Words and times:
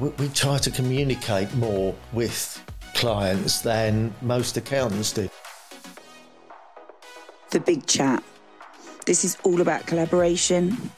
We, 0.00 0.08
we 0.10 0.28
try 0.28 0.58
to 0.58 0.70
communicate 0.70 1.54
more 1.54 1.94
with 2.12 2.64
clients 2.94 3.60
than 3.60 4.12
most 4.22 4.56
accountants 4.56 5.12
do. 5.12 5.28
The 7.50 7.60
Big 7.60 7.86
Chat. 7.86 8.24
This 9.06 9.24
is 9.24 9.36
all 9.44 9.60
about 9.60 9.86
collaboration 9.86 10.90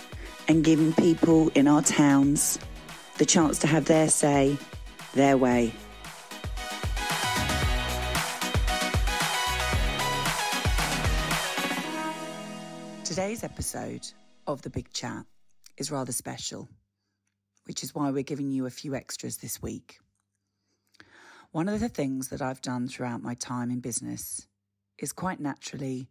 and 0.48 0.64
giving 0.64 0.92
people 0.92 1.50
in 1.54 1.66
our 1.66 1.82
towns 1.82 2.58
the 3.18 3.24
chance 3.24 3.58
to 3.60 3.66
have 3.66 3.86
their 3.86 4.08
say, 4.08 4.56
their 5.14 5.36
way. 5.36 5.72
Today's 13.04 13.44
episode 13.44 14.06
of 14.46 14.62
The 14.62 14.70
Big 14.70 14.92
Chat 14.92 15.24
is 15.76 15.90
rather 15.90 16.12
special, 16.12 16.68
which 17.64 17.82
is 17.82 17.94
why 17.94 18.10
we're 18.10 18.22
giving 18.22 18.50
you 18.50 18.66
a 18.66 18.70
few 18.70 18.94
extras 18.94 19.38
this 19.38 19.62
week. 19.62 19.98
One 21.50 21.68
of 21.68 21.80
the 21.80 21.88
things 21.88 22.28
that 22.28 22.40
I've 22.40 22.62
done 22.62 22.88
throughout 22.88 23.22
my 23.22 23.34
time 23.34 23.70
in 23.70 23.80
business 23.80 24.46
is 24.98 25.12
quite 25.12 25.40
naturally 25.40 26.08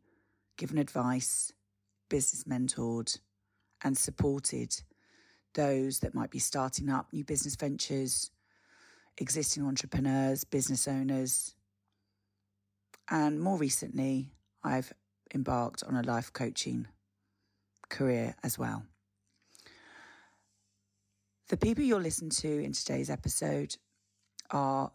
given 0.58 0.77
advice, 0.77 1.52
business 2.09 2.43
mentored, 2.43 3.19
and 3.83 3.97
supported 3.97 4.83
those 5.55 5.99
that 5.99 6.13
might 6.13 6.30
be 6.30 6.39
starting 6.39 6.89
up 6.89 7.11
new 7.11 7.23
business 7.23 7.55
ventures, 7.55 8.30
existing 9.17 9.65
entrepreneurs, 9.65 10.43
business 10.43 10.88
owners. 10.88 11.55
And 13.09 13.41
more 13.41 13.58
recently, 13.58 14.31
I've 14.63 14.93
embarked 15.33 15.83
on 15.83 15.95
a 15.95 16.03
life 16.03 16.31
coaching 16.31 16.88
career 17.89 18.36
as 18.43 18.59
well. 18.59 18.83
The 21.52 21.57
people 21.57 21.83
you'll 21.83 21.99
listen 21.99 22.30
to 22.30 22.63
in 22.63 22.71
today's 22.71 23.09
episode 23.09 23.75
are 24.52 24.89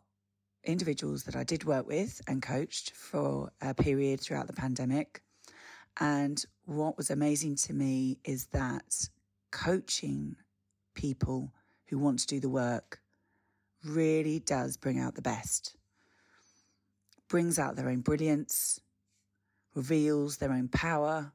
individuals 0.64 1.24
that 1.24 1.36
I 1.36 1.44
did 1.44 1.64
work 1.64 1.86
with 1.86 2.22
and 2.26 2.40
coached 2.40 2.92
for 2.92 3.52
a 3.60 3.74
period 3.74 4.22
throughout 4.22 4.46
the 4.46 4.54
pandemic. 4.54 5.20
And 6.00 6.42
what 6.64 6.96
was 6.96 7.10
amazing 7.10 7.56
to 7.56 7.74
me 7.74 8.20
is 8.24 8.46
that 8.52 9.10
coaching 9.52 10.36
people 10.94 11.52
who 11.88 11.98
want 11.98 12.20
to 12.20 12.26
do 12.26 12.40
the 12.40 12.48
work 12.48 13.00
really 13.84 14.38
does 14.38 14.78
bring 14.78 14.98
out 14.98 15.14
the 15.14 15.20
best, 15.20 15.76
brings 17.28 17.58
out 17.58 17.76
their 17.76 17.90
own 17.90 18.00
brilliance, 18.00 18.80
reveals 19.74 20.38
their 20.38 20.52
own 20.52 20.68
power, 20.68 21.32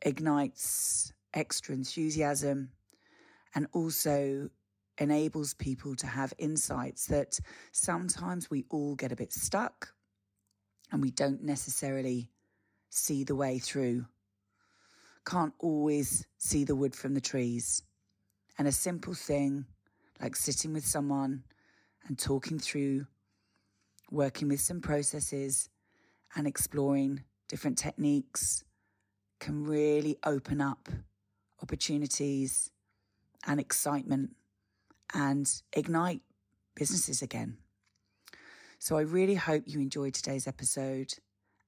ignites 0.00 1.12
extra 1.34 1.74
enthusiasm, 1.74 2.70
and 3.54 3.66
also 3.72 4.48
enables 4.98 5.54
people 5.54 5.96
to 5.96 6.06
have 6.06 6.32
insights 6.38 7.06
that 7.06 7.38
sometimes 7.72 8.50
we 8.50 8.64
all 8.70 8.94
get 8.94 9.12
a 9.12 9.16
bit 9.16 9.32
stuck 9.32 9.94
and 10.92 11.00
we 11.00 11.10
don't 11.10 11.42
necessarily 11.42 12.28
see 12.90 13.24
the 13.24 13.34
way 13.34 13.58
through. 13.58 14.04
Can't 15.24 15.54
always 15.58 16.26
see 16.38 16.64
the 16.64 16.74
wood 16.74 16.94
from 16.94 17.14
the 17.14 17.20
trees. 17.20 17.82
And 18.58 18.68
a 18.68 18.72
simple 18.72 19.14
thing 19.14 19.64
like 20.20 20.36
sitting 20.36 20.72
with 20.72 20.86
someone 20.86 21.44
and 22.06 22.18
talking 22.18 22.58
through, 22.58 23.06
working 24.10 24.48
with 24.48 24.60
some 24.60 24.80
processes 24.80 25.70
and 26.36 26.46
exploring 26.46 27.24
different 27.48 27.78
techniques 27.78 28.64
can 29.38 29.64
really 29.64 30.18
open 30.24 30.60
up 30.60 30.88
opportunities 31.62 32.70
and 33.46 33.60
excitement 33.60 34.36
and 35.14 35.62
ignite 35.72 36.22
businesses 36.74 37.22
again. 37.22 37.56
So 38.78 38.96
I 38.96 39.02
really 39.02 39.34
hope 39.34 39.64
you 39.66 39.80
enjoyed 39.80 40.14
today's 40.14 40.46
episode 40.46 41.14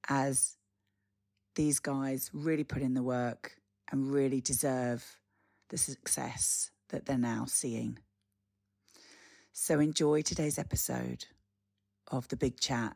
as 0.09 0.57
these 1.55 1.79
guys 1.79 2.31
really 2.33 2.63
put 2.63 2.81
in 2.81 2.93
the 2.93 3.03
work 3.03 3.57
and 3.91 4.11
really 4.11 4.41
deserve 4.41 5.17
the 5.69 5.77
success 5.77 6.71
that 6.89 7.05
they're 7.05 7.17
now 7.17 7.45
seeing. 7.47 7.99
So 9.51 9.79
enjoy 9.79 10.23
today's 10.23 10.57
episode 10.57 11.25
of 12.11 12.27
The 12.29 12.37
Big 12.37 12.59
Chat. 12.59 12.95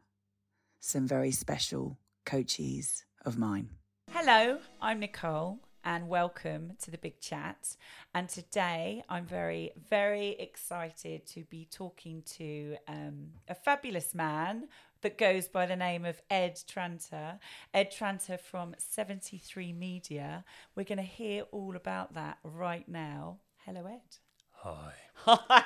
Some 0.79 1.07
very 1.07 1.31
special 1.31 1.99
coaches 2.25 3.05
of 3.25 3.37
mine. 3.37 3.69
Hello, 4.11 4.59
I'm 4.81 4.99
Nicole 4.99 5.59
and 5.83 6.07
welcome 6.07 6.73
to 6.81 6.91
the 6.91 6.97
Big 6.97 7.19
Chat. 7.19 7.75
And 8.13 8.27
today 8.27 9.03
I'm 9.09 9.25
very, 9.25 9.71
very 9.89 10.29
excited 10.39 11.25
to 11.27 11.43
be 11.45 11.67
talking 11.71 12.23
to 12.37 12.75
um, 12.87 13.27
a 13.47 13.55
fabulous 13.55 14.13
man 14.13 14.67
that 15.01 15.17
goes 15.17 15.47
by 15.47 15.65
the 15.65 15.75
name 15.75 16.05
of 16.05 16.21
Ed 16.29 16.59
Tranter. 16.67 17.39
Ed 17.73 17.91
Tranter 17.91 18.37
from 18.37 18.75
73 18.77 19.73
Media. 19.73 20.43
We're 20.75 20.83
going 20.83 20.97
to 20.97 21.03
hear 21.03 21.43
all 21.51 21.75
about 21.75 22.13
that 22.15 22.37
right 22.43 22.87
now. 22.87 23.37
Hello, 23.65 23.85
Ed. 23.85 24.17
Hi. 24.51 24.93
Hi. 25.25 25.63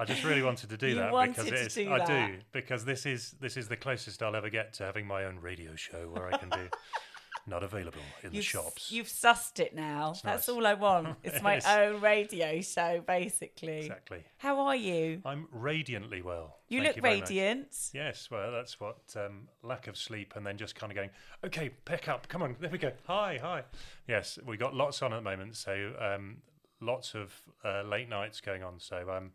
I 0.00 0.04
just 0.04 0.24
really 0.24 0.42
wanted 0.42 0.70
to 0.70 0.76
do 0.76 0.88
You 0.90 0.94
that 0.96 1.28
because 1.28 1.46
it 1.46 1.54
is, 1.54 1.74
do 1.74 1.92
I 1.92 1.98
that. 1.98 2.06
do 2.06 2.38
because 2.52 2.84
this 2.84 3.06
is 3.06 3.34
this 3.40 3.56
is 3.56 3.68
the 3.68 3.76
closest 3.76 4.22
I'll 4.22 4.36
ever 4.36 4.50
get 4.50 4.74
to 4.74 4.84
having 4.84 5.06
my 5.06 5.24
own 5.24 5.38
radio 5.40 5.74
show 5.76 6.08
where 6.12 6.32
I 6.32 6.36
can 6.36 6.50
do 6.50 6.68
not 7.46 7.62
available 7.62 8.00
in 8.22 8.30
the 8.30 8.36
You've, 8.36 8.44
shops. 8.44 8.90
you've 8.90 9.06
sussed 9.08 9.60
it 9.60 9.74
now. 9.74 10.14
That's 10.22 10.24
nice. 10.24 10.48
all 10.48 10.66
I 10.66 10.74
want. 10.74 11.16
It's 11.24 11.42
my 11.42 11.60
own 11.66 12.00
radio 12.00 12.60
show, 12.60 13.02
basically. 13.06 13.78
Exactly. 13.80 14.24
How 14.38 14.60
are 14.60 14.76
you? 14.76 15.20
I'm 15.24 15.48
radiantly 15.52 16.22
well. 16.22 16.58
You 16.68 16.82
Thank 16.82 16.96
look 16.96 17.02
much. 17.02 17.12
radiant. 17.12 17.90
Yes, 17.92 18.28
well, 18.30 18.50
that's 18.52 18.80
what 18.80 18.98
um, 19.16 19.48
lack 19.62 19.86
of 19.86 19.96
sleep 19.96 20.34
and 20.36 20.46
then 20.46 20.56
just 20.56 20.74
kind 20.74 20.90
of 20.90 20.96
going, 20.96 21.10
okay, 21.44 21.70
pick 21.84 22.08
up, 22.08 22.28
come 22.28 22.42
on, 22.42 22.56
there 22.60 22.70
we 22.70 22.78
go. 22.78 22.92
Hi, 23.06 23.38
hi. 23.40 23.62
Yes, 24.08 24.38
we 24.46 24.56
got 24.56 24.74
lots 24.74 25.02
on 25.02 25.12
at 25.12 25.16
the 25.16 25.22
moment, 25.22 25.56
so 25.56 25.92
um, 26.00 26.38
lots 26.80 27.14
of 27.14 27.32
uh, 27.64 27.82
late 27.82 28.08
nights 28.08 28.40
going 28.40 28.62
on. 28.62 28.78
So, 28.78 29.10
um, 29.10 29.32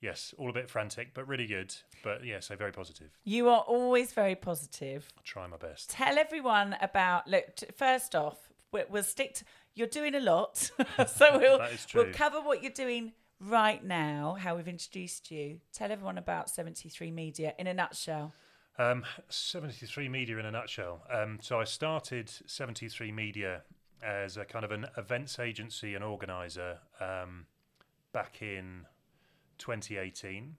yes, 0.00 0.34
all 0.38 0.50
a 0.50 0.52
bit 0.52 0.68
frantic, 0.70 1.14
but 1.14 1.26
really 1.28 1.46
good. 1.46 1.74
But 2.02 2.24
yeah, 2.24 2.40
so 2.40 2.56
very 2.56 2.72
positive. 2.72 3.10
You 3.24 3.48
are 3.48 3.60
always 3.60 4.12
very 4.12 4.34
positive. 4.34 5.08
I'll 5.16 5.22
try 5.24 5.46
my 5.46 5.56
best. 5.56 5.90
Tell 5.90 6.18
everyone 6.18 6.76
about. 6.80 7.26
Look, 7.28 7.56
t- 7.56 7.66
first 7.76 8.14
off, 8.14 8.48
we- 8.72 8.84
we'll 8.88 9.02
stick. 9.02 9.34
To, 9.34 9.44
you're 9.74 9.86
doing 9.86 10.14
a 10.14 10.20
lot, 10.20 10.56
so 11.06 11.38
we'll 11.38 11.58
we'll 11.94 12.12
cover 12.12 12.40
what 12.40 12.62
you're 12.62 12.72
doing 12.72 13.12
right 13.40 13.82
now. 13.84 14.36
How 14.38 14.56
we've 14.56 14.68
introduced 14.68 15.30
you. 15.30 15.60
Tell 15.72 15.90
everyone 15.92 16.18
about 16.18 16.50
73 16.50 17.10
Media 17.10 17.54
in 17.58 17.66
a 17.66 17.74
nutshell. 17.74 18.32
Um, 18.78 19.04
73 19.28 20.08
Media 20.08 20.38
in 20.38 20.46
a 20.46 20.50
nutshell. 20.50 21.02
Um, 21.12 21.38
so 21.42 21.60
I 21.60 21.64
started 21.64 22.30
73 22.46 23.12
Media 23.12 23.62
as 24.02 24.38
a 24.38 24.44
kind 24.46 24.64
of 24.64 24.70
an 24.70 24.86
events 24.96 25.38
agency 25.38 25.94
and 25.94 26.02
organizer 26.02 26.78
um, 27.00 27.46
back 28.12 28.40
in 28.40 28.86
2018. 29.60 30.56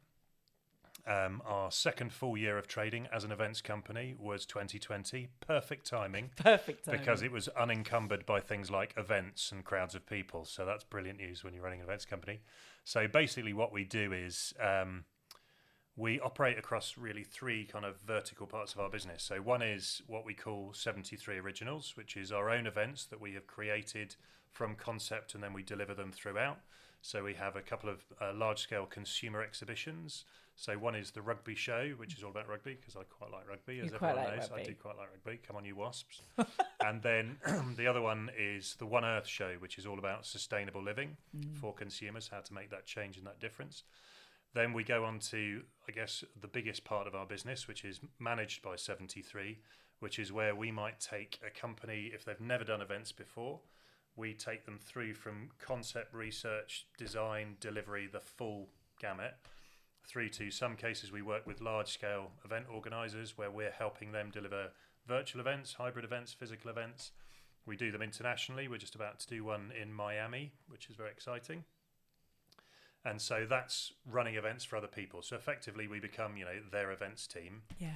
Um, 1.08 1.42
our 1.46 1.72
second 1.72 2.14
full 2.14 2.38
year 2.38 2.58
of 2.60 2.68
trading 2.68 3.08
as 3.12 3.24
an 3.24 3.32
events 3.32 3.62
company 3.62 4.16
was 4.18 4.46
2020. 4.46 5.30
Perfect 5.40 5.90
timing. 5.90 6.30
Perfect. 6.36 6.86
Timing. 6.86 7.00
Because 7.00 7.24
it 7.24 7.32
was 7.32 7.48
unencumbered 7.50 8.26
by 8.26 8.40
things 8.40 8.70
like 8.70 8.94
events 8.96 9.52
and 9.52 9.66
crowds 9.66 9.96
of 9.96 10.06
people. 10.06 10.46
So 10.46 10.66
that's 10.66 10.84
brilliant 10.84 11.20
news 11.20 11.44
when 11.44 11.54
you're 11.54 11.64
running 11.64 11.80
an 11.80 11.86
events 11.86 12.06
company. 12.06 12.42
So 12.84 13.08
basically, 13.08 13.54
what 13.54 13.74
we 13.74 13.84
do 13.84 14.14
is 14.14 14.54
um, 14.62 15.06
we 15.96 16.20
operate 16.20 16.58
across 16.58 16.98
really 16.98 17.24
three 17.24 17.66
kind 17.66 17.86
of 17.86 18.00
vertical 18.02 18.48
parts 18.48 18.74
of 18.74 18.80
our 18.80 18.90
business. 18.90 19.24
So 19.24 19.38
one 19.38 19.62
is 19.62 20.02
what 20.08 20.26
we 20.26 20.34
call 20.34 20.72
73 20.74 21.38
Originals, 21.38 21.94
which 21.96 22.16
is 22.16 22.32
our 22.32 22.50
own 22.50 22.68
events 22.68 23.06
that 23.06 23.20
we 23.20 23.34
have 23.34 23.48
created 23.48 24.16
from 24.52 24.76
concept 24.76 25.34
and 25.34 25.44
then 25.44 25.54
we 25.54 25.64
deliver 25.64 25.94
them 25.94 26.12
throughout. 26.12 26.60
So 27.02 27.24
we 27.24 27.34
have 27.34 27.56
a 27.56 27.62
couple 27.62 27.90
of 27.90 28.04
uh, 28.22 28.32
large 28.34 28.60
scale 28.60 28.86
consumer 28.86 29.42
exhibitions. 29.42 30.26
So 30.56 30.78
one 30.78 30.94
is 30.96 31.12
the 31.12 31.22
rugby 31.22 31.56
show, 31.56 31.90
which 31.98 32.16
is 32.16 32.24
all 32.24 32.30
about 32.30 32.48
rugby 32.48 32.76
because 32.80 32.96
I 32.96 33.04
quite 33.04 33.32
like 33.32 33.50
rugby, 33.50 33.80
as 33.80 33.90
You 33.90 33.96
everyone 33.96 34.18
like 34.18 34.38
knows. 34.38 34.50
I 34.54 34.62
do 34.64 34.76
quite 34.76 34.98
like 34.98 35.08
rugby. 35.12 35.40
Come 35.46 35.56
on, 35.56 35.66
you 35.66 35.76
wasps. 35.76 36.22
and 36.86 37.02
then 37.02 37.38
the 37.78 37.88
other 37.88 38.02
one 38.02 38.30
is 38.38 38.76
the 38.78 38.86
One 38.86 39.04
Earth 39.04 39.28
show, 39.28 39.54
which 39.60 39.80
is 39.80 39.86
all 39.88 39.98
about 39.98 40.26
sustainable 40.26 40.84
living 40.84 41.18
Mm. 41.36 41.56
for 41.56 41.74
consumers, 41.74 42.28
how 42.28 42.42
to 42.42 42.54
make 42.54 42.70
that 42.72 42.86
change 42.86 43.18
and 43.18 43.26
that 43.26 43.40
difference. 43.40 43.84
Then 44.54 44.74
we 44.74 44.84
go 44.84 45.06
on 45.06 45.20
to, 45.32 45.62
I 45.88 45.94
guess, 45.94 46.26
the 46.40 46.48
biggest 46.50 46.84
part 46.84 47.08
of 47.08 47.16
our 47.16 47.26
business, 47.26 47.68
which 47.70 47.86
is 47.86 48.02
managed 48.20 48.62
by 48.62 48.76
73, 48.76 49.60
which 50.00 50.20
is 50.20 50.32
where 50.34 50.54
we 50.54 50.72
might 50.72 51.00
take 51.00 51.40
a 51.46 51.50
company, 51.50 52.12
if 52.14 52.26
they've 52.26 52.42
never 52.42 52.66
done 52.66 52.82
events 52.82 53.14
before, 53.14 53.62
we 54.16 54.34
take 54.34 54.66
them 54.66 54.80
through 54.80 55.14
from 55.14 55.50
concept 55.60 56.14
research, 56.14 56.86
design, 56.98 57.56
delivery, 57.60 58.08
the 58.12 58.20
full 58.20 58.68
gamut, 59.00 59.36
through 60.06 60.30
to 60.30 60.52
some 60.52 60.76
cases 60.76 61.12
we 61.12 61.22
work 61.22 61.46
with 61.48 61.62
large 61.62 61.90
scale 61.90 62.32
event 62.44 62.66
organisers 62.74 63.38
where 63.38 63.52
we're 63.52 63.72
helping 63.72 64.12
them 64.12 64.30
deliver 64.32 64.70
virtual 65.08 65.42
events, 65.42 65.74
hybrid 65.74 66.06
events, 66.06 66.34
physical 66.34 66.70
events. 66.70 67.12
We 67.66 67.78
do 67.78 67.92
them 67.92 68.02
internationally. 68.02 68.68
We're 68.68 68.78
just 68.78 68.96
about 68.96 69.20
to 69.20 69.28
do 69.28 69.44
one 69.44 69.72
in 69.80 69.94
Miami, 69.94 70.52
which 70.68 70.90
is 70.90 70.96
very 70.96 71.12
exciting. 71.12 71.64
And 73.06 73.22
so 73.22 73.46
that's 73.50 73.94
running 74.10 74.36
events 74.36 74.64
for 74.64 74.76
other 74.76 74.88
people. 74.88 75.22
So 75.22 75.36
effectively, 75.36 75.88
we 75.88 76.00
become, 76.00 76.38
you 76.38 76.46
know, 76.46 76.60
their 76.72 76.92
events 76.92 77.28
team. 77.28 77.64
Yeah. 77.80 77.96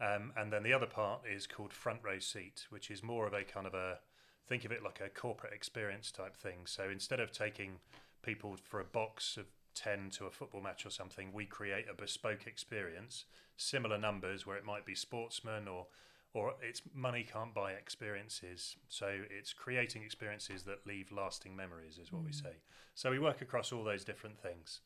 Um, 0.00 0.32
and 0.36 0.52
then 0.52 0.62
the 0.62 0.72
other 0.72 0.86
part 0.86 1.22
is 1.32 1.46
called 1.46 1.72
front 1.72 2.00
row 2.04 2.18
seat, 2.18 2.66
which 2.70 2.90
is 2.90 3.02
more 3.02 3.26
of 3.26 3.32
a 3.32 3.44
kind 3.44 3.66
of 3.66 3.74
a 3.74 3.98
think 4.46 4.64
of 4.64 4.72
it 4.72 4.82
like 4.82 5.00
a 5.04 5.08
corporate 5.08 5.52
experience 5.52 6.10
type 6.10 6.36
thing. 6.36 6.66
So 6.66 6.84
instead 6.90 7.20
of 7.20 7.32
taking 7.32 7.78
people 8.22 8.56
for 8.62 8.80
a 8.80 8.84
box 8.84 9.36
of 9.36 9.46
10 9.74 10.10
to 10.18 10.26
a 10.26 10.30
football 10.30 10.60
match 10.60 10.86
or 10.86 10.90
something, 10.90 11.32
we 11.32 11.46
create 11.46 11.86
a 11.90 11.94
bespoke 11.94 12.46
experience, 12.46 13.24
similar 13.56 13.98
numbers 13.98 14.46
where 14.46 14.56
it 14.56 14.64
might 14.64 14.86
be 14.86 14.94
sportsmen 14.94 15.68
or 15.68 15.86
or 16.34 16.54
it's 16.60 16.82
money 16.92 17.24
can't 17.32 17.54
buy 17.54 17.72
experiences. 17.72 18.76
So 18.88 19.06
it's 19.30 19.52
creating 19.52 20.02
experiences 20.02 20.64
that 20.64 20.84
leave 20.84 21.12
lasting 21.12 21.54
memories 21.54 21.96
is 21.96 22.12
what 22.12 22.22
we 22.22 22.30
hmm. 22.30 22.46
say. 22.46 22.56
So 22.94 23.10
we 23.12 23.20
work 23.20 23.40
across 23.40 23.72
all 23.72 23.84
those 23.84 24.04
different 24.04 24.40
things. 24.40 24.80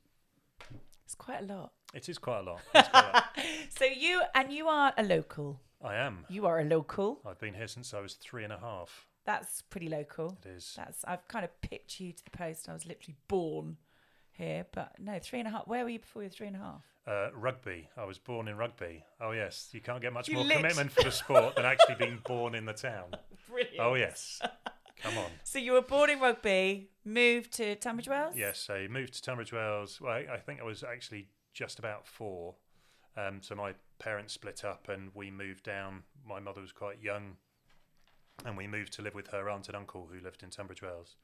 It's 1.06 1.14
quite 1.14 1.40
a 1.40 1.46
lot. 1.46 1.72
It 1.94 2.06
is 2.10 2.18
quite 2.18 2.40
a 2.40 2.42
lot. 2.42 2.60
Quite 2.70 2.90
a 2.92 2.96
lot. 2.96 3.24
So 3.70 3.86
you 3.86 4.20
and 4.34 4.52
you 4.52 4.68
are 4.68 4.92
a 4.98 5.02
local. 5.02 5.58
I 5.82 5.94
am. 5.94 6.26
You 6.28 6.44
are 6.44 6.60
a 6.60 6.64
local. 6.64 7.20
I've 7.24 7.38
been 7.38 7.54
here 7.54 7.66
since 7.66 7.94
I 7.94 8.00
was 8.00 8.12
three 8.14 8.44
and 8.44 8.52
a 8.52 8.58
half. 8.58 9.06
That's 9.28 9.60
pretty 9.60 9.88
local. 9.90 10.38
It 10.44 10.48
is. 10.56 10.72
That's 10.74 11.04
I've 11.04 11.28
kind 11.28 11.44
of 11.44 11.60
picked 11.60 12.00
you 12.00 12.12
to 12.12 12.24
the 12.24 12.30
post. 12.30 12.66
I 12.66 12.72
was 12.72 12.86
literally 12.86 13.16
born 13.28 13.76
here, 14.32 14.64
but 14.72 14.92
no, 14.98 15.18
three 15.22 15.38
and 15.40 15.46
a 15.48 15.50
half. 15.50 15.66
Where 15.66 15.84
were 15.84 15.90
you 15.90 15.98
before 15.98 16.22
you 16.22 16.28
were 16.28 16.32
three 16.32 16.46
and 16.46 16.56
a 16.56 16.60
half? 16.60 16.82
Uh, 17.06 17.28
rugby. 17.34 17.88
I 17.96 18.04
was 18.04 18.16
born 18.18 18.48
in 18.48 18.56
rugby. 18.56 19.04
Oh 19.20 19.32
yes, 19.32 19.68
you 19.72 19.82
can't 19.82 20.00
get 20.00 20.14
much 20.14 20.28
You 20.28 20.36
more 20.36 20.44
lit- 20.44 20.56
commitment 20.56 20.92
for 20.92 21.02
the 21.02 21.10
sport 21.10 21.56
than 21.56 21.66
actually 21.66 21.96
being 21.96 22.20
born 22.26 22.54
in 22.54 22.64
the 22.64 22.72
town. 22.72 23.16
Brilliant. 23.50 23.76
Oh 23.80 23.94
yes, 23.96 24.40
come 25.02 25.18
on. 25.18 25.30
So 25.44 25.58
you 25.58 25.72
were 25.72 25.82
born 25.82 26.08
in 26.08 26.20
rugby, 26.20 26.88
moved 27.04 27.52
to 27.54 27.74
Tunbridge 27.76 28.08
Wells. 28.08 28.34
Yes, 28.34 28.58
so 28.58 28.76
you 28.76 28.88
moved 28.88 29.12
to 29.12 29.22
Tunbridge 29.22 29.52
Wells. 29.52 30.00
Well, 30.00 30.12
I, 30.12 30.26
I 30.32 30.36
think 30.38 30.60
I 30.60 30.64
was 30.64 30.82
actually 30.82 31.28
just 31.52 31.78
about 31.78 32.06
four. 32.06 32.54
Um, 33.16 33.40
so 33.42 33.54
my 33.54 33.74
parents 33.98 34.32
split 34.32 34.64
up 34.64 34.88
and 34.88 35.10
we 35.14 35.30
moved 35.30 35.64
down. 35.64 36.04
My 36.26 36.40
mother 36.40 36.60
was 36.62 36.72
quite 36.72 37.02
young, 37.02 37.36
and 38.44 38.56
we 38.56 38.66
moved 38.66 38.92
to 38.94 39.02
live 39.02 39.14
with 39.14 39.28
her 39.28 39.48
aunt 39.48 39.68
and 39.68 39.76
uncle 39.76 40.08
who 40.12 40.20
lived 40.20 40.42
in 40.42 40.50
Tunbridge 40.50 40.82
Wells. 40.82 41.16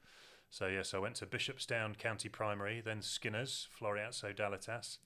So 0.49 0.67
yes, 0.67 0.93
I 0.93 0.99
went 0.99 1.15
to 1.15 1.25
Bishopsdown 1.25 1.97
County 1.97 2.29
Primary, 2.29 2.81
then 2.81 3.01
Skinners, 3.01 3.67
Floriazzo 3.79 4.35
Dalitas, 4.35 4.97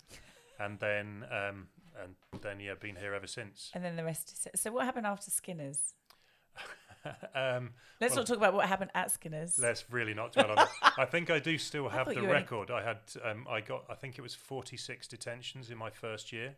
and 0.59 0.79
then 0.79 1.25
um, 1.31 1.67
and 2.01 2.15
then 2.41 2.59
yeah, 2.59 2.73
been 2.79 2.95
here 2.95 3.13
ever 3.13 3.27
since. 3.27 3.71
And 3.73 3.83
then 3.83 3.95
the 3.95 4.03
rest 4.03 4.47
is 4.53 4.61
so. 4.61 4.71
What 4.71 4.85
happened 4.85 5.07
after 5.07 5.31
Skinner's? 5.31 5.93
um, 7.35 7.71
Let's 8.01 8.11
Well- 8.13 8.21
not 8.21 8.27
talk 8.27 8.37
about 8.37 8.53
what 8.53 8.67
happened 8.67 8.91
at 8.93 9.11
Skinner's. 9.11 9.57
Let's 9.57 9.85
really 9.89 10.13
not 10.13 10.33
dwell 10.33 10.51
on 10.51 10.59
it. 10.63 10.69
I 10.97 11.05
think 11.05 11.29
I 11.29 11.39
do 11.39 11.57
still 11.57 11.89
have 11.89 12.07
the 12.07 12.15
you 12.15 12.21
were 12.21 12.27
only- 12.27 12.41
record. 12.41 12.69
I 12.71 12.83
had, 12.83 12.97
um, 13.23 13.47
I 13.49 13.61
got, 13.61 13.85
I 13.89 13.95
think 13.95 14.17
it 14.17 14.21
was 14.21 14.35
46 14.35 15.07
detentions 15.07 15.69
in 15.71 15.77
my 15.77 15.89
first 15.89 16.33
year, 16.33 16.55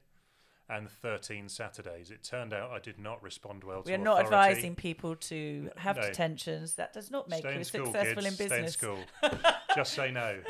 and 0.72 0.90
13 0.90 1.50
Saturdays. 1.50 2.10
It 2.12 2.24
turned 2.24 2.54
out 2.54 2.72
I 2.72 2.80
did 2.80 2.98
not 2.98 3.22
respond 3.22 3.64
well 3.64 3.78
we 3.80 3.84
to 3.84 3.90
We 3.92 3.96
are 3.96 3.98
not 3.98 4.22
authority. 4.26 4.52
advising 4.52 4.76
people 4.76 5.16
to 5.16 5.70
have 5.78 5.98
No. 5.98 6.02
detentions. 6.04 6.76
That 6.76 6.94
does 6.94 7.12
not 7.12 7.28
make 7.30 7.44
you 7.44 7.64
school, 7.64 7.86
successful 7.88 8.24
kids. 8.24 8.40
in 8.40 8.48
business. 8.48 8.74
Stay 8.74 8.88
in 8.88 8.98
school. 8.98 9.32
just 9.76 9.94
say 9.94 10.12
no. 10.12 10.42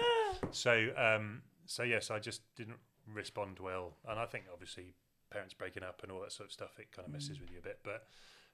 So, 0.52 0.90
um, 0.98 1.42
so 1.66 1.84
yes, 1.84 2.12
I 2.12 2.20
just 2.20 2.42
didn't 2.56 2.80
respond 3.14 3.60
well, 3.60 3.98
and 4.08 4.20
I 4.20 4.26
think 4.26 4.46
obviously 4.52 4.94
parents 5.32 5.54
breaking 5.54 5.84
up 5.84 6.02
and 6.04 6.12
all 6.12 6.22
that 6.22 6.32
sort 6.32 6.48
of 6.50 6.54
stuff 6.54 6.78
it 6.80 6.92
kind 6.92 7.08
of 7.08 7.14
messes 7.14 7.38
Mm. 7.38 7.42
with 7.42 7.52
you 7.52 7.60
a 7.60 7.62
bit, 7.62 7.80
but. 7.84 8.08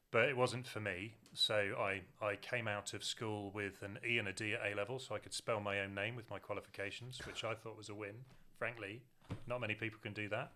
But 0.09 0.29
it 0.29 0.37
wasn't 0.37 0.65
for 0.65 0.79
me, 0.79 1.15
so 1.33 1.75
I, 1.77 1.99
I 2.25 2.37
came 2.37 2.65
out 2.65 2.93
of 2.93 3.03
school 3.03 3.51
with 3.51 3.81
an 3.83 3.99
E 4.09 4.19
and 4.19 4.29
a 4.29 4.31
D 4.31 4.53
at 4.53 4.61
A 4.65 4.73
level, 4.73 4.99
so 4.99 5.13
I 5.13 5.19
could 5.19 5.33
spell 5.33 5.59
my 5.59 5.81
own 5.81 5.93
name 5.93 6.15
with 6.15 6.29
my 6.29 6.39
qualifications, 6.39 7.19
which 7.27 7.43
I 7.43 7.53
thought 7.53 7.75
was 7.75 7.89
a 7.89 7.93
win. 7.93 8.15
Frankly, 8.57 9.01
not 9.47 9.59
many 9.59 9.75
people 9.75 9.99
can 10.01 10.13
do 10.13 10.29
that. 10.29 10.53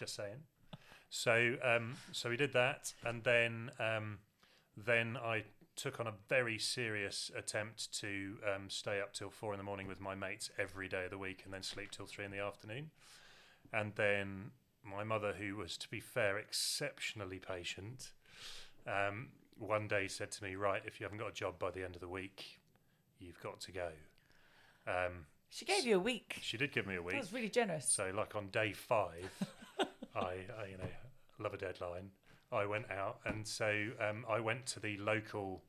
Just 0.00 0.14
saying. 0.14 0.36
So 1.10 1.56
um, 1.62 1.94
so 2.10 2.30
we 2.30 2.36
did 2.38 2.54
that, 2.54 2.94
and 3.04 3.22
then 3.22 3.70
um, 3.78 4.18
then 4.76 5.18
I 5.22 5.44
took 5.76 6.00
on 6.00 6.06
a 6.06 6.12
very 6.28 6.58
serious 6.58 7.30
attempt 7.36 7.92
to 8.00 8.36
um, 8.54 8.70
stay 8.70 8.98
up 9.00 9.12
till 9.12 9.28
four 9.28 9.52
in 9.52 9.58
the 9.58 9.64
morning 9.64 9.86
with 9.86 10.00
my 10.00 10.14
mates 10.14 10.48
every 10.58 10.88
day 10.88 11.04
of 11.04 11.10
the 11.10 11.18
week, 11.18 11.42
and 11.44 11.52
then 11.52 11.62
sleep 11.62 11.90
till 11.90 12.06
three 12.06 12.24
in 12.24 12.30
the 12.30 12.38
afternoon. 12.38 12.90
And 13.74 13.92
then 13.96 14.52
my 14.82 15.04
mother, 15.04 15.34
who 15.38 15.56
was, 15.56 15.76
to 15.76 15.88
be 15.90 16.00
fair, 16.00 16.38
exceptionally 16.38 17.38
patient, 17.38 18.12
um, 18.86 19.28
one 19.58 19.86
day 19.86 20.08
said 20.08 20.30
to 20.32 20.44
me, 20.44 20.54
"Right, 20.54 20.80
if 20.86 20.98
you 20.98 21.04
haven't 21.04 21.18
got 21.18 21.28
a 21.28 21.34
job 21.34 21.58
by 21.58 21.70
the 21.70 21.84
end 21.84 21.94
of 21.94 22.00
the 22.00 22.08
week, 22.08 22.58
you've 23.18 23.40
got 23.42 23.60
to 23.60 23.72
go." 23.72 23.90
Um, 24.86 25.26
She 25.50 25.66
gave 25.66 25.84
you 25.84 25.96
a 25.96 26.00
week. 26.00 26.38
she 26.40 26.56
did 26.56 26.72
give 26.72 26.86
me 26.86 26.94
a 26.94 27.02
week. 27.02 27.12
That 27.16 27.20
was 27.20 27.34
really 27.34 27.50
generous. 27.50 27.86
So, 27.90 28.10
like 28.14 28.34
on 28.34 28.48
day 28.48 28.72
five, 28.72 29.28
I, 30.14 30.46
I, 30.60 30.66
you 30.70 30.78
know, 30.78 30.90
love 31.38 31.54
a 31.54 31.58
deadline. 31.58 32.10
I 32.52 32.66
went 32.66 32.90
out, 32.90 33.20
and 33.24 33.46
so 33.46 33.90
um, 34.00 34.24
I 34.28 34.40
went 34.40 34.66
to 34.66 34.80
the 34.80 34.96
local 34.98 35.62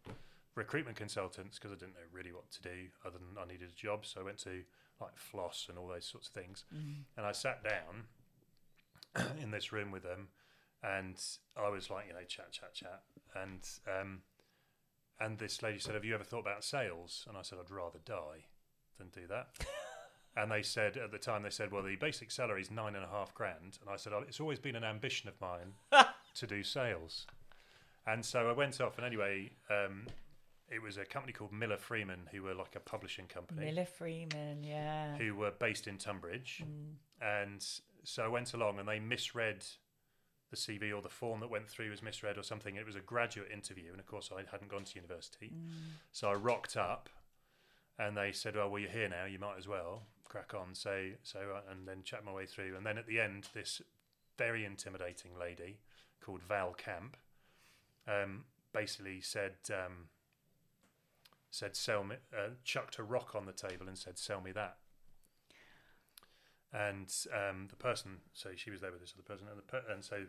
recruitment 0.55 0.97
consultants 0.97 1.57
because 1.57 1.71
I 1.71 1.75
didn't 1.75 1.93
know 1.93 2.09
really 2.11 2.33
what 2.33 2.49
to 2.51 2.61
do 2.61 2.87
other 3.05 3.17
than 3.17 3.41
I 3.41 3.45
needed 3.45 3.69
a 3.69 3.75
job. 3.75 4.05
So 4.05 4.21
I 4.21 4.23
went 4.23 4.39
to 4.39 4.63
like 4.99 5.15
Floss 5.15 5.67
and 5.69 5.77
all 5.77 5.87
those 5.87 6.05
sorts 6.05 6.27
of 6.27 6.33
things, 6.33 6.65
and 7.17 7.25
I 7.25 7.31
sat 7.31 7.63
down 7.63 8.05
in 9.41 9.51
this 9.51 9.71
room 9.71 9.91
with 9.91 10.03
them, 10.03 10.29
and 10.83 11.21
I 11.55 11.69
was 11.69 11.89
like, 11.89 12.07
you 12.07 12.13
know, 12.13 12.23
chat, 12.27 12.51
chat, 12.51 12.73
chat, 12.73 13.03
and 13.35 13.59
um, 13.87 14.21
and 15.19 15.37
this 15.37 15.61
lady 15.61 15.79
said, 15.79 15.93
"Have 15.93 16.05
you 16.05 16.15
ever 16.15 16.23
thought 16.23 16.39
about 16.39 16.63
sales?" 16.63 17.25
And 17.27 17.37
I 17.37 17.43
said, 17.43 17.59
"I'd 17.59 17.69
rather 17.71 17.99
die 18.03 18.45
than 18.97 19.09
do 19.09 19.27
that." 19.27 19.49
And 20.35 20.49
they 20.49 20.61
said 20.61 20.95
at 20.95 21.11
the 21.11 21.17
time, 21.17 21.43
they 21.43 21.49
said, 21.49 21.71
well, 21.71 21.83
the 21.83 21.97
basic 21.97 22.31
salary 22.31 22.61
is 22.61 22.71
nine 22.71 22.95
and 22.95 23.03
a 23.03 23.07
half 23.07 23.33
grand. 23.33 23.79
And 23.81 23.89
I 23.89 23.97
said, 23.97 24.13
oh, 24.13 24.23
it's 24.25 24.39
always 24.39 24.59
been 24.59 24.75
an 24.75 24.83
ambition 24.83 25.27
of 25.27 25.39
mine 25.41 25.73
to 26.35 26.47
do 26.47 26.63
sales. 26.63 27.27
And 28.07 28.25
so 28.25 28.49
I 28.49 28.53
went 28.53 28.79
off, 28.81 28.97
and 28.97 29.05
anyway, 29.05 29.51
um, 29.69 30.07
it 30.69 30.81
was 30.81 30.97
a 30.97 31.05
company 31.05 31.33
called 31.33 31.51
Miller 31.51 31.77
Freeman, 31.77 32.29
who 32.31 32.43
were 32.43 32.55
like 32.55 32.75
a 32.75 32.79
publishing 32.79 33.27
company, 33.27 33.65
Miller 33.65 33.85
Freeman, 33.85 34.63
yeah. 34.63 35.15
who 35.17 35.35
were 35.35 35.51
based 35.51 35.87
in 35.87 35.97
Tunbridge. 35.97 36.63
And 37.21 37.63
so 38.03 38.23
I 38.23 38.27
went 38.27 38.53
along, 38.53 38.79
and 38.79 38.87
they 38.87 38.99
misread 38.99 39.65
the 40.49 40.57
CV 40.57 40.95
or 40.95 41.01
the 41.01 41.09
form 41.09 41.41
that 41.41 41.49
went 41.49 41.67
through 41.67 41.91
was 41.91 42.01
misread 42.01 42.37
or 42.37 42.43
something. 42.43 42.75
It 42.75 42.85
was 42.85 42.95
a 42.95 43.01
graduate 43.01 43.51
interview, 43.53 43.91
and 43.91 43.99
of 43.99 44.07
course, 44.07 44.31
I 44.35 44.43
hadn't 44.49 44.69
gone 44.69 44.85
to 44.85 44.95
university. 44.95 45.53
So 46.11 46.29
I 46.29 46.33
rocked 46.33 46.75
up, 46.75 47.09
and 47.99 48.17
they 48.17 48.31
said, 48.31 48.55
"Well, 48.55 48.69
well, 48.69 48.79
you're 48.79 48.89
here 48.89 49.09
now. 49.09 49.25
You 49.25 49.37
might 49.37 49.57
as 49.59 49.67
well 49.67 50.03
crack 50.31 50.53
on." 50.53 50.73
So, 50.73 51.11
so, 51.23 51.39
uh, 51.55 51.71
and 51.71 51.87
then 51.87 52.03
chat 52.03 52.23
my 52.23 52.31
way 52.31 52.45
through, 52.45 52.75
and 52.77 52.85
then 52.85 52.97
at 52.97 53.05
the 53.05 53.19
end, 53.19 53.49
this 53.53 53.81
very 54.37 54.63
intimidating 54.65 55.31
lady 55.37 55.79
called 56.21 56.41
Val 56.41 56.73
Camp 56.73 57.17
um, 58.07 58.45
basically 58.73 59.19
said, 59.21 59.55
um, 59.69 60.07
said, 61.49 61.75
"Sell 61.75 62.03
me," 62.03 62.15
uh, 62.35 62.51
chucked 62.63 62.97
a 62.97 63.03
rock 63.03 63.35
on 63.35 63.45
the 63.45 63.51
table 63.51 63.87
and 63.87 63.97
said, 63.97 64.17
"Sell 64.17 64.41
me 64.41 64.51
that." 64.53 64.77
And 66.73 67.13
um, 67.33 67.67
the 67.69 67.75
person, 67.75 68.19
so 68.31 68.51
she 68.55 68.71
was 68.71 68.79
there 68.79 68.91
with 68.91 69.01
this 69.01 69.13
other 69.13 69.23
person, 69.23 69.47
and, 69.49 69.57
the 69.57 69.63
per- 69.63 69.91
and 69.91 70.01
so 70.01 70.23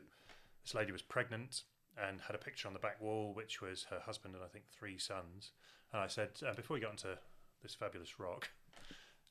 this 0.64 0.75
lady 0.75 0.90
was 0.90 1.02
pregnant 1.02 1.62
and 1.97 2.21
had 2.23 2.35
a 2.35 2.38
picture 2.38 2.66
on 2.66 2.75
the 2.75 2.80
back 2.80 3.00
wall, 3.00 3.32
which 3.32 3.61
was 3.61 3.87
her 3.90 4.00
husband 4.00 4.35
and 4.35 4.42
I 4.42 4.49
think 4.49 4.64
three 4.68 4.99
sons. 4.99 5.52
And 5.92 6.02
I 6.02 6.09
said, 6.09 6.30
uh, 6.47 6.54
before 6.54 6.75
we 6.75 6.80
got 6.80 6.92
into 6.92 7.18
this 7.62 7.75
fabulous 7.75 8.18
rock, 8.18 8.50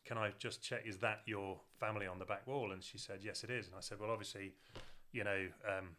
can 0.06 0.18
I 0.18 0.32
just 0.40 0.62
check, 0.62 0.82
is 0.86 0.98
that 0.98 1.22
your 1.26 1.60
family 1.80 2.08
on 2.08 2.20
the 2.20 2.26
back 2.26 2.46
wall? 2.48 2.72
And 2.72 2.84
she 2.84 2.98
said, 2.98 3.20
yes, 3.22 3.44
it 3.44 3.50
is. 3.50 3.68
And 3.68 3.76
I 3.76 3.82
said, 3.82 4.00
well, 4.00 4.12
obviously, 4.12 4.54
you 5.12 5.24
know, 5.24 5.48
um, 5.68 5.90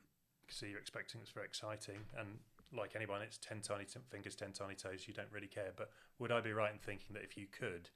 so 0.48 0.66
you're 0.66 0.78
expecting 0.80 1.20
it's 1.20 1.30
very 1.30 1.46
exciting. 1.46 1.96
And 2.18 2.28
like 2.76 2.92
anyone, 2.96 3.22
it's 3.22 3.38
10 3.38 3.60
tiny 3.60 3.84
t- 3.84 4.00
fingers, 4.10 4.34
10 4.34 4.52
tiny 4.52 4.74
toes. 4.74 5.04
You 5.06 5.14
don't 5.14 5.30
really 5.32 5.46
care. 5.46 5.70
But 5.76 5.90
would 6.18 6.32
I 6.32 6.40
be 6.40 6.52
right 6.52 6.72
in 6.72 6.78
thinking 6.78 7.14
that 7.14 7.22
if 7.22 7.36
you 7.36 7.46
could, 7.50 7.88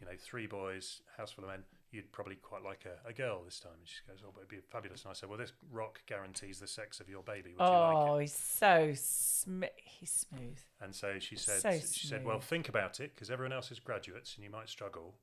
you 0.00 0.06
know, 0.06 0.12
three 0.18 0.46
boys, 0.46 1.02
house 1.16 1.32
full 1.32 1.44
of 1.44 1.50
men, 1.50 1.64
you'd 1.90 2.10
probably 2.12 2.36
quite 2.36 2.62
like 2.62 2.84
a, 2.84 3.08
a 3.08 3.12
girl 3.12 3.42
this 3.44 3.60
time. 3.60 3.72
And 3.78 3.88
she 3.88 4.00
goes, 4.06 4.18
oh, 4.26 4.30
but 4.34 4.40
it'd 4.40 4.50
be 4.50 4.58
fabulous. 4.70 5.02
And 5.02 5.10
I 5.10 5.14
said, 5.14 5.28
well, 5.28 5.38
this 5.38 5.52
rock 5.72 6.00
guarantees 6.06 6.58
the 6.58 6.66
sex 6.66 7.00
of 7.00 7.08
your 7.08 7.22
baby. 7.22 7.54
Would 7.58 7.64
you 7.64 7.70
like? 7.70 7.96
Oh, 7.96 8.18
he's 8.18 8.34
so 8.36 8.92
sm- 8.94 9.64
he's 9.76 10.10
smooth. 10.10 10.58
And 10.80 10.94
so 10.94 11.18
she 11.18 11.36
said, 11.36 11.60
So 11.62 11.70
she 11.70 12.06
said, 12.06 12.24
well, 12.24 12.40
think 12.40 12.68
about 12.68 13.00
it 13.00 13.14
because 13.14 13.30
everyone 13.30 13.52
else 13.52 13.70
is 13.70 13.80
graduates 13.80 14.34
and 14.36 14.44
you 14.44 14.50
might 14.50 14.68
struggle. 14.68 15.14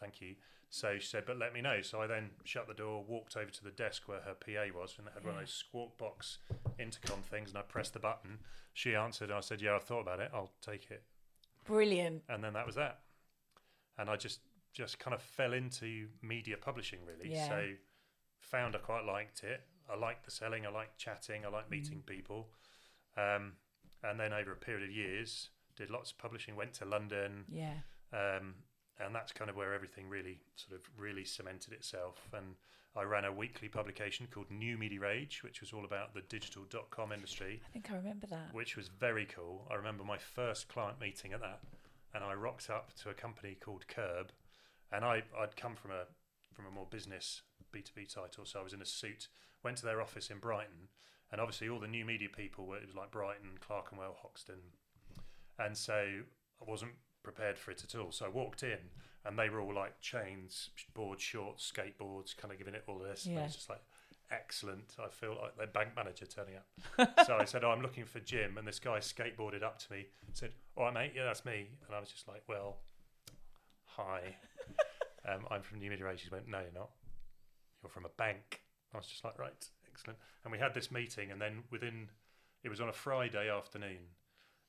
Thank 0.00 0.20
you. 0.20 0.34
So 0.70 0.98
she 0.98 1.06
said, 1.06 1.24
but 1.26 1.38
let 1.38 1.54
me 1.54 1.62
know. 1.62 1.80
So 1.80 2.02
I 2.02 2.06
then 2.06 2.30
shut 2.44 2.68
the 2.68 2.74
door, 2.74 3.02
walked 3.06 3.36
over 3.36 3.50
to 3.50 3.64
the 3.64 3.70
desk 3.70 4.02
where 4.06 4.20
her 4.20 4.34
PA 4.34 4.78
was, 4.78 4.96
and 4.98 5.06
it 5.06 5.14
had 5.14 5.24
one 5.24 5.34
of 5.34 5.40
those 5.40 5.52
squawk 5.52 5.96
box 5.96 6.38
intercom 6.78 7.22
things, 7.22 7.50
and 7.50 7.58
I 7.58 7.62
pressed 7.62 7.94
the 7.94 8.00
button. 8.00 8.38
She 8.74 8.94
answered, 8.94 9.30
and 9.30 9.38
I 9.38 9.40
said, 9.40 9.62
yeah, 9.62 9.74
I've 9.74 9.84
thought 9.84 10.02
about 10.02 10.20
it. 10.20 10.30
I'll 10.34 10.52
take 10.60 10.90
it. 10.90 11.02
Brilliant. 11.64 12.22
And 12.28 12.44
then 12.44 12.52
that 12.52 12.66
was 12.66 12.74
that. 12.74 13.00
And 13.98 14.08
I 14.08 14.16
just 14.16 14.40
just 14.72 14.98
kind 14.98 15.14
of 15.14 15.22
fell 15.22 15.54
into 15.54 16.06
media 16.22 16.56
publishing 16.56 17.00
really. 17.04 17.32
Yeah. 17.32 17.48
So 17.48 17.68
found 18.40 18.76
I 18.76 18.78
quite 18.78 19.04
liked 19.04 19.42
it. 19.42 19.62
I 19.90 19.96
liked 19.96 20.24
the 20.24 20.30
selling. 20.30 20.66
I 20.66 20.70
liked 20.70 20.98
chatting. 20.98 21.44
I 21.44 21.48
liked 21.48 21.70
meeting 21.70 22.02
people. 22.06 22.48
Um, 23.16 23.54
and 24.04 24.20
then 24.20 24.32
over 24.32 24.52
a 24.52 24.56
period 24.56 24.88
of 24.88 24.94
years, 24.94 25.48
did 25.76 25.90
lots 25.90 26.12
of 26.12 26.18
publishing. 26.18 26.56
Went 26.56 26.74
to 26.74 26.84
London. 26.84 27.44
Yeah. 27.50 27.74
Um, 28.12 28.54
and 29.00 29.14
that's 29.14 29.32
kind 29.32 29.50
of 29.50 29.56
where 29.56 29.74
everything 29.74 30.08
really 30.08 30.40
sort 30.56 30.78
of 30.80 30.86
really 30.96 31.24
cemented 31.24 31.72
itself. 31.72 32.28
And 32.32 32.56
I 32.96 33.02
ran 33.02 33.24
a 33.24 33.32
weekly 33.32 33.68
publication 33.68 34.26
called 34.30 34.50
New 34.50 34.76
Media 34.76 35.06
Age, 35.06 35.42
which 35.44 35.60
was 35.60 35.72
all 35.72 35.84
about 35.84 36.14
the 36.14 36.22
digital 36.22 36.64
dot 36.68 36.90
com 36.90 37.12
industry, 37.12 37.60
I 37.68 37.72
think 37.72 37.90
I 37.90 37.96
remember 37.96 38.26
that. 38.28 38.52
which 38.52 38.76
was 38.76 38.88
very 38.88 39.26
cool. 39.26 39.66
I 39.70 39.74
remember 39.74 40.04
my 40.04 40.18
first 40.18 40.68
client 40.68 41.00
meeting 41.00 41.32
at 41.32 41.40
that, 41.40 41.60
and 42.14 42.24
I 42.24 42.34
rocked 42.34 42.70
up 42.70 42.94
to 43.02 43.10
a 43.10 43.14
company 43.14 43.56
called 43.60 43.86
Curb, 43.88 44.32
and 44.90 45.04
I 45.04 45.22
I'd 45.38 45.56
come 45.56 45.76
from 45.76 45.92
a 45.92 46.04
from 46.52 46.66
a 46.66 46.70
more 46.70 46.86
business 46.90 47.42
B 47.70 47.82
two 47.82 47.92
B 47.94 48.04
title, 48.06 48.44
so 48.44 48.58
I 48.58 48.62
was 48.64 48.72
in 48.72 48.82
a 48.82 48.86
suit. 48.86 49.28
Went 49.62 49.76
to 49.78 49.84
their 49.84 50.00
office 50.00 50.30
in 50.30 50.38
Brighton, 50.38 50.88
and 51.30 51.40
obviously 51.40 51.68
all 51.68 51.80
the 51.80 51.88
new 51.88 52.04
media 52.04 52.28
people 52.28 52.66
were 52.66 52.78
it 52.78 52.86
was 52.86 52.94
like 52.96 53.10
Brighton, 53.10 53.58
Clerkenwell, 53.60 54.16
Hoxton, 54.22 54.60
and 55.58 55.76
so 55.76 56.22
I 56.60 56.70
wasn't 56.70 56.92
prepared 57.22 57.58
for 57.58 57.70
it 57.70 57.82
at 57.84 57.94
all. 57.98 58.12
So 58.12 58.26
I 58.26 58.28
walked 58.28 58.62
in, 58.62 58.78
and 59.24 59.38
they 59.38 59.48
were 59.48 59.60
all 59.60 59.74
like 59.74 60.00
chains, 60.00 60.70
board 60.94 61.20
shorts, 61.20 61.70
skateboards, 61.74 62.36
kind 62.36 62.52
of 62.52 62.58
giving 62.58 62.74
it 62.74 62.84
all 62.86 62.98
this. 62.98 63.26
And 63.26 63.34
I 63.36 63.40
Yeah. 63.40 63.46
was 63.46 63.54
just 63.54 63.68
like, 63.68 63.82
excellent. 64.30 64.94
I 64.98 65.08
feel 65.08 65.36
like 65.40 65.56
their 65.56 65.66
bank 65.66 65.90
manager 65.96 66.26
turning 66.26 66.54
up. 66.56 66.66
so 67.26 67.36
I 67.36 67.44
said, 67.44 67.64
oh, 67.64 67.70
I'm 67.70 67.82
looking 67.82 68.04
for 68.04 68.20
Jim, 68.20 68.58
and 68.58 68.66
this 68.66 68.78
guy 68.78 68.98
skateboarded 68.98 69.62
up 69.62 69.78
to 69.80 69.92
me, 69.92 70.06
said, 70.32 70.52
all 70.76 70.84
right, 70.84 70.94
mate, 70.94 71.12
yeah, 71.16 71.24
that's 71.24 71.44
me. 71.44 71.68
And 71.86 71.94
I 71.96 72.00
was 72.00 72.10
just 72.10 72.28
like, 72.28 72.42
well, 72.48 72.78
hi. 73.84 74.36
um, 75.28 75.46
I'm 75.50 75.62
from 75.62 75.78
New 75.80 75.90
Media 75.90 76.08
Age. 76.10 76.22
He 76.22 76.30
went, 76.30 76.48
no, 76.48 76.60
you're 76.60 76.72
not. 76.74 76.90
You're 77.82 77.90
from 77.90 78.04
a 78.04 78.10
bank. 78.16 78.62
I 78.94 78.98
was 78.98 79.06
just 79.06 79.24
like, 79.24 79.38
right, 79.38 79.66
excellent. 79.90 80.18
And 80.44 80.52
we 80.52 80.58
had 80.58 80.74
this 80.74 80.90
meeting, 80.90 81.30
and 81.30 81.40
then 81.40 81.62
within, 81.70 82.08
it 82.64 82.68
was 82.68 82.80
on 82.80 82.88
a 82.88 82.92
Friday 82.92 83.50
afternoon, 83.50 83.98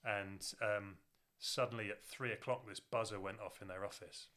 and 0.06 0.46
um, 0.62 0.96
suddenly 1.40 1.90
at 1.90 2.04
three 2.04 2.32
o'clock, 2.32 2.68
this 2.68 2.80
buzzer 2.80 3.20
went 3.20 3.40
off 3.40 3.62
in 3.62 3.68
their 3.68 3.86
office. 3.86 4.28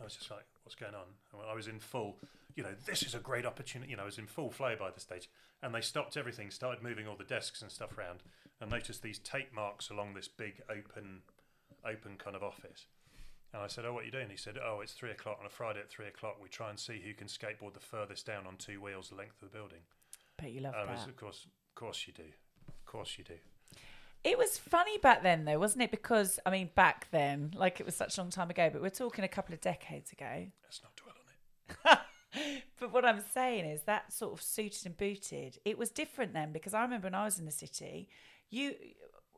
I 0.00 0.04
was 0.04 0.14
just 0.14 0.30
like, 0.30 0.46
what's 0.62 0.74
going 0.74 0.94
on? 0.94 1.06
And 1.32 1.42
I 1.50 1.54
was 1.54 1.66
in 1.66 1.78
full, 1.78 2.18
you 2.54 2.62
know, 2.62 2.74
this 2.86 3.02
is 3.02 3.14
a 3.14 3.18
great 3.18 3.44
opportunity. 3.44 3.90
You 3.90 3.96
know, 3.96 4.04
I 4.04 4.06
was 4.06 4.18
in 4.18 4.26
full 4.26 4.50
flow 4.50 4.76
by 4.78 4.90
the 4.90 5.00
stage. 5.00 5.28
And 5.62 5.74
they 5.74 5.82
stopped 5.82 6.16
everything, 6.16 6.50
started 6.50 6.82
moving 6.82 7.06
all 7.06 7.16
the 7.16 7.24
desks 7.24 7.60
and 7.60 7.70
stuff 7.70 7.98
around, 7.98 8.22
and 8.60 8.70
noticed 8.70 9.02
these 9.02 9.18
tape 9.18 9.52
marks 9.54 9.90
along 9.90 10.14
this 10.14 10.26
big 10.28 10.62
open, 10.70 11.20
open 11.84 12.16
kind 12.16 12.34
of 12.34 12.42
office. 12.42 12.86
And 13.52 13.62
I 13.62 13.66
said, 13.66 13.84
"Oh, 13.84 13.92
what 13.92 14.02
are 14.02 14.06
you 14.06 14.12
doing?" 14.12 14.30
He 14.30 14.36
said, 14.36 14.56
"Oh, 14.56 14.80
it's 14.80 14.92
three 14.92 15.10
o'clock 15.10 15.38
on 15.40 15.44
a 15.44 15.50
Friday 15.50 15.80
at 15.80 15.90
three 15.90 16.06
o'clock. 16.06 16.36
We 16.40 16.48
try 16.48 16.70
and 16.70 16.78
see 16.78 17.00
who 17.00 17.12
can 17.14 17.26
skateboard 17.26 17.74
the 17.74 17.80
furthest 17.80 18.24
down 18.24 18.46
on 18.46 18.56
two 18.56 18.80
wheels 18.80 19.10
the 19.10 19.16
length 19.16 19.42
of 19.42 19.50
the 19.50 19.56
building." 19.58 19.80
Bet 20.38 20.52
you 20.52 20.60
love 20.60 20.74
was, 20.88 21.00
that. 21.00 21.08
of 21.08 21.16
course, 21.16 21.44
of 21.44 21.74
course 21.74 22.06
you 22.06 22.12
do, 22.12 22.32
of 22.68 22.84
course 22.86 23.18
you 23.18 23.24
do. 23.24 23.38
It 24.22 24.36
was 24.36 24.58
funny 24.58 24.98
back 24.98 25.22
then, 25.22 25.44
though, 25.44 25.58
wasn't 25.58 25.82
it? 25.82 25.90
Because 25.90 26.38
I 26.44 26.50
mean, 26.50 26.70
back 26.74 27.08
then, 27.10 27.52
like 27.56 27.80
it 27.80 27.86
was 27.86 27.96
such 27.96 28.18
a 28.18 28.20
long 28.20 28.30
time 28.30 28.50
ago, 28.50 28.68
but 28.72 28.82
we're 28.82 28.90
talking 28.90 29.24
a 29.24 29.28
couple 29.28 29.54
of 29.54 29.60
decades 29.60 30.12
ago. 30.12 30.46
Let's 30.62 30.82
not 30.82 30.94
dwell 30.96 31.14
on 31.14 31.94
it. 31.94 31.98
but 32.80 32.92
what 32.92 33.04
I'm 33.04 33.22
saying 33.32 33.64
is 33.64 33.82
that 33.82 34.12
sort 34.12 34.34
of 34.34 34.42
suited 34.42 34.86
and 34.86 34.96
booted. 34.96 35.58
It 35.64 35.78
was 35.78 35.90
different 35.90 36.34
then 36.34 36.52
because 36.52 36.74
I 36.74 36.82
remember 36.82 37.06
when 37.06 37.14
I 37.14 37.24
was 37.24 37.38
in 37.38 37.46
the 37.46 37.50
city, 37.50 38.08
you, 38.50 38.74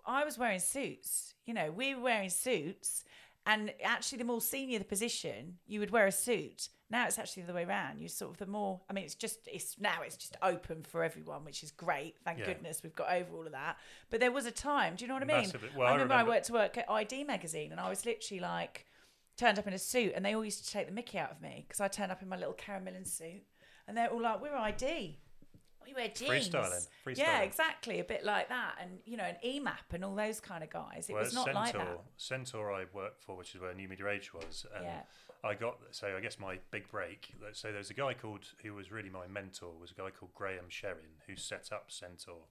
I 0.04 0.24
was 0.24 0.36
wearing 0.36 0.58
suits. 0.58 1.34
You 1.46 1.54
know, 1.54 1.70
we 1.70 1.94
were 1.94 2.02
wearing 2.02 2.30
suits, 2.30 3.04
and 3.46 3.72
actually, 3.82 4.18
the 4.18 4.24
more 4.24 4.40
senior 4.40 4.78
the 4.78 4.84
position, 4.84 5.58
you 5.66 5.80
would 5.80 5.90
wear 5.90 6.06
a 6.06 6.12
suit. 6.12 6.68
Now 6.92 7.06
it's 7.06 7.18
actually 7.18 7.42
the 7.44 7.49
other 7.49 7.56
way 7.56 7.64
around. 7.64 8.00
You 8.00 8.06
sort 8.08 8.30
of 8.32 8.37
the 8.38 8.46
more. 8.46 8.82
I 8.88 8.92
mean, 8.92 9.04
it's 9.04 9.14
just 9.14 9.38
it's 9.50 9.80
now 9.80 10.02
it's 10.06 10.16
just 10.16 10.37
open 10.42 10.82
for 10.84 11.02
everyone, 11.02 11.42
which 11.44 11.62
is 11.64 11.70
great. 11.70 12.16
Thank 12.22 12.38
Yeah. 12.40 12.44
goodness 12.44 12.82
we've 12.84 12.94
got 12.94 13.11
over 13.11 13.34
all 13.34 13.46
of 13.46 13.52
that. 13.52 13.78
But 14.11 14.20
there 14.20 14.30
was 14.30 14.44
a 14.46 14.50
time. 14.52 14.94
Do 14.96 15.02
you 15.04 15.08
know 15.08 15.14
what 15.14 15.22
I 15.25 15.26
mean? 15.26 15.37
Massively. 15.38 15.70
Well, 15.75 15.87
I 15.87 15.90
I 15.90 15.92
remember 15.94 16.14
I 16.14 16.16
remember- 16.18 16.32
worked 16.37 16.46
to 16.46 16.52
work 16.52 16.76
at 16.78 16.88
ID 16.90 17.25
magazine, 17.25 17.72
and 17.72 17.80
I 17.80 17.88
was 17.88 18.04
literally 18.04 18.40
like 18.40 18.87
turned 19.38 19.58
up 19.58 19.66
in 19.66 19.72
a 19.72 19.78
suit, 19.78 20.12
and 20.14 20.22
they 20.25 20.34
all 20.34 20.44
used 20.44 20.62
to 20.66 20.70
take 20.70 20.87
the 20.87 20.92
mickey 20.92 21.18
out 21.18 21.30
of 21.32 21.40
me 21.40 21.64
because 21.66 21.80
I 21.80 21.88
turned 21.88 22.12
up 22.12 22.20
in 22.20 22.28
my 22.28 22.37
little 22.37 22.52
caramel 22.52 22.92
suit, 23.04 23.42
and 23.88 23.96
they're 23.96 24.08
all 24.11 24.20
like, 24.20 24.42
"We're 24.42 24.54
ID." 24.54 25.18
We 25.86 25.94
wear 25.94 26.08
jeans. 26.08 26.48
Freestyling, 26.48 26.86
Yeah, 27.16 27.40
exactly. 27.40 28.00
A 28.00 28.04
bit 28.04 28.24
like 28.24 28.48
that. 28.48 28.76
And, 28.80 29.00
you 29.04 29.16
know, 29.16 29.24
an 29.24 29.36
EMAP 29.44 29.92
and 29.92 30.04
all 30.04 30.14
those 30.14 30.40
kind 30.40 30.62
of 30.62 30.70
guys. 30.70 31.08
It 31.08 31.14
well, 31.14 31.22
was 31.24 31.34
not 31.34 31.46
Centaur, 31.46 31.62
like 31.62 31.72
that. 31.74 32.00
Centaur 32.16 32.72
I 32.72 32.84
worked 32.92 33.22
for, 33.22 33.36
which 33.36 33.54
is 33.54 33.60
where 33.60 33.74
New 33.74 33.88
Media 33.88 34.08
Age 34.08 34.32
was. 34.32 34.66
And 34.74 34.84
Yeah. 34.84 35.02
I 35.44 35.54
got, 35.54 35.78
so 35.90 36.16
I 36.16 36.20
guess 36.20 36.38
my 36.38 36.58
big 36.70 36.88
break. 36.88 37.34
So 37.52 37.72
there's 37.72 37.90
a 37.90 37.94
guy 37.94 38.14
called, 38.14 38.46
who 38.62 38.74
was 38.74 38.92
really 38.92 39.10
my 39.10 39.26
mentor, 39.26 39.72
was 39.80 39.90
a 39.90 39.94
guy 39.94 40.10
called 40.10 40.32
Graham 40.34 40.66
Sherren, 40.70 41.18
who 41.26 41.34
set 41.36 41.70
up 41.72 41.90
Centaur. 41.90 42.44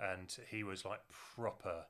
And 0.00 0.34
he 0.50 0.64
was 0.64 0.84
like 0.84 1.00
proper, 1.34 1.84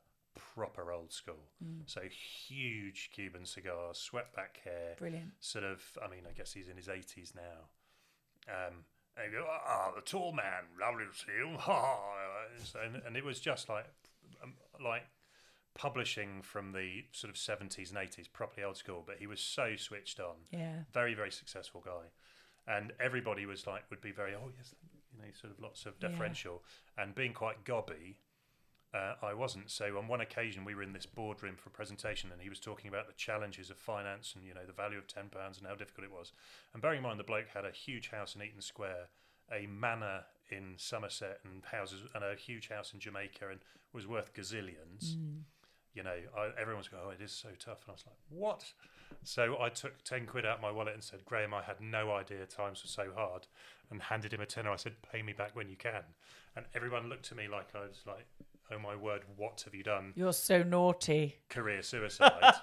proper 0.55 0.93
old 0.93 1.13
school. 1.13 1.49
Mm. 1.65 1.83
So 1.87 2.03
huge 2.03 3.11
Cuban 3.15 3.47
cigars, 3.47 3.99
swept 3.99 4.35
back 4.37 4.61
hair. 4.65 4.97
Brilliant. 4.99 5.33
Sort 5.41 5.65
of, 5.65 5.83
I 6.03 6.09
mean, 6.09 6.25
I 6.29 6.33
guess 6.33 6.53
he's 6.53 6.69
in 6.69 6.77
his 6.77 6.89
80s 6.89 7.35
now. 7.35 7.69
Um, 8.49 8.85
and 9.23 9.33
you 9.33 9.39
go, 9.41 9.47
ah, 9.49 9.91
the 9.95 10.03
tall 10.03 10.33
man, 10.33 10.65
lovely 10.81 11.05
to 11.11 11.19
see 11.19 11.33
you. 11.37 11.57
So- 12.65 12.81
and, 12.81 13.03
and 13.07 13.17
it 13.17 13.25
was 13.25 13.41
just 13.41 13.69
like, 13.69 13.87
um, 14.43 14.55
like 14.83 15.03
publishing 15.75 16.43
from 16.43 16.73
the 16.73 17.05
sort 17.13 17.31
of 17.31 17.37
70s 17.37 17.91
and 17.91 17.99
80s, 17.99 18.27
properly 18.33 18.65
old 18.65 18.77
school. 18.77 19.05
But 19.07 19.17
he 19.19 19.27
was 19.27 19.41
so 19.41 19.77
switched 19.77 20.21
on. 20.21 20.37
Yeah. 20.51 20.81
Very, 20.93 21.15
very 21.15 21.31
successful 21.31 21.83
guy. 21.85 22.11
And 22.67 22.93
everybody 23.01 23.47
was 23.47 23.67
like, 23.67 23.85
would 23.91 24.01
be 24.01 24.13
very, 24.13 24.35
oh, 24.35 24.51
yes, 24.57 24.75
you 25.13 25.19
know, 25.23 25.29
sort 25.41 25.53
of 25.55 25.61
lots 25.61 25.87
of 25.87 25.95
Yeah. 26.01 26.09
deferential. 26.09 26.63
And 26.97 27.15
being 27.15 27.33
quite 27.33 27.65
gobby, 27.65 28.19
uh, 28.95 29.15
I 29.23 29.35
wasn't. 29.35 29.71
So 29.71 29.99
on 29.99 30.09
one 30.09 30.21
occasion, 30.21 30.65
we 30.65 30.75
were 30.75 30.83
in 30.83 30.93
this 30.95 31.05
boardroom 31.07 31.57
for 31.57 31.69
a 31.69 31.73
presentation, 31.73 32.31
and 32.33 32.41
he 32.41 32.49
was 32.49 32.59
talking 32.59 32.89
about 32.89 33.07
the 33.07 33.13
challenges 33.15 33.69
of 33.71 33.77
finance 33.77 34.33
and 34.35 34.45
you 34.45 34.55
know 34.55 34.65
the 34.67 34.73
value 34.73 34.99
of 34.99 35.07
ten 35.07 35.29
pounds 35.29 35.59
and 35.59 35.67
how 35.67 35.75
difficult 35.75 36.07
it 36.07 36.13
was. 36.13 36.33
And 36.73 36.81
bearing 36.81 36.99
in 36.99 37.03
mind, 37.03 37.21
the 37.21 37.25
bloke 37.25 37.49
had 37.53 37.67
a 37.67 37.71
huge 37.71 38.09
house 38.11 38.35
in 38.35 38.43
Eaton 38.43 38.63
Square, 38.63 39.09
a 39.53 39.67
manor 39.67 40.25
in 40.51 40.75
Somerset, 40.79 41.41
and 41.45 41.63
houses, 41.67 42.01
and 42.15 42.25
a 42.25 42.35
huge 42.35 42.69
house 42.69 42.95
in 42.95 43.01
Jamaica, 43.01 43.49
and 43.51 43.61
was 43.93 44.07
worth 44.07 44.33
gazillions. 44.33 45.17
You 45.95 46.03
know, 46.05 46.17
I, 46.37 46.51
everyone's 46.61 46.89
going, 46.89 47.03
"Oh, 47.07 47.11
it 47.11 47.21
is 47.21 47.33
so 47.33 47.51
tough," 47.59 47.83
and 47.85 47.91
I 47.91 47.93
was 47.93 48.05
like, 48.07 48.17
"What?" 48.31 48.73
So 49.23 49.61
I 49.61 49.69
took 49.69 50.03
ten 50.03 50.25
quid 50.25 50.47
out 50.47 50.57
of 50.57 50.63
my 50.63 50.71
wallet 50.71 50.95
and 50.95 51.03
said, 51.03 51.27
"Graham, 51.27 51.53
I 51.53 51.63
had 51.63 51.81
no 51.81 52.13
idea 52.13 52.47
times 52.47 52.83
were 52.83 52.89
so 52.89 53.13
hard," 53.15 53.49
and 53.91 54.01
handed 54.01 54.33
him 54.33 54.41
a 54.41 54.47
tenner. 54.47 54.71
I 54.71 54.77
said, 54.77 55.03
"Pay 55.13 55.21
me 55.23 55.35
back 55.35 55.55
when 55.55 55.69
you 55.69 55.77
can." 55.77 56.05
And 56.57 56.67
everyone 56.75 57.09
looked 57.09 57.31
at 57.31 57.37
me 57.37 57.49
like 57.49 57.69
I 57.75 57.81
was 57.81 58.03
like, 58.07 58.27
"Oh 58.71 58.79
my 58.79 58.95
word, 58.97 59.23
what 59.37 59.63
have 59.63 59.75
you 59.75 59.83
done?" 59.83 60.13
You're 60.17 60.33
so 60.33 60.63
naughty. 60.63 61.37
career 61.49 61.83
suicide, 61.93 62.55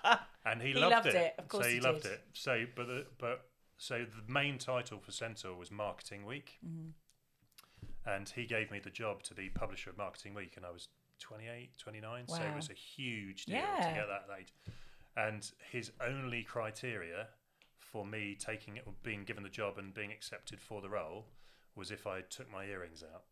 and 0.45 0.61
he, 0.61 0.69
He 0.69 0.73
loved, 0.75 0.91
loved 0.91 1.07
it. 1.07 1.15
it, 1.15 1.33
of 1.37 1.47
course 1.47 1.63
so 1.65 1.69
he, 1.69 1.75
he 1.75 1.81
loved 1.81 2.03
did. 2.03 2.11
it. 2.13 2.21
So, 2.33 2.65
but 2.75 2.87
the, 2.87 3.05
but 3.17 3.45
so 3.77 4.05
the 4.05 4.31
main 4.31 4.57
title 4.57 4.99
for 4.99 5.11
Centaur 5.11 5.55
was 5.55 5.71
Marketing 5.71 6.25
Week, 6.25 6.57
Mm-hmm. 6.65 8.09
and 8.09 8.29
he 8.29 8.45
gave 8.45 8.71
me 8.71 8.79
the 8.79 8.89
job 8.89 9.23
to 9.23 9.33
be 9.33 9.49
publisher 9.49 9.89
of 9.89 9.97
Marketing 9.97 10.33
Week, 10.33 10.53
and 10.57 10.65
I 10.65 10.71
was 10.71 10.87
28, 11.19 11.77
29, 11.77 12.27
so 12.27 12.35
it 12.35 12.55
was 12.55 12.69
a 12.69 12.73
huge 12.73 13.45
deal 13.45 13.55
Yeah. 13.55 13.75
to 13.89 13.93
get 13.95 14.07
that 14.07 14.27
age. 14.39 14.53
And 15.17 15.49
his 15.71 15.91
only 16.05 16.43
criteria 16.43 17.27
for 17.79 18.05
me 18.05 18.35
taking 18.37 18.75
it, 18.77 18.85
being 19.01 19.23
given 19.23 19.43
the 19.43 19.49
job 19.49 19.77
and 19.77 19.93
being 19.93 20.11
accepted 20.11 20.59
for 20.61 20.81
the 20.81 20.89
role, 20.89 21.27
was 21.75 21.89
if 21.89 22.05
I 22.05 22.19
took 22.21 22.51
my 22.51 22.65
earrings 22.65 23.01
out. 23.03 23.23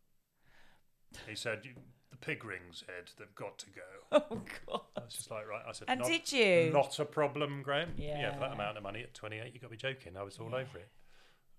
He 1.28 1.34
said, 1.34 1.62
"The 2.10 2.16
pig 2.16 2.44
rings, 2.44 2.84
Ed. 2.88 3.10
They've 3.18 3.34
got 3.34 3.58
to 3.58 3.66
go." 3.70 3.82
Oh, 4.30 4.40
God. 4.66 4.80
I 4.96 5.00
was 5.04 5.14
just 5.14 5.30
like, 5.30 5.48
right. 5.48 5.62
I 5.68 5.72
said, 5.72 5.88
And 5.88 6.00
not, 6.00 6.08
did 6.08 6.30
you? 6.32 6.70
Not 6.72 6.98
a 7.00 7.04
problem, 7.04 7.62
Graham. 7.62 7.92
Yeah. 7.96 8.32
for 8.34 8.40
that 8.40 8.48
Yeah. 8.50 8.54
amount 8.54 8.76
of 8.76 8.82
money 8.82 9.02
at 9.02 9.12
28, 9.14 9.52
you 9.52 9.58
got 9.60 9.66
to 9.66 9.70
be 9.70 9.76
joking. 9.76 10.16
I 10.16 10.22
was 10.22 10.38
all 10.38 10.54
over 10.54 10.78
it. 10.78 10.88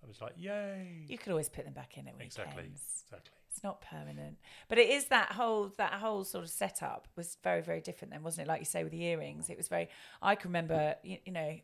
I 0.03 0.07
was 0.07 0.21
like, 0.21 0.33
yay. 0.37 1.03
You 1.07 1.17
could 1.17 1.31
always 1.31 1.49
put 1.49 1.65
them 1.65 1.73
back 1.73 1.97
in 1.97 2.07
at 2.07 2.13
weekends. 2.13 2.35
exactly. 2.37 2.63
Exactly. 3.05 3.31
It's 3.51 3.63
not 3.63 3.81
permanent, 3.81 4.37
but 4.67 4.77
it 4.77 4.89
is 4.89 5.05
that 5.05 5.31
whole 5.31 5.71
that 5.77 5.93
whole 5.93 6.25
sort 6.25 6.43
of 6.43 6.49
setup 6.49 7.07
was 7.15 7.37
very 7.41 7.61
very 7.61 7.79
different 7.79 8.11
then, 8.11 8.21
wasn't 8.21 8.45
it? 8.45 8.49
Like 8.49 8.59
you 8.59 8.65
say 8.65 8.83
with 8.83 8.91
the 8.91 9.01
earrings, 9.03 9.49
it 9.49 9.55
was 9.57 9.69
very. 9.69 9.87
I 10.21 10.35
can 10.35 10.49
remember, 10.49 10.95
you, 11.03 11.17
you 11.25 11.31
know, 11.31 11.55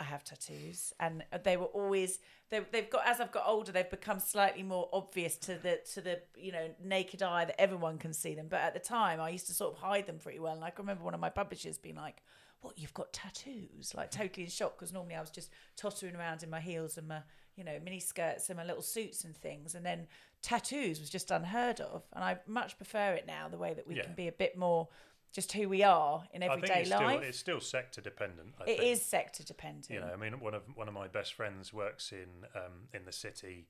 I 0.00 0.04
have 0.04 0.24
tattoos, 0.24 0.94
and 0.98 1.22
they 1.44 1.56
were 1.58 1.66
always 1.66 2.18
they, 2.48 2.60
they've 2.72 2.88
got 2.88 3.06
as 3.06 3.20
I've 3.20 3.30
got 3.32 3.44
older, 3.46 3.70
they've 3.70 3.88
become 3.90 4.18
slightly 4.18 4.62
more 4.62 4.88
obvious 4.92 5.36
to 5.38 5.54
the 5.56 5.80
to 5.92 6.00
the 6.00 6.20
you 6.36 6.52
know 6.52 6.68
naked 6.82 7.22
eye 7.22 7.44
that 7.44 7.60
everyone 7.60 7.98
can 7.98 8.12
see 8.12 8.34
them. 8.34 8.46
But 8.48 8.60
at 8.60 8.72
the 8.74 8.80
time, 8.80 9.20
I 9.20 9.28
used 9.30 9.46
to 9.48 9.52
sort 9.54 9.74
of 9.74 9.78
hide 9.80 10.06
them 10.06 10.18
pretty 10.18 10.38
well. 10.40 10.54
And 10.54 10.64
I 10.64 10.70
can 10.70 10.84
remember 10.84 11.04
one 11.04 11.14
of 11.14 11.20
my 11.20 11.28
publishers 11.30 11.76
being 11.78 11.96
like, 11.96 12.22
"What? 12.62 12.78
You've 12.78 12.94
got 12.94 13.12
tattoos?" 13.12 13.94
Like 13.94 14.10
totally 14.10 14.44
in 14.44 14.50
shock 14.50 14.76
because 14.78 14.92
normally 14.92 15.14
I 15.16 15.20
was 15.20 15.30
just 15.30 15.50
tottering 15.76 16.16
around 16.16 16.42
in 16.42 16.50
my 16.50 16.60
heels 16.60 16.96
and 16.98 17.06
my 17.06 17.20
you 17.56 17.64
know 17.64 17.78
mini 17.84 18.00
skirts 18.00 18.48
and 18.48 18.56
my 18.56 18.64
little 18.64 18.82
suits 18.82 19.24
and 19.24 19.36
things, 19.36 19.74
and 19.74 19.84
then 19.84 20.06
tattoos 20.42 20.98
was 20.98 21.10
just 21.10 21.30
unheard 21.30 21.80
of. 21.80 22.04
And 22.14 22.24
I 22.24 22.38
much 22.46 22.78
prefer 22.78 23.12
it 23.12 23.26
now 23.26 23.48
the 23.48 23.58
way 23.58 23.74
that 23.74 23.86
we 23.86 23.96
Yeah. 23.96 24.04
can 24.04 24.14
be 24.14 24.28
a 24.28 24.32
bit 24.32 24.56
more 24.56 24.88
just 25.32 25.52
who 25.52 25.68
we 25.68 25.82
are 25.82 26.24
in 26.32 26.42
everyday 26.42 26.82
it's 26.82 26.90
life. 26.90 27.00
still, 27.00 27.28
it's 27.28 27.38
still 27.38 27.60
sector 27.60 28.00
dependent. 28.00 28.54
I 28.60 28.62
It 28.70 28.78
think. 28.78 28.82
is 28.92 29.02
sector 29.02 29.42
dependent. 29.44 29.90
You 29.90 30.00
know, 30.00 30.10
I 30.12 30.16
mean, 30.16 30.40
one 30.40 30.54
of 30.54 30.62
one 30.74 30.88
of 30.88 30.94
my 30.94 31.08
best 31.08 31.34
friends 31.34 31.72
works 31.72 32.12
in 32.12 32.46
um, 32.54 32.88
in 32.92 33.04
the 33.04 33.12
city, 33.12 33.68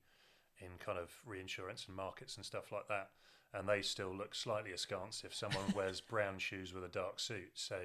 in 0.58 0.68
kind 0.84 0.98
of 0.98 1.10
reinsurance 1.26 1.86
and 1.86 1.96
markets 1.96 2.36
and 2.36 2.44
stuff 2.44 2.72
like 2.72 2.88
that, 2.88 3.10
and 3.54 3.68
they 3.68 3.82
still 3.82 4.14
look 4.14 4.34
slightly 4.34 4.72
askance 4.72 5.22
if 5.24 5.34
someone 5.34 5.64
wears 5.74 6.00
brown 6.00 6.38
shoes 6.38 6.72
with 6.72 6.84
a 6.84 6.88
dark 6.88 7.20
suit. 7.20 7.50
So, 7.54 7.76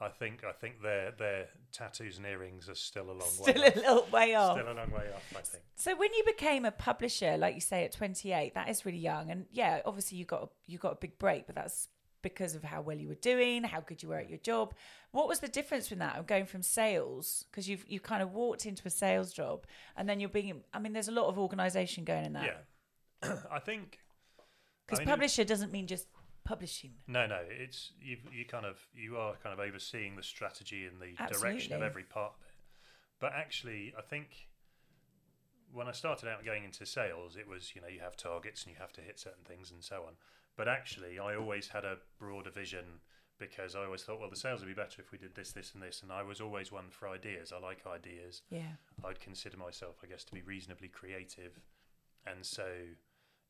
I 0.00 0.08
think 0.08 0.42
I 0.44 0.52
think 0.52 0.82
their 0.82 1.12
their 1.12 1.48
tattoos 1.70 2.16
and 2.16 2.26
earrings 2.26 2.68
are 2.68 2.74
still 2.74 3.04
a 3.10 3.12
long 3.12 3.20
Still 3.28 3.54
way. 3.62 3.72
a 3.72 3.74
little 3.76 4.06
way 4.10 4.34
off. 4.34 4.58
Still 4.58 4.72
a 4.72 4.74
long 4.74 4.90
way 4.90 5.10
off, 5.14 5.32
I 5.36 5.40
think. 5.42 5.62
So 5.76 5.94
when 5.96 6.12
you 6.14 6.24
became 6.26 6.64
a 6.64 6.70
publisher, 6.72 7.36
like 7.36 7.54
you 7.54 7.60
say, 7.60 7.84
at 7.84 7.92
28, 7.92 8.54
that 8.54 8.68
is 8.68 8.84
really 8.86 8.98
young, 8.98 9.30
and 9.30 9.46
yeah, 9.52 9.80
obviously 9.84 10.16
you 10.18 10.24
got 10.24 10.42
a, 10.44 10.48
you 10.66 10.78
got 10.78 10.92
a 10.92 10.98
big 11.00 11.18
break, 11.18 11.46
but 11.46 11.54
that's 11.54 11.88
because 12.22 12.54
of 12.54 12.62
how 12.62 12.80
well 12.80 12.96
you 12.96 13.08
were 13.08 13.14
doing, 13.16 13.64
how 13.64 13.80
good 13.80 14.02
you 14.02 14.08
were 14.08 14.16
at 14.16 14.26
mm. 14.26 14.30
your 14.30 14.38
job. 14.38 14.74
What 15.10 15.28
was 15.28 15.40
the 15.40 15.48
difference 15.48 15.92
in 15.92 15.98
that 15.98 16.16
of 16.16 16.26
going 16.26 16.46
from 16.46 16.62
sales 16.62 17.44
because 17.50 17.68
you've 17.68 17.84
you 17.88 18.00
kind 18.00 18.22
of 18.22 18.32
walked 18.32 18.64
into 18.66 18.82
a 18.86 18.90
sales 18.90 19.32
job 19.32 19.66
and 19.96 20.08
then 20.08 20.20
you're 20.20 20.28
being? 20.28 20.62
I 20.72 20.78
mean, 20.78 20.92
there's 20.92 21.08
a 21.08 21.12
lot 21.12 21.26
of 21.26 21.38
organisation 21.38 22.04
going 22.04 22.24
in 22.24 22.32
that 22.34 22.64
Yeah, 23.22 23.36
I 23.52 23.58
think 23.58 23.98
because 24.86 25.00
I 25.00 25.02
mean, 25.02 25.08
publisher 25.08 25.44
doesn't 25.44 25.72
mean 25.72 25.86
just 25.86 26.06
publishing. 26.44 26.92
No, 27.06 27.26
no, 27.26 27.40
it's 27.48 27.92
you. 28.00 28.18
You 28.32 28.44
kind 28.44 28.66
of 28.66 28.78
you 28.94 29.16
are 29.16 29.34
kind 29.42 29.52
of 29.52 29.60
overseeing 29.60 30.16
the 30.16 30.22
strategy 30.22 30.86
and 30.86 31.00
the 31.00 31.14
direction 31.32 31.74
of 31.74 31.82
every 31.82 32.04
part 32.04 32.32
of 32.34 32.46
it. 32.46 32.54
But 33.20 33.32
actually, 33.34 33.94
I 33.96 34.02
think 34.02 34.48
when 35.72 35.88
I 35.88 35.92
started 35.92 36.28
out 36.28 36.44
going 36.44 36.64
into 36.64 36.84
sales, 36.84 37.36
it 37.36 37.48
was 37.48 37.72
you 37.74 37.80
know 37.80 37.88
you 37.88 38.00
have 38.00 38.16
targets 38.16 38.64
and 38.64 38.74
you 38.74 38.80
have 38.80 38.92
to 38.92 39.00
hit 39.00 39.18
certain 39.18 39.44
things 39.44 39.70
and 39.70 39.82
so 39.82 40.04
on. 40.06 40.14
But 40.56 40.68
actually, 40.68 41.18
I 41.18 41.34
always 41.34 41.68
had 41.68 41.84
a 41.84 41.98
broader 42.18 42.50
vision 42.50 43.00
because 43.38 43.74
I 43.74 43.84
always 43.84 44.02
thought, 44.02 44.20
well, 44.20 44.30
the 44.30 44.36
sales 44.36 44.60
would 44.60 44.68
be 44.68 44.74
better 44.74 45.00
if 45.02 45.10
we 45.10 45.18
did 45.18 45.34
this, 45.34 45.52
this, 45.52 45.72
and 45.74 45.82
this. 45.82 46.02
And 46.02 46.12
I 46.12 46.22
was 46.22 46.40
always 46.40 46.70
one 46.70 46.90
for 46.90 47.08
ideas. 47.08 47.52
I 47.52 47.58
like 47.58 47.86
ideas. 47.86 48.42
Yeah, 48.50 48.74
I'd 49.04 49.18
consider 49.20 49.56
myself, 49.56 49.96
I 50.02 50.06
guess, 50.06 50.24
to 50.24 50.32
be 50.32 50.42
reasonably 50.42 50.88
creative, 50.88 51.58
and 52.26 52.44
so, 52.46 52.66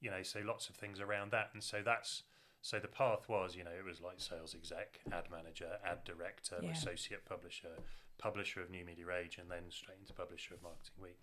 you 0.01 0.11
know, 0.11 0.23
so 0.23 0.41
lots 0.45 0.69
of 0.71 0.77
things 0.77 1.01
around 1.01 1.33
that, 1.33 1.51
and 1.53 1.63
so 1.63 1.83
that's 1.85 2.23
so 2.65 2.79
the 2.79 2.87
path 2.89 3.29
was, 3.29 3.57
you 3.57 3.65
know, 3.65 3.73
it 3.77 3.85
was 3.85 4.01
like 4.01 4.21
sales 4.21 4.55
exec, 4.55 5.01
ad 5.11 5.25
manager, 5.33 5.79
ad 5.85 6.05
director, 6.05 6.61
Yeah. 6.63 6.71
associate 6.71 7.25
publisher, 7.25 7.77
publisher 8.19 8.63
of 8.63 8.71
New 8.71 8.85
Media 8.85 9.07
Age, 9.11 9.37
and 9.39 9.51
then 9.51 9.65
straight 9.71 9.99
into 9.99 10.13
publisher 10.15 10.55
of 10.55 10.63
Marketing 10.63 10.95
Week. 11.03 11.19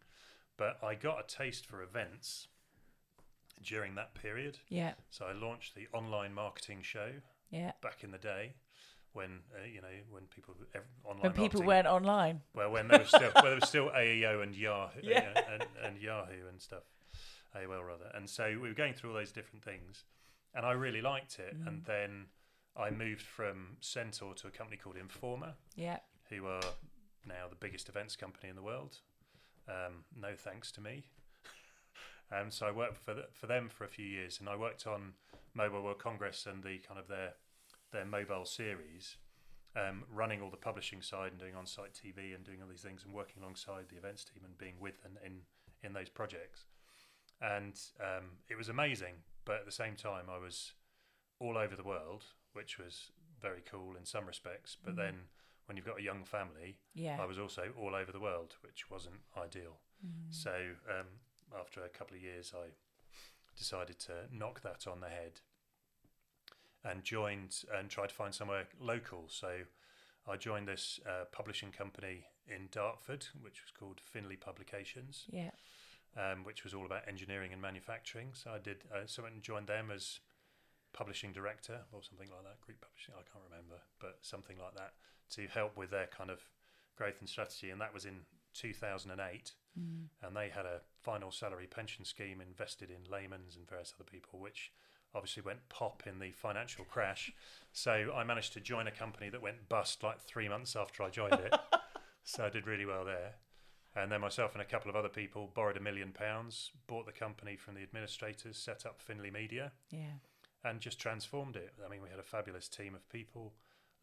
But 0.58 0.84
I 0.84 0.96
got 0.96 1.18
a 1.22 1.24
taste 1.26 1.66
for 1.66 1.82
events 1.82 2.50
during 3.64 3.96
that 3.96 4.14
period, 4.16 4.58
yeah, 4.70 4.94
so 5.10 5.26
I 5.26 5.34
launched 5.34 5.76
the 5.76 5.88
online 5.94 6.34
marketing 6.34 6.80
show 6.82 7.10
yeah. 7.52 7.72
back 7.82 8.04
in 8.04 8.12
the 8.12 8.18
day. 8.18 8.54
When 9.14 9.40
uh, 9.56 9.66
you 9.66 9.82
know 9.82 9.88
when 10.12 10.24
people 10.26 10.54
ev- 10.76 10.84
online 11.04 11.22
When 11.24 11.34
people 11.34 11.64
weren't 11.64 11.88
online, 11.88 12.42
well, 12.54 12.72
when 12.72 12.88
there 12.88 13.00
was 13.00 13.08
still 13.08 13.32
well, 13.34 13.44
there 13.44 13.56
was 13.56 13.68
still 13.68 13.90
AEO 13.90 14.44
and 14.44 14.56
Yahoo 14.56 15.00
Yeah. 15.02 15.30
uh, 15.36 15.42
and, 15.54 15.66
and 15.84 15.98
Yahoo 15.98 16.48
and 16.48 16.62
stuff, 16.62 16.84
AOL 17.56 17.86
rather. 17.86 18.12
And 18.14 18.30
so 18.30 18.46
we 18.62 18.70
were 18.70 18.76
going 18.76 18.94
through 18.94 19.10
all 19.10 19.16
those 19.16 19.32
different 19.32 19.64
things, 19.64 20.04
and 20.54 20.64
I 20.64 20.74
really 20.74 21.02
liked 21.02 21.40
it. 21.40 21.60
Mm. 21.60 21.68
And 21.68 21.86
then 21.86 22.26
I 22.78 22.92
moved 22.92 23.24
from 23.24 23.78
Centaur 23.82 24.36
to 24.36 24.48
a 24.48 24.52
company 24.52 24.78
called 24.78 24.96
Informa, 24.96 25.54
yeah, 25.76 25.98
who 26.30 26.46
are 26.46 26.62
now 27.26 27.48
the 27.50 27.56
biggest 27.56 27.90
events 27.90 28.16
company 28.16 28.48
in 28.50 28.56
the 28.56 28.62
world. 28.62 28.98
Um, 29.68 30.04
no 30.16 30.36
thanks 30.38 30.72
to 30.74 30.82
me. 30.82 31.06
Um, 32.32 32.52
so 32.52 32.68
I 32.68 32.72
worked 32.72 32.98
for 32.98 33.14
th- 33.14 33.28
for 33.34 33.48
them 33.48 33.70
for 33.70 33.84
a 33.86 33.90
few 33.90 34.06
years, 34.06 34.40
and 34.40 34.50
I 34.50 34.56
worked 34.56 34.86
on 34.88 35.14
Mobile 35.54 35.82
World 35.84 36.00
Congress 36.00 36.46
and 36.46 36.64
the 36.64 36.78
kind 36.80 37.00
of 37.00 37.08
their 37.08 37.34
their 37.92 38.06
mobile 38.06 38.46
series, 38.46 39.18
um, 39.76 40.04
running 40.14 40.42
all 40.42 40.52
the 40.52 40.58
publishing 40.58 41.02
side 41.02 41.32
and 41.32 41.40
doing 41.40 41.56
on-site 41.56 41.94
TV 41.94 42.36
and 42.36 42.44
doing 42.44 42.62
all 42.62 42.70
these 42.70 42.82
things 42.82 43.04
and 43.04 43.14
working 43.14 43.42
alongside 43.42 43.90
the 43.90 43.98
events 43.98 44.24
team 44.24 44.44
and 44.46 44.58
being 44.58 44.76
with 44.80 45.00
and 45.04 45.18
in 45.26 45.42
in 45.82 45.94
those 45.94 46.10
projects. 46.10 46.66
And 47.42 47.80
um, 48.02 48.26
it 48.50 48.58
was 48.58 48.70
amazing, 48.70 49.16
but 49.46 49.56
at 49.56 49.66
the 49.66 49.72
same 49.72 49.96
time, 49.96 50.26
I 50.30 50.38
was 50.38 50.74
all 51.40 51.58
over 51.58 51.76
the 51.76 51.84
world, 51.84 52.26
which 52.54 52.78
was 52.78 53.12
very 53.42 53.62
cool 53.66 53.96
in 53.98 54.06
some 54.06 54.26
respects. 54.26 54.76
But 54.84 54.98
then, 54.98 55.16
when 55.66 55.78
you've 55.78 55.86
got 55.86 56.00
a 56.00 56.04
young 56.04 56.26
family, 56.26 56.78
yeah. 56.94 57.18
I 57.20 57.26
was 57.26 57.40
also 57.40 57.72
all 57.80 57.96
over 57.96 58.12
the 58.12 58.20
world, 58.20 58.56
which 58.62 58.90
wasn't 58.92 59.22
ideal. 59.38 59.80
So 60.30 60.52
um, 60.90 61.08
after 61.58 61.84
a 61.84 61.90
couple 61.90 62.16
of 62.18 62.24
years, 62.24 62.54
I 62.56 62.68
decided 63.58 64.00
to 64.00 64.14
knock 64.32 64.62
that 64.62 64.88
on 64.88 65.00
the 65.02 65.10
head 65.10 65.42
and 66.84 67.04
joined 67.04 67.64
and 67.76 67.90
tried 67.90 68.10
to 68.10 68.16
find 68.16 68.34
somewhere 68.34 68.66
local. 68.80 69.26
So 69.28 69.60
I 70.28 70.38
joined 70.38 70.68
this 70.68 71.00
uh, 71.06 71.26
publishing 71.32 71.72
company 71.72 72.26
in 72.48 72.70
Dartford, 72.72 73.28
which 73.42 73.62
was 73.64 73.72
called 73.78 74.00
Findlay 74.04 74.38
Publications, 74.38 75.26
yeah. 75.30 75.52
um, 76.18 76.44
which 76.44 76.64
was 76.64 76.74
all 76.74 76.86
about 76.86 77.08
engineering 77.08 77.52
and 77.52 77.62
manufacturing. 77.62 78.30
So 78.34 78.52
I 78.52 78.60
did. 78.60 78.78
Uh, 78.94 79.06
so 79.06 79.22
I 79.22 79.24
went 79.24 79.36
and 79.36 79.44
joined 79.44 79.68
them 79.68 79.92
as 79.94 80.20
publishing 80.94 81.32
director 81.32 81.82
or 81.92 82.02
something 82.02 82.30
like 82.30 82.44
that. 82.44 82.62
Group 82.62 82.82
publishing, 82.82 83.14
I 83.16 83.24
can't 83.32 83.44
remember, 83.50 83.82
but 84.00 84.18
something 84.22 84.58
like 84.58 84.76
that 84.76 84.94
to 85.32 85.48
help 85.48 85.78
with 85.78 85.92
their 85.92 86.08
kind 86.08 86.30
of 86.30 86.40
growth 86.96 87.20
and 87.20 87.30
strategy. 87.30 87.70
And 87.70 87.80
that 87.82 87.94
was 87.94 88.06
in 88.06 88.22
2008. 88.54 89.54
Mm. 89.78 90.06
And 90.24 90.36
they 90.36 90.50
had 90.50 90.66
a 90.66 90.82
final 91.02 91.32
salary 91.32 91.68
pension 91.68 92.06
scheme 92.06 92.42
invested 92.42 92.90
in 92.90 93.12
Lehman's 93.12 93.56
and 93.56 93.68
various 93.68 93.94
other 93.96 94.10
people, 94.10 94.40
which 94.40 94.72
obviously 95.16 95.42
went 95.44 95.68
pop 95.70 96.04
in 96.06 96.20
the 96.20 96.32
financial 96.32 96.86
crash. 96.86 97.32
So 97.74 98.12
I 98.16 98.24
managed 98.24 98.54
to 98.54 98.60
join 98.60 98.88
a 98.88 98.92
company 98.92 99.30
that 99.30 99.42
went 99.42 99.68
bust 99.70 100.04
like 100.04 100.20
three 100.22 100.48
months 100.48 100.76
after 100.76 101.04
I 101.04 101.10
joined 101.10 101.34
it. 101.34 101.54
so 102.24 102.46
I 102.46 102.50
did 102.50 102.68
really 102.68 102.86
well 102.86 103.06
there. 103.06 103.34
And 103.96 104.12
then 104.12 104.22
myself 104.22 104.54
and 104.54 104.62
a 104.62 104.66
couple 104.66 104.90
of 104.90 104.96
other 104.96 105.10
people 105.10 105.50
borrowed 105.54 105.78
a 105.78 105.82
million 105.82 106.12
pounds, 106.12 106.72
bought 106.88 107.08
the 107.08 107.12
company 107.12 107.56
from 107.56 107.74
the 107.74 107.82
administrators, 107.82 108.56
set 108.58 108.86
up 108.86 109.02
Findlay 109.02 109.32
Media, 109.32 109.72
Yeah. 109.90 110.20
and 110.64 110.80
just 110.80 111.00
transformed 111.00 111.56
it. 111.56 111.74
I 111.84 111.90
mean, 111.90 112.02
we 112.04 112.10
had 112.10 112.20
a 112.20 112.24
fabulous 112.24 112.68
team 112.68 112.94
of 112.94 113.10
people, 113.10 113.54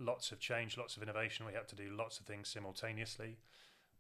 lots 0.01 0.33
of 0.33 0.41
change, 0.41 0.77
lots 0.77 0.97
of 0.97 1.05
innovation. 1.05 1.47
We 1.47 1.53
had 1.53 1.69
to 1.69 1.77
do 1.77 1.91
lots 1.97 2.19
of 2.19 2.27
things 2.27 2.49
simultaneously, 2.49 3.39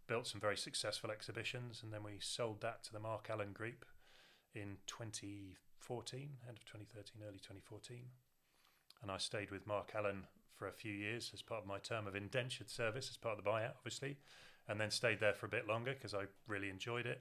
built 0.07 0.27
some 0.27 0.40
very 0.40 0.57
successful 0.57 1.11
exhibitions, 1.11 1.83
and 1.83 1.92
then 1.92 2.03
we 2.03 2.19
sold 2.21 2.61
that 2.61 2.83
to 2.85 2.92
the 2.92 3.01
Mark 3.01 3.29
Allen 3.31 3.53
Group 3.53 3.85
in 4.55 4.79
2014, 4.87 6.21
end 6.49 6.57
of 6.57 6.64
2013, 6.64 7.23
early 7.27 7.38
2014. 7.38 7.99
And 9.03 9.11
I 9.11 9.19
stayed 9.19 9.51
with 9.51 9.66
Mark 9.66 9.92
Allen 9.95 10.27
for 10.55 10.66
a 10.69 10.73
few 10.73 10.92
years 10.92 11.31
as 11.35 11.42
part 11.42 11.62
of 11.62 11.69
my 11.69 11.79
term 11.79 12.07
of 12.07 12.16
indentured 12.16 12.71
service, 12.71 13.09
as 13.11 13.16
part 13.16 13.38
of 13.38 13.45
the 13.45 13.51
buyout, 13.51 13.77
obviously, 13.77 14.16
and 14.69 14.81
then 14.81 14.90
stayed 14.90 15.21
there 15.21 15.35
for 15.35 15.47
a 15.47 15.51
bit 15.51 15.69
longer 15.69 15.92
because 15.92 16.14
I 16.14 16.25
really 16.47 16.71
enjoyed 16.71 17.07
it. 17.07 17.21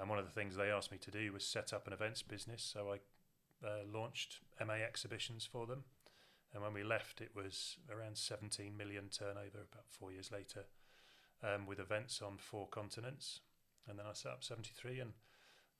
And 0.00 0.08
one 0.08 0.18
of 0.18 0.24
the 0.24 0.32
things 0.32 0.56
they 0.56 0.70
asked 0.70 0.90
me 0.90 0.98
to 0.98 1.10
do 1.10 1.32
was 1.32 1.44
set 1.44 1.72
up 1.72 1.86
an 1.86 1.92
events 1.92 2.22
business. 2.22 2.62
So 2.62 2.92
I 2.92 3.66
uh, 3.66 3.84
launched 3.92 4.40
MA 4.64 4.74
exhibitions 4.74 5.44
for 5.50 5.66
them. 5.66 5.84
And 6.54 6.62
when 6.62 6.74
we 6.74 6.82
left, 6.82 7.20
it 7.20 7.30
was 7.34 7.76
around 7.90 8.18
17 8.18 8.76
million 8.76 9.08
turnover 9.10 9.66
about 9.70 9.86
four 9.88 10.12
years 10.12 10.30
later, 10.30 10.64
um, 11.42 11.66
with 11.66 11.78
events 11.78 12.20
on 12.22 12.36
four 12.38 12.66
continents. 12.68 13.40
And 13.88 13.98
then 13.98 14.06
I 14.08 14.12
set 14.12 14.32
up 14.32 14.44
73 14.44 15.00
and 15.00 15.10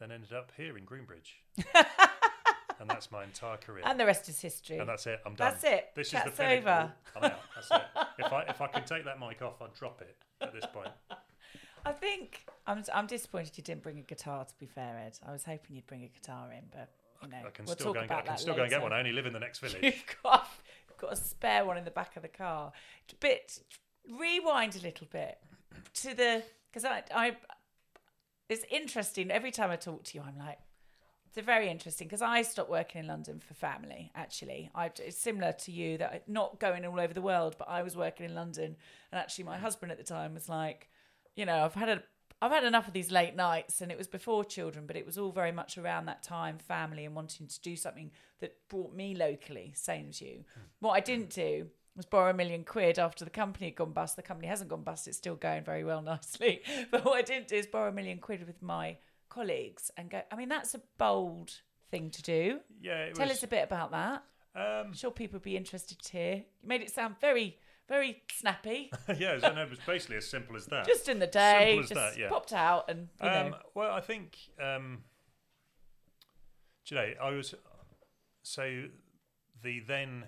then 0.00 0.10
ended 0.10 0.32
up 0.32 0.52
here 0.56 0.76
in 0.76 0.84
Greenbridge. 0.84 1.34
and 2.80 2.90
that's 2.90 3.10
my 3.12 3.22
entire 3.24 3.56
career. 3.56 3.84
And 3.86 3.98
the 3.98 4.06
rest 4.06 4.28
is 4.28 4.40
history. 4.40 4.78
And 4.78 4.88
that's 4.88 5.06
it. 5.06 5.20
I'm 5.24 5.34
done. 5.34 5.52
That's 5.52 5.64
it. 5.64 5.90
This 5.94 6.10
Chat's 6.10 6.26
is 6.26 6.36
the 6.36 6.42
pinnacle. 6.42 6.68
over. 6.68 6.92
I'm 7.16 7.24
out. 7.24 7.40
That's 7.54 7.70
it. 7.70 7.82
If 8.18 8.32
I 8.32 8.42
if 8.42 8.60
I 8.60 8.66
could 8.66 8.86
take 8.86 9.04
that 9.04 9.20
mic 9.20 9.40
off, 9.42 9.62
I'd 9.62 9.74
drop 9.74 10.02
it 10.02 10.16
at 10.40 10.52
this 10.52 10.64
point. 10.72 10.90
I 11.84 11.92
think 11.92 12.44
I'm 12.66 12.82
I'm 12.92 13.06
disappointed 13.06 13.56
you 13.56 13.62
didn't 13.62 13.82
bring 13.82 13.98
a 13.98 14.02
guitar. 14.02 14.44
To 14.44 14.54
be 14.58 14.66
fair, 14.66 14.98
Ed, 15.06 15.18
I 15.26 15.32
was 15.32 15.44
hoping 15.44 15.76
you'd 15.76 15.86
bring 15.86 16.02
a 16.04 16.08
guitar 16.08 16.52
in, 16.52 16.64
but 16.70 16.90
you 17.22 17.28
know, 17.28 17.46
I 17.46 17.50
can 17.50 17.64
we'll 17.64 17.74
still 17.76 17.92
go 17.92 18.00
and 18.00 18.08
get, 18.08 18.18
I 18.18 18.22
can 18.22 18.38
still 18.38 18.54
go 18.54 18.62
and 18.62 18.70
get 18.70 18.82
one. 18.82 18.92
I 18.92 18.98
only 18.98 19.12
live 19.12 19.26
in 19.26 19.32
the 19.32 19.40
next 19.40 19.60
village. 19.60 19.82
You've 19.82 20.16
got 20.22 20.48
you've 20.88 20.98
got 20.98 21.12
a 21.12 21.16
spare 21.16 21.64
one 21.64 21.76
in 21.76 21.84
the 21.84 21.90
back 21.90 22.16
of 22.16 22.22
the 22.22 22.28
car. 22.28 22.72
But 23.20 23.58
rewind 24.08 24.76
a 24.76 24.80
little 24.80 25.06
bit 25.10 25.38
to 25.94 26.14
the 26.14 26.42
because 26.70 26.84
I 26.84 27.02
I 27.14 27.36
it's 28.48 28.64
interesting 28.70 29.30
every 29.30 29.50
time 29.50 29.70
I 29.70 29.76
talk 29.76 30.04
to 30.04 30.18
you. 30.18 30.24
I'm 30.26 30.38
like. 30.38 30.58
It's 31.34 31.46
very 31.46 31.70
interesting 31.70 32.08
because 32.08 32.20
I 32.20 32.42
stopped 32.42 32.68
working 32.68 33.00
in 33.00 33.06
London 33.06 33.40
for 33.40 33.54
family. 33.54 34.12
Actually, 34.14 34.70
I, 34.74 34.90
it's 34.98 35.16
similar 35.16 35.52
to 35.52 35.72
you 35.72 35.96
that 35.96 36.10
I- 36.12 36.20
not 36.26 36.60
going 36.60 36.84
all 36.84 37.00
over 37.00 37.14
the 37.14 37.22
world, 37.22 37.56
but 37.58 37.70
I 37.70 37.82
was 37.82 37.96
working 37.96 38.26
in 38.26 38.34
London, 38.34 38.76
and 39.10 39.18
actually, 39.18 39.44
my 39.44 39.56
husband 39.56 39.90
at 39.90 39.96
the 39.96 40.04
time 40.04 40.34
was 40.34 40.50
like, 40.50 40.90
you 41.34 41.46
know, 41.46 41.64
I've 41.64 41.72
had 41.72 41.88
a 41.88 42.02
I've 42.42 42.50
had 42.50 42.64
enough 42.64 42.86
of 42.88 42.92
these 42.92 43.10
late 43.10 43.34
nights, 43.34 43.80
and 43.80 43.90
it 43.90 43.96
was 43.96 44.08
before 44.08 44.44
children, 44.44 44.84
but 44.84 44.96
it 44.96 45.06
was 45.06 45.16
all 45.16 45.32
very 45.32 45.52
much 45.52 45.78
around 45.78 46.04
that 46.06 46.22
time, 46.22 46.58
family, 46.58 47.06
and 47.06 47.14
wanting 47.14 47.46
to 47.46 47.60
do 47.62 47.76
something 47.76 48.10
that 48.40 48.56
brought 48.68 48.92
me 48.94 49.14
locally, 49.14 49.72
same 49.74 50.08
as 50.10 50.20
you. 50.20 50.44
Hmm. 50.52 50.60
What 50.80 50.92
I 50.92 51.00
didn't 51.00 51.30
do 51.30 51.68
was 51.96 52.06
borrow 52.06 52.30
a 52.30 52.34
million 52.34 52.64
quid 52.64 52.98
after 52.98 53.24
the 53.24 53.30
company 53.30 53.66
had 53.66 53.74
gone 53.76 53.92
bust. 53.92 54.16
The 54.16 54.22
company 54.22 54.48
hasn't 54.48 54.70
gone 54.70 54.82
bust; 54.82 55.06
it's 55.08 55.16
still 55.18 55.34
going 55.36 55.64
very 55.64 55.84
well, 55.84 56.02
nicely. 56.14 56.62
But 56.90 57.04
what 57.04 57.18
I 57.18 57.22
didn't 57.22 57.48
do 57.48 57.56
is 57.56 57.66
borrow 57.66 57.88
a 57.90 57.92
million 57.92 58.18
quid 58.18 58.46
with 58.46 58.62
my 58.62 58.96
colleagues 59.28 59.90
and 59.96 60.10
go. 60.10 60.22
I 60.30 60.36
mean, 60.36 60.48
that's 60.48 60.74
a 60.74 60.80
bold 60.98 61.52
thing 61.90 62.10
to 62.10 62.22
do. 62.22 62.60
Yeah, 62.80 63.04
it 63.04 63.14
Tell 63.14 63.28
was, 63.28 63.38
us 63.38 63.42
a 63.42 63.48
bit 63.48 63.64
about 63.64 63.90
that. 63.90 64.22
Um, 64.54 64.86
I'm 64.88 64.92
sure 64.94 65.10
people 65.10 65.36
would 65.36 65.42
be 65.42 65.56
interested 65.56 65.98
to 65.98 66.12
hear. 66.12 66.34
You 66.36 66.68
made 66.68 66.82
it 66.82 66.90
sound 66.90 67.16
very, 67.20 67.56
very 67.88 68.22
snappy. 68.32 68.90
yeah, 69.18 69.38
so 69.38 69.52
no, 69.52 69.62
it 69.62 69.70
was 69.70 69.78
basically 69.86 70.16
as 70.16 70.28
simple 70.28 70.56
as 70.56 70.66
that. 70.66 70.86
just 70.86 71.08
in 71.08 71.18
the 71.18 71.26
day, 71.26 71.78
Simple 71.78 71.82
as 71.84 71.88
just 71.88 71.94
that, 72.16 72.18
yeah. 72.20 72.28
popped 72.28 72.52
out 72.52 72.90
and 72.90 73.08
you 73.22 73.28
Um, 73.28 73.50
know. 73.52 73.58
well, 73.74 73.92
I 73.92 74.00
think, 74.00 74.36
um, 74.62 75.04
do 76.86 76.94
you 76.94 77.00
know, 77.00 77.12
I 77.22 77.30
was 77.30 77.54
so 78.42 78.84
the 79.62 79.80
then 79.80 80.24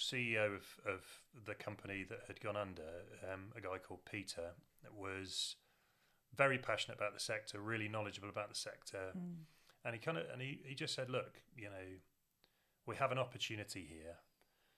CEO 0.00 0.46
of, 0.56 0.64
of 0.86 1.00
the 1.46 1.54
company 1.54 2.04
that 2.08 2.20
had 2.26 2.40
gone 2.40 2.56
under, 2.56 2.88
um, 3.32 3.52
a 3.56 3.60
guy 3.60 3.78
called 3.78 4.00
Peter, 4.10 4.50
was 4.96 5.56
very 6.34 6.58
passionate 6.58 6.96
about 6.96 7.12
the 7.14 7.20
sector, 7.20 7.60
really 7.60 7.88
knowledgeable 7.88 8.28
about 8.28 8.48
the 8.48 8.54
sector, 8.54 9.12
and 9.84 9.94
he 9.94 10.00
kind 10.00 10.18
of 10.18 10.24
and 10.32 10.40
he, 10.42 10.60
he 10.64 10.74
just 10.74 10.94
said, 10.94 11.10
look, 11.10 11.42
you 11.56 11.64
know, 11.64 11.98
we 12.86 12.96
have 12.96 13.12
an 13.12 13.18
opportunity 13.18 13.86
here. 13.88 14.16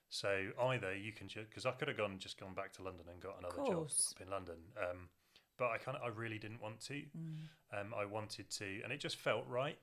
So 0.09 0.51
either 0.69 0.93
you 0.95 1.11
can 1.11 1.27
just 1.27 1.49
because 1.49 1.65
I 1.65 1.71
could 1.71 1.87
have 1.87 1.97
gone 1.97 2.19
just 2.19 2.39
gone 2.39 2.53
back 2.53 2.71
to 2.73 2.83
London 2.83 3.05
and 3.11 3.19
got 3.21 3.37
another 3.39 3.55
job 3.65 3.77
up 4.15 4.21
in 4.21 4.29
London, 4.31 4.57
um, 4.77 5.09
but 5.57 5.71
I 5.71 5.77
kind 5.77 5.97
of 5.97 6.03
I 6.03 6.09
really 6.09 6.37
didn't 6.37 6.61
want 6.61 6.79
to. 6.81 7.01
Um, 7.79 7.93
I 7.97 8.05
wanted 8.05 8.49
to, 8.51 8.81
and 8.83 8.91
it 8.93 8.99
just 8.99 9.15
felt 9.17 9.45
right. 9.47 9.77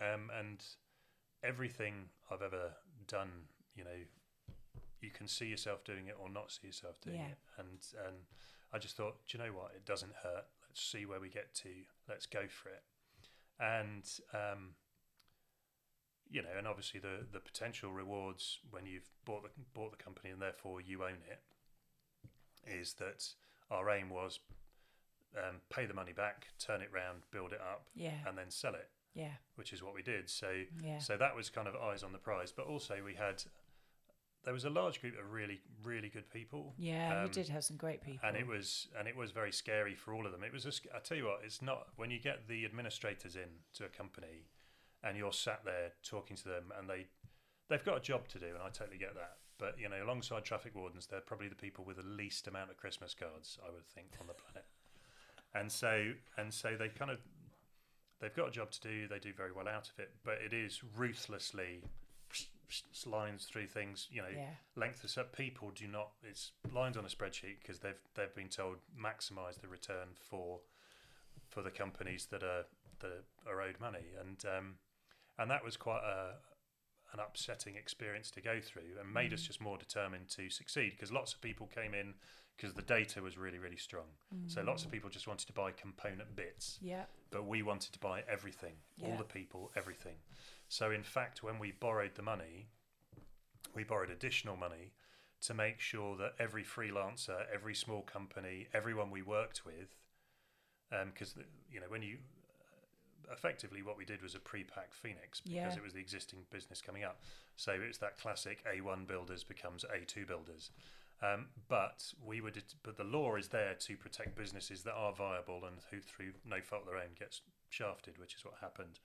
Um, 0.00 0.30
and 0.38 0.64
everything 1.44 2.08
I've 2.30 2.42
ever 2.42 2.72
done, 3.06 3.30
you 3.74 3.84
know, 3.84 4.00
you 5.00 5.10
can 5.10 5.26
see 5.28 5.46
yourself 5.46 5.84
doing 5.84 6.06
it 6.08 6.16
or 6.20 6.28
not 6.30 6.50
see 6.52 6.66
yourself 6.66 7.00
doing 7.00 7.16
Yeah. 7.16 7.28
it. 7.28 7.38
And 7.58 7.78
and 8.06 8.16
I 8.72 8.78
just 8.78 8.96
thought, 8.96 9.26
do 9.26 9.36
you 9.38 9.44
know 9.44 9.52
what? 9.52 9.72
It 9.74 9.84
doesn't 9.84 10.12
hurt. 10.22 10.46
Let's 10.68 10.80
see 10.80 11.04
where 11.06 11.20
we 11.20 11.28
get 11.28 11.54
to. 11.56 11.70
Let's 12.08 12.26
go 12.26 12.46
for 12.48 12.68
it. 12.70 12.82
And 13.58 14.04
um, 14.32 14.74
you 16.30 16.42
know, 16.42 16.50
and 16.56 16.66
obviously 16.66 17.00
the 17.00 17.26
the 17.32 17.40
potential 17.40 17.90
rewards 17.92 18.58
when 18.70 18.86
you've 18.86 19.08
bought 19.24 19.42
the 19.42 19.50
bought 19.74 19.90
the 19.90 20.02
company 20.02 20.30
and 20.30 20.40
therefore 20.40 20.80
you 20.80 21.02
own 21.02 21.18
it 21.28 21.40
is 22.66 22.94
that 22.94 23.26
our 23.70 23.88
aim 23.90 24.10
was 24.10 24.38
um, 25.36 25.56
pay 25.70 25.86
the 25.86 25.94
money 25.94 26.12
back, 26.12 26.48
turn 26.58 26.82
it 26.82 26.90
round, 26.92 27.22
build 27.30 27.52
it 27.52 27.60
up, 27.60 27.86
Yeah. 27.94 28.18
and 28.26 28.36
then 28.36 28.50
sell 28.50 28.74
it, 28.74 28.90
Yeah. 29.14 29.34
which 29.54 29.72
is 29.72 29.82
what 29.82 29.94
we 29.94 30.02
did. 30.02 30.28
So 30.28 30.64
Yeah. 30.80 30.98
so 30.98 31.16
that 31.16 31.34
was 31.34 31.50
kind 31.50 31.66
of 31.68 31.74
eyes 31.76 32.02
on 32.02 32.12
the 32.12 32.18
prize. 32.18 32.52
But 32.52 32.66
also 32.66 33.02
we 33.02 33.14
had 33.14 33.42
there 34.44 34.54
was 34.54 34.64
a 34.64 34.70
large 34.70 35.00
group 35.00 35.18
of 35.18 35.32
really 35.32 35.60
really 35.82 36.08
good 36.08 36.28
people. 36.30 36.74
Yeah, 36.78 37.20
you 37.20 37.24
Um, 37.26 37.30
did 37.30 37.48
have 37.48 37.64
some 37.64 37.76
great 37.76 38.02
people. 38.02 38.26
and 38.26 38.36
it 38.36 38.46
was 38.46 38.88
and 38.98 39.06
it 39.08 39.16
was 39.16 39.30
very 39.30 39.52
scary 39.52 39.94
for 39.94 40.14
all 40.14 40.26
of 40.26 40.32
them. 40.32 40.42
It 40.44 40.52
was 40.52 40.66
a 40.66 40.72
sc- 40.72 40.86
I 40.94 40.98
tell 41.00 41.16
you 41.16 41.26
what, 41.26 41.40
it's 41.44 41.60
not 41.62 41.88
when 41.96 42.10
you 42.10 42.18
get 42.18 42.48
the 42.48 42.64
administrators 42.64 43.36
in 43.36 43.48
to 43.74 43.84
a 43.84 43.88
company, 43.88 44.46
and 45.02 45.16
you're 45.16 45.32
sat 45.32 45.64
there 45.64 45.92
talking 46.02 46.36
to 46.36 46.48
them, 46.48 46.72
and 46.78 46.88
they 46.88 47.06
they've 47.68 47.84
got 47.84 47.96
a 47.98 48.00
job 48.00 48.28
to 48.28 48.38
do, 48.38 48.46
and 48.48 48.58
I 48.62 48.68
totally 48.70 48.98
get 48.98 49.14
that. 49.14 49.36
But 49.58 49.78
you 49.78 49.88
know, 49.90 50.02
alongside 50.02 50.44
traffic 50.44 50.74
wardens, 50.74 51.06
they're 51.06 51.20
probably 51.20 51.48
the 51.48 51.54
people 51.54 51.84
with 51.84 51.96
the 51.98 52.02
least 52.02 52.46
amount 52.48 52.70
of 52.70 52.76
Christmas 52.78 53.14
cards, 53.14 53.58
I 53.66 53.70
would 53.70 53.86
think, 53.86 54.16
on 54.20 54.26
the 54.26 54.34
planet. 54.34 54.64
And 55.52 55.70
so 55.72 56.12
and 56.38 56.54
so 56.54 56.76
they 56.76 56.88
kind 56.88 57.10
of 57.10 57.18
they've 58.20 58.34
got 58.34 58.48
a 58.48 58.50
job 58.52 58.70
to 58.70 58.80
do. 58.80 59.08
They 59.08 59.18
do 59.18 59.32
very 59.32 59.50
well 59.50 59.66
out 59.66 59.88
of 59.88 59.98
it, 59.98 60.14
but 60.22 60.34
it 60.40 60.52
is 60.52 60.80
ruthlessly 60.96 61.82
lines 63.06 63.44
through 63.46 63.66
things. 63.66 64.08
You 64.10 64.22
know, 64.22 64.28
Yeah. 64.28 64.54
length 64.76 65.04
of 65.04 65.10
set. 65.10 65.32
People 65.32 65.70
do 65.70 65.86
not. 65.86 66.12
It's 66.22 66.52
lines 66.72 66.96
on 66.96 67.04
a 67.04 67.08
spreadsheet 67.08 67.60
because 67.60 67.80
they've 67.80 68.00
they've 68.14 68.34
been 68.34 68.48
told 68.48 68.78
maximise 68.96 69.60
the 69.60 69.68
return 69.68 70.14
for 70.14 70.60
for 71.48 71.62
the 71.62 71.70
companies 71.70 72.26
that 72.26 72.42
are 72.42 72.66
that 73.00 73.24
are 73.46 73.60
owed 73.60 73.80
money, 73.80 74.06
and 74.18 74.44
um, 74.46 74.74
and 75.38 75.50
that 75.50 75.64
was 75.64 75.76
quite 75.76 76.02
a 76.02 76.36
an 77.12 77.18
upsetting 77.18 77.74
experience 77.74 78.30
to 78.30 78.40
go 78.40 78.60
through, 78.60 78.98
and 79.00 79.12
made 79.12 79.32
us 79.32 79.42
just 79.42 79.60
more 79.60 79.76
determined 79.76 80.28
to 80.28 80.48
succeed 80.48 80.90
because 80.92 81.10
lots 81.10 81.34
of 81.34 81.40
people 81.40 81.66
came 81.66 81.92
in 81.92 82.14
because 82.56 82.74
the 82.74 82.82
data 82.82 83.20
was 83.20 83.36
really 83.36 83.58
really 83.58 83.76
strong. 83.76 84.06
So 84.46 84.62
lots 84.62 84.84
of 84.84 84.92
people 84.92 85.10
just 85.10 85.26
wanted 85.26 85.46
to 85.46 85.52
buy 85.52 85.72
component 85.72 86.36
bits 86.36 86.78
yeah. 86.80 87.04
but 87.30 87.46
we 87.46 87.62
wanted 87.62 87.92
to 87.94 87.98
buy 87.98 88.22
everything, 88.28 88.74
all 89.02 89.16
the 89.16 89.24
people, 89.24 89.72
everything. 89.74 90.16
So 90.70 90.92
in 90.92 91.02
fact, 91.02 91.42
when 91.42 91.58
we 91.58 91.72
borrowed 91.72 92.14
the 92.14 92.22
money, 92.22 92.68
we 93.74 93.82
borrowed 93.82 94.08
additional 94.08 94.56
money 94.56 94.92
to 95.40 95.52
make 95.52 95.80
sure 95.80 96.16
that 96.16 96.34
every 96.38 96.62
freelancer, 96.62 97.44
every 97.52 97.74
small 97.74 98.02
company, 98.02 98.68
everyone 98.72 99.10
we 99.10 99.20
worked 99.20 99.66
with, 99.66 99.96
because 101.12 101.34
you 101.70 101.80
know 101.80 101.86
when 101.88 102.02
you 102.02 102.18
effectively 103.32 103.82
what 103.82 103.98
we 103.98 104.04
did 104.04 104.22
was 104.22 104.36
a 104.36 104.38
pre-pack 104.38 104.94
Phoenix 104.94 105.40
because 105.40 105.74
Yeah. 105.74 105.76
it 105.76 105.82
was 105.82 105.92
the 105.92 106.00
existing 106.00 106.46
business 106.50 106.80
coming 106.80 107.02
up. 107.02 107.20
So 107.56 107.72
it's 107.72 107.98
that 107.98 108.16
classic 108.18 108.62
A1 108.64 109.06
builders 109.06 109.42
becomes 109.42 109.84
A2 109.84 110.24
builders. 110.24 110.70
Um, 111.20 111.48
but 111.68 112.14
we 112.24 112.40
would, 112.40 112.62
but 112.84 112.96
the 112.96 113.04
law 113.04 113.34
is 113.36 113.48
there 113.48 113.74
to 113.74 113.96
protect 113.96 114.36
businesses 114.36 114.84
that 114.84 114.94
are 114.94 115.12
viable 115.12 115.64
and 115.64 115.78
who, 115.90 116.00
through 116.00 116.32
no 116.44 116.60
fault 116.60 116.82
of 116.82 116.88
their 116.88 116.96
own, 116.96 117.14
gets 117.18 117.42
shafted, 117.68 118.18
which 118.18 118.34
is 118.36 118.44
what 118.44 118.54
happened. 118.60 119.00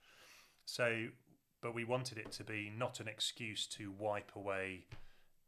So, 0.64 1.08
but 1.60 1.74
we 1.74 1.84
wanted 1.84 2.18
it 2.18 2.32
to 2.32 2.44
be 2.44 2.72
not 2.76 3.00
an 3.00 3.08
excuse 3.08 3.66
to 3.66 3.90
wipe 3.90 4.32
away 4.34 4.86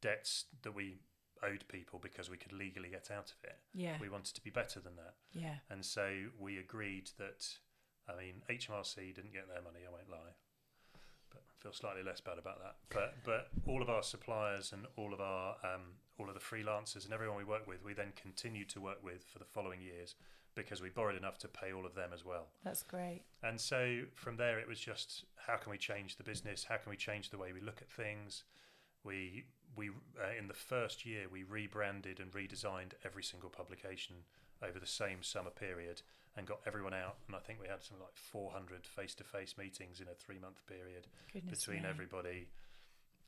debts 0.01 0.45
that 0.63 0.75
we 0.75 0.99
owed 1.43 1.65
people 1.69 1.99
because 2.03 2.31
we 2.31 2.37
could 2.37 2.53
legally 2.53 2.89
get 2.89 3.11
out 3.11 3.31
of 3.31 3.45
it. 3.45 3.59
Yeah. 3.75 3.97
We 4.01 4.09
wanted 4.09 4.35
to 4.35 4.43
be 4.43 4.51
better 4.51 4.81
than 4.81 4.97
that. 4.97 5.15
Yeah. 5.33 5.57
And 5.71 5.85
so 5.85 6.11
we 6.39 6.59
agreed 6.59 7.11
that, 7.19 7.47
I 8.09 8.17
mean, 8.17 8.43
HMRC 8.51 9.15
didn't 9.15 9.33
get 9.33 9.49
their 9.49 9.63
money, 9.63 9.81
I 9.87 9.91
won't 9.91 10.11
lie. 10.11 10.35
But 11.31 11.43
I 11.47 11.63
feel 11.63 11.73
slightly 11.73 12.03
less 12.03 12.21
bad 12.21 12.39
about 12.39 12.61
that. 12.63 12.77
But 12.91 13.15
but 13.25 13.49
all 13.67 13.83
of 13.83 13.91
our 13.91 14.03
suppliers 14.03 14.73
and 14.73 14.87
all 14.97 15.13
of 15.13 15.21
our 15.21 15.57
um, 15.63 16.01
all 16.19 16.29
of 16.29 16.35
the 16.35 16.41
freelancers 16.41 17.05
and 17.05 17.13
everyone 17.13 17.37
we 17.37 17.45
work 17.45 17.67
with, 17.67 17.85
we 17.85 17.93
then 17.93 18.13
continued 18.17 18.71
to 18.71 18.81
work 18.81 19.05
with 19.05 19.25
for 19.25 19.39
the 19.39 19.45
following 19.45 19.83
years 19.83 20.15
because 20.59 20.83
we 20.83 20.91
borrowed 20.91 21.17
enough 21.17 21.39
to 21.39 21.49
pay 21.49 21.73
all 21.73 21.87
of 21.87 21.95
them 21.95 22.11
as 22.13 22.25
well. 22.25 22.49
That's 22.65 22.83
great. 22.83 23.23
And 23.43 23.61
so 23.61 24.03
from 24.15 24.37
there, 24.37 24.59
it 24.59 24.69
was 24.69 24.81
just 24.81 25.25
how 25.47 25.57
can 25.57 25.71
we 25.71 25.79
change 25.79 26.17
the 26.17 26.25
business? 26.25 26.65
How 26.65 26.77
can 26.77 26.91
we 26.91 26.97
change 26.97 27.31
the 27.31 27.39
way 27.39 27.53
we 27.53 27.61
look 27.61 27.81
at 27.81 27.91
things? 27.91 28.45
We 29.05 29.45
we 29.77 29.91
uh, 29.91 30.37
in 30.39 30.49
the 30.49 30.55
first 30.55 31.07
year 31.07 31.27
we 31.31 31.45
rebranded 31.45 32.19
and 32.21 32.33
redesigned 32.33 32.93
every 33.05 33.23
single 33.23 33.49
publication 33.51 34.17
over 34.63 34.81
the 34.81 34.87
same 34.87 35.23
summer 35.23 35.51
period 35.51 36.03
and 36.37 36.47
got 36.47 36.61
everyone 36.67 36.95
out. 36.95 37.17
And 37.27 37.37
I 37.37 37.39
think 37.39 37.61
we 37.61 37.69
had 37.69 37.83
something 37.83 38.03
like 38.03 38.17
400 38.17 38.87
face-to-face 38.87 39.55
meetings 39.59 40.01
in 40.01 40.09
a 40.09 40.15
three-month 40.15 40.67
period 40.67 41.07
Goodness 41.33 41.61
between 41.61 41.83
me. 41.83 41.89
everybody. 41.89 42.49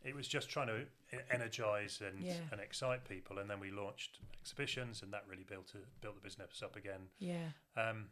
It 0.02 0.14
was 0.14 0.26
just 0.28 0.48
trying 0.48 0.68
to 0.68 0.86
energize 1.30 2.00
and 2.00 2.20
Yeah. 2.20 2.40
and 2.52 2.60
excite 2.60 3.04
people, 3.08 3.38
and 3.38 3.50
then 3.50 3.60
we 3.60 3.70
launched 3.70 4.18
exhibitions, 4.40 5.02
and 5.02 5.12
that 5.12 5.26
really 5.28 5.44
built 5.44 5.74
a, 5.74 5.78
built 6.00 6.14
the 6.14 6.20
business 6.22 6.62
up 6.62 6.76
again. 6.76 7.08
Yeah. 7.18 7.50
Um, 7.76 8.10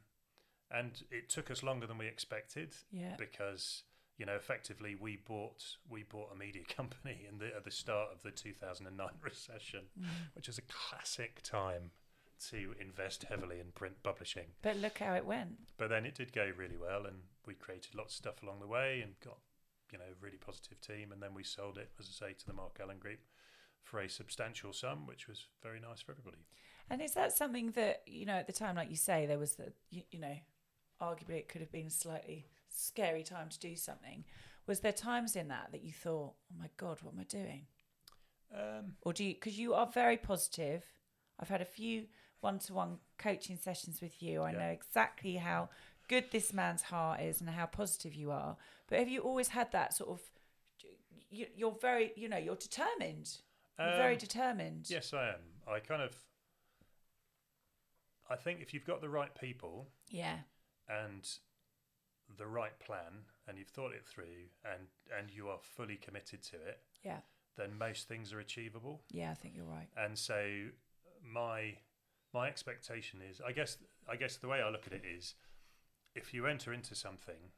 and 0.71 1.03
it 1.11 1.29
took 1.31 1.51
us 1.51 1.63
longer 1.63 1.87
than 1.87 1.97
we 1.99 2.07
expected 2.07 2.75
Yeah. 2.91 3.17
because 3.17 3.85
you 4.19 4.27
know 4.27 4.35
effectively 4.35 4.95
we 4.97 5.17
bought 5.17 5.77
we 5.89 6.03
bought 6.03 6.31
a 6.33 6.37
media 6.37 6.65
company 6.69 7.25
in 7.27 7.39
the, 7.39 7.55
at 7.57 7.65
the 7.65 7.71
start 7.71 8.11
of 8.13 8.23
the 8.23 8.31
2009 8.33 9.09
recession, 9.23 9.89
Mm. 9.99 10.07
which 10.35 10.49
is 10.49 10.59
a 10.59 10.63
classic 10.63 11.41
time 11.43 11.93
to 12.51 12.75
invest 12.79 13.25
heavily 13.25 13.59
in 13.59 13.73
print 13.73 14.01
publishing. 14.03 14.47
But 14.63 14.77
look 14.77 14.99
how 14.99 15.15
it 15.15 15.25
went. 15.25 15.59
But 15.77 15.89
then 15.89 16.05
it 16.07 16.15
did 16.15 16.33
go 16.33 16.53
really 16.57 16.77
well, 16.77 17.05
and 17.07 17.23
we 17.47 17.55
created 17.55 17.95
lots 17.97 18.13
of 18.13 18.17
stuff 18.19 18.43
along 18.45 18.61
the 18.61 18.67
way 18.69 19.01
and 19.01 19.19
got 19.21 19.39
you 19.93 19.99
know 19.99 20.05
a 20.05 20.25
really 20.25 20.39
positive 20.39 20.81
team, 20.81 21.13
and 21.13 21.23
then 21.23 21.35
we 21.35 21.45
sold 21.45 21.79
it 21.79 21.91
as 21.99 22.09
I 22.09 22.27
say 22.29 22.33
to 22.35 22.47
the 22.47 22.53
Mark 22.53 22.79
Allen 22.81 22.99
Group 22.99 23.21
for 23.83 24.01
a 24.01 24.09
substantial 24.09 24.73
sum, 24.73 25.07
which 25.07 25.29
was 25.29 25.47
very 25.63 25.81
nice 25.81 26.01
for 26.03 26.13
everybody. 26.13 26.45
And 26.91 27.01
is 27.03 27.15
that 27.15 27.33
something 27.33 27.71
that 27.73 28.03
you 28.07 28.27
know 28.27 28.35
at 28.35 28.47
the 28.47 28.53
time, 28.53 28.77
like 28.77 28.91
you 28.91 28.97
say, 28.97 29.27
there 29.27 29.39
was 29.39 29.55
the 29.55 29.73
you, 29.91 30.03
you 30.11 30.19
know, 30.21 30.37
arguably 31.01 31.37
it 31.39 31.49
could 31.49 31.61
have 31.61 31.73
been 31.73 31.87
a 31.87 31.91
slightly 31.91 32.47
scary 32.69 33.23
time 33.23 33.49
to 33.49 33.59
do 33.59 33.77
something. 33.77 34.25
Was 34.67 34.81
there 34.81 34.93
times 34.93 35.37
in 35.37 35.49
that 35.49 35.73
that 35.73 35.83
you 35.83 35.93
thought, 35.93 36.35
"Oh 36.53 36.59
my 36.59 36.71
God, 36.77 37.01
what 37.03 37.15
am 37.15 37.21
I 37.21 37.25
doing?" 37.25 37.67
Um, 38.55 38.97
Or 39.03 39.13
do 39.13 39.25
you? 39.25 39.35
Because 39.35 39.59
you 39.59 39.75
are 39.75 39.87
very 39.87 40.17
positive. 40.17 40.85
I've 41.39 41.49
had 41.49 41.61
a 41.61 41.67
few 41.67 42.07
one-to-one 42.41 42.99
coaching 43.19 43.57
sessions 43.57 44.01
with 44.01 44.23
you. 44.23 44.43
I 44.43 44.53
Yeah. 44.53 44.59
know 44.59 44.69
exactly 44.71 45.37
how 45.37 45.71
good 46.09 46.31
this 46.33 46.53
man's 46.53 46.83
heart 46.83 47.21
is 47.21 47.41
and 47.41 47.51
how 47.51 47.67
positive 47.67 48.15
you 48.15 48.31
are. 48.31 48.57
But 48.89 48.99
have 48.99 49.09
you 49.09 49.21
always 49.21 49.49
had 49.49 49.71
that 49.73 49.93
sort 49.95 50.11
of? 50.11 50.21
You, 51.31 51.47
you're 51.55 51.77
very, 51.81 52.13
you 52.17 52.29
know, 52.29 52.39
you're 52.39 52.57
determined. 52.57 53.31
You're 53.79 53.97
very 53.97 54.15
Um, 54.15 54.19
determined. 54.19 54.87
Yes, 54.91 55.13
I 55.13 55.29
am. 55.29 55.41
I 55.67 55.81
kind 55.81 56.03
of. 56.03 56.17
I 58.31 58.37
think 58.37 58.61
if 58.61 58.75
you've 58.75 58.85
got 58.85 59.01
the 59.01 59.09
right 59.09 59.35
people 59.35 59.89
Yeah. 60.09 60.41
and 60.89 61.29
the 62.37 62.47
right 62.47 62.79
plan, 62.79 63.25
and 63.47 63.57
you've 63.59 63.69
thought 63.71 63.93
it 63.93 64.05
through, 64.07 64.49
and 64.65 64.89
and 65.17 65.31
you 65.31 65.49
are 65.49 65.59
fully 65.59 65.97
committed 65.97 66.43
to 66.45 66.57
it, 66.57 66.83
Yeah. 67.03 67.21
then 67.57 67.77
most 67.79 68.07
things 68.09 68.33
are 68.33 68.41
achievable. 68.41 69.03
Yeah, 69.11 69.31
I 69.31 69.35
think 69.35 69.55
you're 69.55 69.65
right. 69.65 69.89
And 69.97 70.19
so 70.19 70.71
my 71.23 71.79
my 72.35 72.49
expectation 72.49 73.23
is, 73.23 73.41
I 73.41 73.53
guess, 73.53 73.79
I 74.07 74.17
guess 74.17 74.37
the 74.37 74.49
way 74.49 74.61
I 74.61 74.69
look 74.69 74.87
at 74.87 74.93
it 74.93 75.05
is, 75.07 75.35
if 76.19 76.35
you 76.35 76.47
enter 76.47 76.73
into 76.73 76.95
something, 76.95 77.53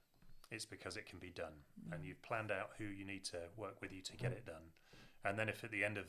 it's 0.50 0.66
because 0.66 0.96
it 0.96 1.06
can 1.06 1.18
be 1.18 1.30
done, 1.30 1.64
and 1.92 2.04
you've 2.04 2.22
planned 2.22 2.50
out 2.50 2.70
who 2.78 2.84
you 2.84 3.04
need 3.04 3.24
to 3.24 3.38
work 3.56 3.80
with 3.80 3.92
you 3.92 4.02
to 4.02 4.16
get 4.16 4.32
it 4.32 4.44
done. 4.44 4.74
And 5.24 5.38
then 5.38 5.48
if 5.48 5.64
at 5.64 5.70
the 5.70 5.84
end 5.84 5.96
of 5.96 6.06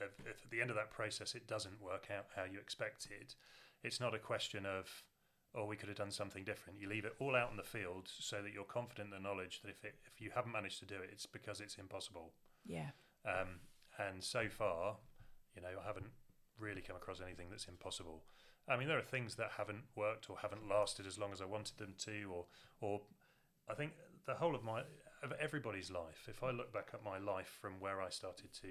if, 0.00 0.20
if 0.20 0.44
at 0.44 0.50
the 0.50 0.60
end 0.60 0.70
of 0.70 0.76
that 0.76 0.90
process 0.90 1.34
it 1.34 1.48
doesn't 1.48 1.82
work 1.82 2.08
out 2.16 2.26
how 2.36 2.44
you 2.44 2.58
expected, 2.58 3.34
it's 3.82 4.00
not 4.00 4.14
a 4.14 4.18
question 4.18 4.64
of 4.64 5.02
oh 5.54 5.64
we 5.64 5.76
could 5.76 5.88
have 5.88 5.98
done 5.98 6.10
something 6.10 6.44
different. 6.44 6.78
You 6.80 6.88
leave 6.88 7.04
it 7.04 7.14
all 7.18 7.34
out 7.34 7.50
in 7.50 7.56
the 7.56 7.62
field 7.62 8.06
so 8.06 8.42
that 8.42 8.52
you're 8.52 8.64
confident 8.64 9.12
in 9.12 9.22
the 9.22 9.28
knowledge 9.28 9.60
that 9.62 9.70
if 9.70 9.84
it, 9.84 9.96
if 10.06 10.20
you 10.20 10.30
haven't 10.34 10.52
managed 10.52 10.78
to 10.80 10.86
do 10.86 10.96
it, 10.96 11.10
it's 11.12 11.26
because 11.26 11.60
it's 11.60 11.76
impossible. 11.76 12.32
Yeah. 12.66 12.90
Um, 13.26 13.60
and 13.98 14.22
so 14.22 14.48
far, 14.48 14.96
you 15.56 15.62
know, 15.62 15.80
I 15.82 15.86
haven't 15.86 16.10
really 16.60 16.82
come 16.82 16.96
across 16.96 17.20
anything 17.20 17.46
that's 17.50 17.66
impossible. 17.66 18.22
I 18.70 18.76
mean, 18.76 18.88
there 18.88 18.98
are 18.98 19.02
things 19.02 19.34
that 19.36 19.52
haven't 19.56 19.84
worked 19.96 20.28
or 20.30 20.36
haven't 20.38 20.68
lasted 20.68 21.06
as 21.06 21.18
long 21.18 21.32
as 21.32 21.40
I 21.40 21.46
wanted 21.46 21.78
them 21.78 21.94
to, 21.98 22.24
or, 22.32 22.44
or 22.80 23.00
I 23.68 23.74
think 23.74 23.92
the 24.26 24.34
whole 24.34 24.54
of 24.54 24.62
my, 24.62 24.80
of 25.22 25.32
everybody's 25.40 25.90
life. 25.90 26.28
If 26.28 26.42
I 26.42 26.50
look 26.50 26.72
back 26.72 26.88
at 26.92 27.02
my 27.02 27.18
life 27.18 27.56
from 27.60 27.80
where 27.80 28.00
I 28.00 28.10
started 28.10 28.52
to 28.62 28.68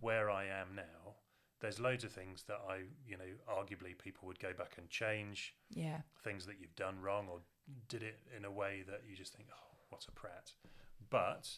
where 0.00 0.30
I 0.30 0.44
am 0.44 0.68
now, 0.74 1.14
there's 1.60 1.78
loads 1.80 2.04
of 2.04 2.12
things 2.12 2.44
that 2.48 2.60
I, 2.68 2.82
you 3.06 3.16
know, 3.18 3.24
arguably 3.48 3.96
people 3.98 4.26
would 4.28 4.38
go 4.40 4.52
back 4.56 4.74
and 4.78 4.88
change 4.88 5.54
Yeah. 5.70 6.00
things 6.22 6.46
that 6.46 6.56
you've 6.60 6.76
done 6.76 7.00
wrong 7.00 7.28
or 7.30 7.40
did 7.88 8.02
it 8.02 8.20
in 8.36 8.44
a 8.44 8.50
way 8.50 8.82
that 8.88 9.02
you 9.08 9.16
just 9.16 9.34
think, 9.34 9.48
oh, 9.52 9.76
what 9.90 10.06
a 10.08 10.12
prat. 10.12 10.52
But 11.10 11.48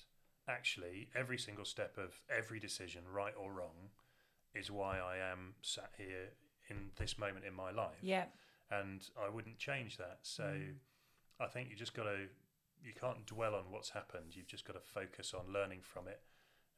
actually, 0.48 1.08
every 1.14 1.38
single 1.38 1.64
step 1.64 1.98
of 1.98 2.20
every 2.28 2.58
decision, 2.58 3.02
right 3.12 3.34
or 3.36 3.52
wrong, 3.52 3.90
is 4.54 4.70
why 4.70 4.98
I 4.98 5.18
am 5.18 5.54
sat 5.62 5.92
here 5.96 6.30
in 6.68 6.90
this 6.96 7.18
moment 7.18 7.44
in 7.44 7.54
my 7.54 7.70
life. 7.70 7.98
Yeah. 8.02 8.24
And 8.70 9.06
I 9.22 9.28
wouldn't 9.28 9.58
change 9.58 9.98
that. 9.98 10.18
So 10.22 10.44
mm. 10.44 10.74
I 11.40 11.46
think 11.46 11.70
you 11.70 11.76
just 11.76 11.94
got 11.94 12.04
to, 12.04 12.26
you 12.82 12.92
can't 12.98 13.24
dwell 13.26 13.54
on 13.54 13.64
what's 13.70 13.90
happened. 13.90 14.34
You've 14.34 14.46
just 14.46 14.64
got 14.64 14.74
to 14.74 14.80
focus 14.80 15.34
on 15.34 15.52
learning 15.52 15.80
from 15.82 16.08
it 16.08 16.20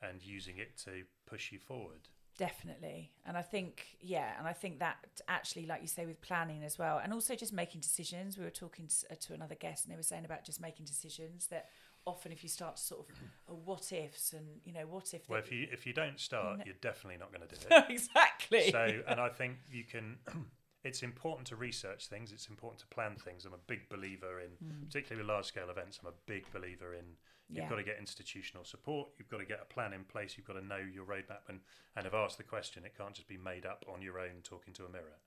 and 0.02 0.22
using 0.22 0.58
it 0.58 0.76
to 0.84 1.02
push 1.26 1.52
you 1.52 1.58
forward. 1.58 2.08
Definitely. 2.36 3.12
And 3.24 3.36
I 3.36 3.42
think, 3.42 3.96
yeah, 4.00 4.32
and 4.38 4.48
I 4.48 4.52
think 4.52 4.80
that 4.80 4.96
actually, 5.28 5.66
like 5.66 5.82
you 5.82 5.88
say, 5.88 6.04
with 6.04 6.20
planning 6.20 6.64
as 6.64 6.78
well, 6.78 7.00
and 7.02 7.12
also 7.12 7.36
just 7.36 7.52
making 7.52 7.80
decisions. 7.80 8.36
We 8.36 8.44
were 8.44 8.50
talking 8.50 8.88
to, 8.88 9.12
uh, 9.12 9.16
to 9.20 9.34
another 9.34 9.54
guest 9.54 9.84
and 9.84 9.92
they 9.92 9.96
were 9.96 10.02
saying 10.02 10.24
about 10.24 10.44
just 10.44 10.60
making 10.60 10.86
decisions 10.86 11.46
that 11.48 11.68
often 12.06 12.32
if 12.32 12.42
you 12.42 12.48
start 12.48 12.76
to 12.76 12.82
sort 12.82 13.06
of 13.48 13.56
what 13.64 13.92
ifs 13.92 14.32
and, 14.32 14.46
you 14.64 14.72
know, 14.72 14.86
what 14.86 15.14
if. 15.14 15.28
Well, 15.28 15.38
if 15.38 15.50
you 15.50 15.66
if 15.72 15.86
you 15.86 15.92
don't 15.92 16.18
start, 16.20 16.60
you're 16.64 16.74
definitely 16.80 17.18
not 17.18 17.32
going 17.32 17.46
to 17.48 17.54
do 17.54 17.66
it. 17.70 17.84
exactly. 17.88 18.70
So, 18.70 19.02
and 19.08 19.20
I 19.20 19.28
think 19.28 19.56
you 19.70 19.84
can. 19.84 20.18
It's 20.84 21.02
important 21.02 21.46
to 21.48 21.56
research 21.56 22.08
things. 22.08 22.30
It's 22.30 22.48
important 22.48 22.78
to 22.80 22.86
plan 22.88 23.16
things. 23.16 23.46
I'm 23.46 23.54
a 23.54 23.64
big 23.66 23.88
believer 23.88 24.40
in, 24.40 24.50
hmm. 24.62 24.84
particularly 24.84 25.22
with 25.22 25.30
large 25.30 25.46
scale 25.46 25.70
events. 25.70 25.98
I'm 26.02 26.10
a 26.10 26.16
big 26.26 26.44
believer 26.52 26.92
in. 26.92 27.16
You've 27.48 27.64
Yeah. 27.64 27.70
got 27.70 27.76
to 27.76 27.82
get 27.84 27.96
institutional 27.98 28.64
support. 28.64 29.08
You've 29.18 29.30
got 29.30 29.38
to 29.38 29.46
get 29.46 29.60
a 29.62 29.64
plan 29.64 29.94
in 29.94 30.04
place. 30.04 30.36
You've 30.36 30.46
got 30.46 30.60
to 30.60 30.64
know 30.64 30.76
your 30.76 31.06
roadmap 31.06 31.48
and 31.48 31.60
and 31.96 32.04
have 32.04 32.12
asked 32.12 32.36
the 32.36 32.44
question. 32.44 32.84
It 32.84 32.94
can't 32.98 33.14
just 33.14 33.28
be 33.28 33.38
made 33.38 33.64
up 33.64 33.86
on 33.88 34.02
your 34.02 34.18
own, 34.18 34.42
talking 34.42 34.74
to 34.74 34.84
a 34.84 34.90
mirror. 34.90 35.20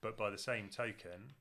But 0.00 0.16
by 0.16 0.30
the 0.30 0.38
same 0.38 0.68
token, 0.68 1.34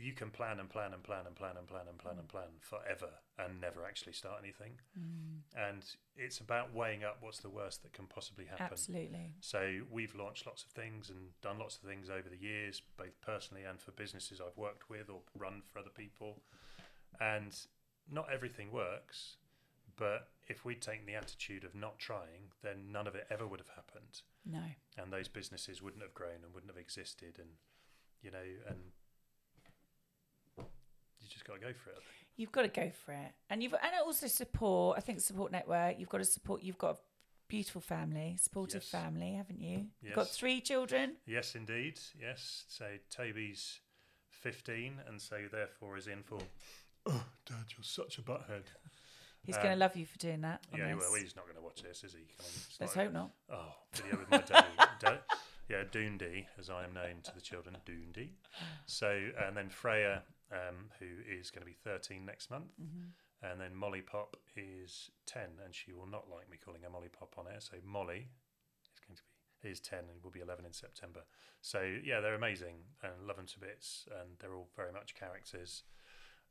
you 0.00 0.12
can 0.12 0.30
plan 0.30 0.58
and 0.58 0.68
plan 0.68 0.92
and 0.92 1.02
plan 1.02 1.26
and 1.26 1.34
plan 1.34 1.56
and 1.58 1.66
plan 1.66 1.82
and 1.88 1.98
plan 1.98 2.16
and 2.18 2.26
mm. 2.26 2.30
plan 2.30 2.48
forever 2.60 3.10
and 3.38 3.60
never 3.60 3.84
actually 3.84 4.12
start 4.12 4.36
anything. 4.42 4.72
Mm. 4.98 5.40
And 5.56 5.84
it's 6.16 6.38
about 6.38 6.74
weighing 6.74 7.04
up 7.04 7.18
what's 7.20 7.40
the 7.40 7.50
worst 7.50 7.82
that 7.82 7.92
can 7.92 8.06
possibly 8.06 8.46
happen. 8.46 8.68
Absolutely. 8.70 9.34
So 9.40 9.80
we've 9.90 10.14
launched 10.14 10.46
lots 10.46 10.64
of 10.64 10.70
things 10.70 11.10
and 11.10 11.18
done 11.42 11.58
lots 11.58 11.76
of 11.76 11.82
things 11.82 12.08
over 12.08 12.28
the 12.28 12.38
years, 12.38 12.82
both 12.96 13.20
personally 13.20 13.64
and 13.64 13.80
for 13.80 13.92
businesses 13.92 14.40
I've 14.40 14.56
worked 14.56 14.88
with 14.88 15.10
or 15.10 15.20
run 15.36 15.62
for 15.70 15.78
other 15.78 15.90
people. 15.94 16.42
And 17.20 17.54
not 18.10 18.26
everything 18.32 18.72
works, 18.72 19.36
but 19.96 20.28
if 20.48 20.64
we'd 20.64 20.80
taken 20.80 21.06
the 21.06 21.14
attitude 21.14 21.64
of 21.64 21.74
not 21.74 21.98
trying, 21.98 22.52
then 22.62 22.90
none 22.90 23.06
of 23.06 23.14
it 23.14 23.26
ever 23.30 23.46
would 23.46 23.60
have 23.60 23.68
happened. 23.76 24.22
No. 24.46 24.62
And 24.96 25.12
those 25.12 25.28
businesses 25.28 25.82
wouldn't 25.82 26.02
have 26.02 26.14
grown 26.14 26.42
and 26.42 26.54
wouldn't 26.54 26.72
have 26.72 26.80
existed. 26.80 27.36
And, 27.38 27.50
you 28.22 28.30
know, 28.30 28.44
and 28.66 28.78
just 31.30 31.44
got 31.46 31.54
to 31.54 31.60
go 31.60 31.72
for 31.72 31.90
it. 31.90 31.98
You've 32.36 32.52
got 32.52 32.62
to 32.62 32.68
go 32.68 32.90
for 33.04 33.12
it. 33.12 33.32
And 33.50 33.62
you've 33.62 33.74
and 33.74 33.92
also 34.04 34.26
support, 34.26 34.96
I 34.98 35.00
think 35.00 35.20
support 35.20 35.52
network, 35.52 35.98
you've 35.98 36.08
got 36.08 36.18
to 36.18 36.24
support 36.24 36.62
you've 36.62 36.78
got 36.78 36.94
a 36.96 36.98
beautiful 37.48 37.80
family, 37.80 38.36
supportive 38.40 38.82
Yes. 38.82 38.90
family, 38.90 39.32
haven't 39.34 39.60
you? 39.60 39.86
You've 40.02 40.14
got 40.14 40.28
three 40.28 40.60
children. 40.60 41.16
Yes, 41.26 41.54
indeed. 41.54 41.98
Yes. 42.18 42.64
So 42.68 42.86
Toby's 43.10 43.80
15 44.30 44.94
and 45.08 45.20
so 45.20 45.36
therefore 45.50 45.96
is 45.98 46.06
in 46.06 46.22
for, 46.22 46.38
oh, 47.06 47.24
Dad, 47.46 47.56
you're 47.76 47.82
such 47.84 48.18
a 48.18 48.22
butthead. 48.22 48.64
He's 49.42 49.56
Um, 49.56 49.62
going 49.62 49.74
to 49.74 49.78
love 49.80 49.96
you 49.96 50.06
for 50.06 50.18
doing 50.18 50.42
that. 50.42 50.64
Yeah, 50.74 50.94
well, 50.94 51.14
he's 51.14 51.34
not 51.34 51.44
going 51.46 51.56
to 51.56 51.62
watch 51.62 51.82
this, 51.82 52.04
is 52.04 52.12
he? 52.12 52.18
I 52.20 52.42
mean, 52.42 52.62
Let's 52.80 52.96
like, 52.96 53.06
hope 53.06 53.12
not. 53.14 53.30
Oh, 53.50 53.74
video 53.94 54.18
with 54.18 54.30
my 54.30 54.38
daddy. 54.38 54.66
Da- 55.00 55.16
yeah, 55.68 55.84
Doondy, 55.84 56.46
as 56.58 56.68
I 56.68 56.84
am 56.84 56.92
known 56.92 57.22
to 57.22 57.34
the 57.34 57.40
children, 57.40 57.76
Doondy. 57.86 58.30
So, 58.86 59.30
and 59.46 59.56
then 59.56 59.70
Freya, 59.70 60.22
um, 60.52 60.90
who 60.98 61.06
is 61.28 61.50
going 61.50 61.62
to 61.62 61.66
be 61.66 61.76
13 61.84 62.24
next 62.24 62.50
month. 62.50 62.72
Mm-hmm. 62.80 63.46
And 63.50 63.60
then 63.60 63.74
Molly 63.74 64.02
Pop 64.02 64.36
is 64.56 65.10
10, 65.26 65.42
and 65.64 65.74
she 65.74 65.92
will 65.92 66.06
not 66.06 66.28
like 66.30 66.50
me 66.50 66.58
calling 66.62 66.82
her 66.82 66.90
Molly 66.90 67.08
Pop 67.08 67.34
on 67.38 67.46
air. 67.46 67.60
So, 67.60 67.76
Molly 67.84 68.28
is 68.92 69.00
going 69.06 69.16
to 69.16 69.22
be 69.62 69.68
is 69.70 69.80
10 69.80 69.98
and 70.00 70.22
will 70.24 70.30
be 70.30 70.40
11 70.40 70.64
in 70.64 70.72
September. 70.72 71.20
So, 71.62 71.80
yeah, 72.04 72.20
they're 72.20 72.34
amazing 72.34 72.76
and 73.02 73.12
love 73.26 73.36
them 73.36 73.46
to 73.46 73.60
bits, 73.60 74.06
and 74.20 74.30
they're 74.38 74.54
all 74.54 74.68
very 74.76 74.92
much 74.92 75.14
characters. 75.14 75.82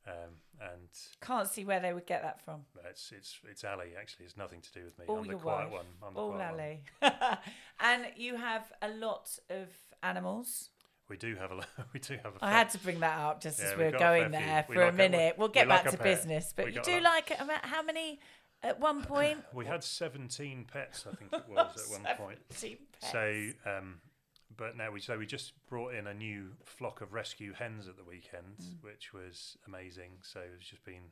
Um, 0.08 0.36
and 0.62 0.90
Can't 1.22 1.48
see 1.48 1.66
where 1.66 1.80
they 1.80 1.94
would 1.94 2.06
get 2.08 2.22
that 2.24 2.42
from. 2.44 2.62
it's 2.90 3.12
it's 3.12 3.38
it's 3.50 3.64
Ali 3.66 3.90
actually. 4.00 4.26
It's 4.26 4.38
nothing 4.38 4.62
to 4.62 4.72
do 4.72 4.86
with 4.86 4.98
me. 4.98 5.06
All 5.08 5.18
I'm 5.20 5.28
the 5.28 5.34
quiet 5.36 5.66
wife. 5.70 5.74
one. 5.74 5.86
I'm 6.02 6.14
the 6.14 6.20
All 6.20 6.32
quiet 6.32 6.56
one. 7.02 7.12
alley. 7.12 7.38
and 7.82 8.06
you 8.16 8.38
have 8.38 8.72
a 8.82 8.90
lot 8.90 9.30
of 9.50 9.68
animals. 10.02 10.70
We 11.10 11.17
do 11.17 11.36
have 11.36 11.52
a 11.52 11.62
we 11.93 12.00
do 12.00 12.13
have 12.24 12.34
a. 12.36 12.38
I 12.41 12.50
fair- 12.50 12.58
had 12.60 12.69
to 12.72 12.78
bring 12.80 13.00
that 13.02 13.19
up 13.19 13.41
just 13.41 13.60
Yeah, 13.60 13.65
as 13.72 13.78
we 13.78 13.84
were 13.86 13.89
a 13.95 14.00
going 14.00 14.24
few. 14.30 14.39
there 14.39 14.65
We 14.69 14.76
for 14.76 14.82
a 14.82 14.86
like 14.86 14.95
minute. 14.95 15.36
we- 15.38 15.39
we'll 15.41 15.48
get 15.50 15.65
we 15.67 15.69
back 15.69 15.86
a 15.88 15.91
to 15.91 15.98
business, 16.04 16.54
but 16.56 16.65
We 16.65 16.74
you 16.74 16.82
do 16.82 17.00
a- 17.00 17.02
like 17.02 17.30
How 17.63 17.82
many 17.82 18.19
at 18.63 18.80
one 18.80 19.04
point? 19.13 19.39
We 19.54 19.65
had 19.65 19.84
17 19.84 20.65
pets, 20.72 21.06
I 21.12 21.15
think 21.15 21.34
it 21.34 21.43
was 21.50 21.91
at 21.93 22.02
one 22.04 22.15
point. 22.17 22.39
17 22.52 22.78
So, 23.12 23.50
um, 23.69 24.02
but 24.56 24.76
now 24.78 24.91
we 24.91 25.00
so 25.00 25.17
we 25.17 25.26
just 25.26 25.54
brought 25.67 25.93
in 25.95 26.06
a 26.08 26.13
new 26.13 26.50
flock 26.65 27.02
of 27.02 27.13
rescue 27.13 27.54
hens 27.54 27.88
at 27.88 27.95
the 27.98 28.04
weekend, 28.04 28.58
Mm. 28.62 28.84
which 28.84 29.13
was 29.13 29.58
amazing. 29.67 30.12
So 30.22 30.41
it's 30.58 30.67
just 30.69 30.84
been 30.84 31.12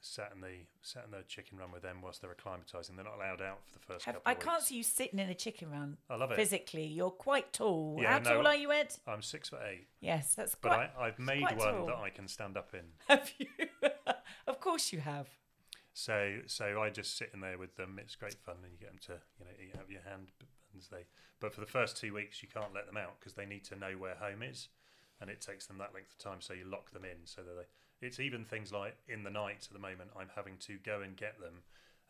sat 0.00 0.30
in 0.34 0.40
the 0.40 0.64
sat 0.80 1.04
in 1.04 1.10
the 1.10 1.24
chicken 1.26 1.58
run 1.58 1.72
with 1.72 1.82
them 1.82 2.00
whilst 2.02 2.22
they're 2.22 2.34
acclimatising. 2.34 2.94
They're 2.94 3.04
not 3.04 3.16
allowed 3.16 3.42
out 3.42 3.58
for 3.64 3.72
the 3.72 3.84
first 3.84 4.04
Have- 4.04 4.14
couple 4.16 4.30
I 4.30 4.34
can't 4.34 4.62
see 4.62 4.76
you 4.76 4.82
sitting 4.82 5.18
in 5.18 5.28
a 5.28 5.34
chicken 5.34 5.70
run. 5.70 5.96
I 6.08 6.16
love 6.16 6.30
it. 6.30 6.36
Physically, 6.36 6.84
you're 6.86 7.10
quite 7.10 7.52
tall. 7.52 7.98
Yeah, 8.00 8.12
How 8.12 8.18
no, 8.18 8.34
tall 8.36 8.46
are 8.46 8.54
you, 8.54 8.70
Ed? 8.72 8.94
I'm 9.06 9.22
six 9.22 9.48
foot 9.48 9.60
eight, 9.68 9.88
Yes, 10.00 10.34
that's 10.34 10.54
but 10.54 10.68
quite. 10.68 10.90
I, 10.98 11.06
I've 11.06 11.18
made 11.18 11.42
one 11.42 11.56
tall. 11.74 11.86
that 11.86 11.96
I 11.96 12.10
can 12.10 12.28
stand 12.28 12.56
up 12.56 12.72
in. 12.74 12.84
Have 13.08 13.30
you? 13.38 13.46
of 14.46 14.60
course 14.60 14.92
you 14.92 15.00
have. 15.00 15.28
So 15.94 16.38
so 16.46 16.80
I 16.80 16.90
just 16.90 17.16
sit 17.16 17.30
in 17.34 17.40
there 17.40 17.58
with 17.58 17.76
them. 17.76 17.98
It's 18.00 18.14
great 18.14 18.34
fun, 18.44 18.56
and 18.62 18.72
you 18.72 18.78
get 18.78 18.90
them 18.90 19.00
to 19.06 19.12
you 19.40 19.44
know 19.44 19.50
eat 19.60 19.74
out 19.76 19.84
of 19.84 19.90
your 19.90 20.02
hand. 20.02 20.28
And 20.72 20.82
they, 20.92 21.06
but 21.40 21.52
for 21.52 21.60
the 21.60 21.66
first 21.66 21.96
two 21.96 22.14
weeks, 22.14 22.40
you 22.42 22.48
can't 22.48 22.72
let 22.74 22.86
them 22.86 22.96
out 22.96 23.18
because 23.18 23.34
they 23.34 23.46
need 23.46 23.64
to 23.64 23.74
know 23.76 23.92
where 23.98 24.14
home 24.14 24.42
is, 24.44 24.68
and 25.20 25.28
it 25.28 25.40
takes 25.40 25.66
them 25.66 25.78
that 25.78 25.92
length 25.94 26.12
of 26.12 26.18
time. 26.18 26.40
So 26.40 26.54
you 26.54 26.64
lock 26.70 26.92
them 26.92 27.04
in 27.04 27.24
so 27.24 27.42
that 27.42 27.56
they. 27.56 27.66
It's 28.00 28.20
even 28.20 28.44
things 28.44 28.72
like 28.72 28.96
in 29.08 29.24
the 29.24 29.30
night 29.30 29.66
at 29.68 29.72
the 29.72 29.78
moment. 29.78 30.10
I'm 30.18 30.30
having 30.34 30.56
to 30.60 30.78
go 30.84 31.00
and 31.02 31.16
get 31.16 31.40
them 31.40 31.54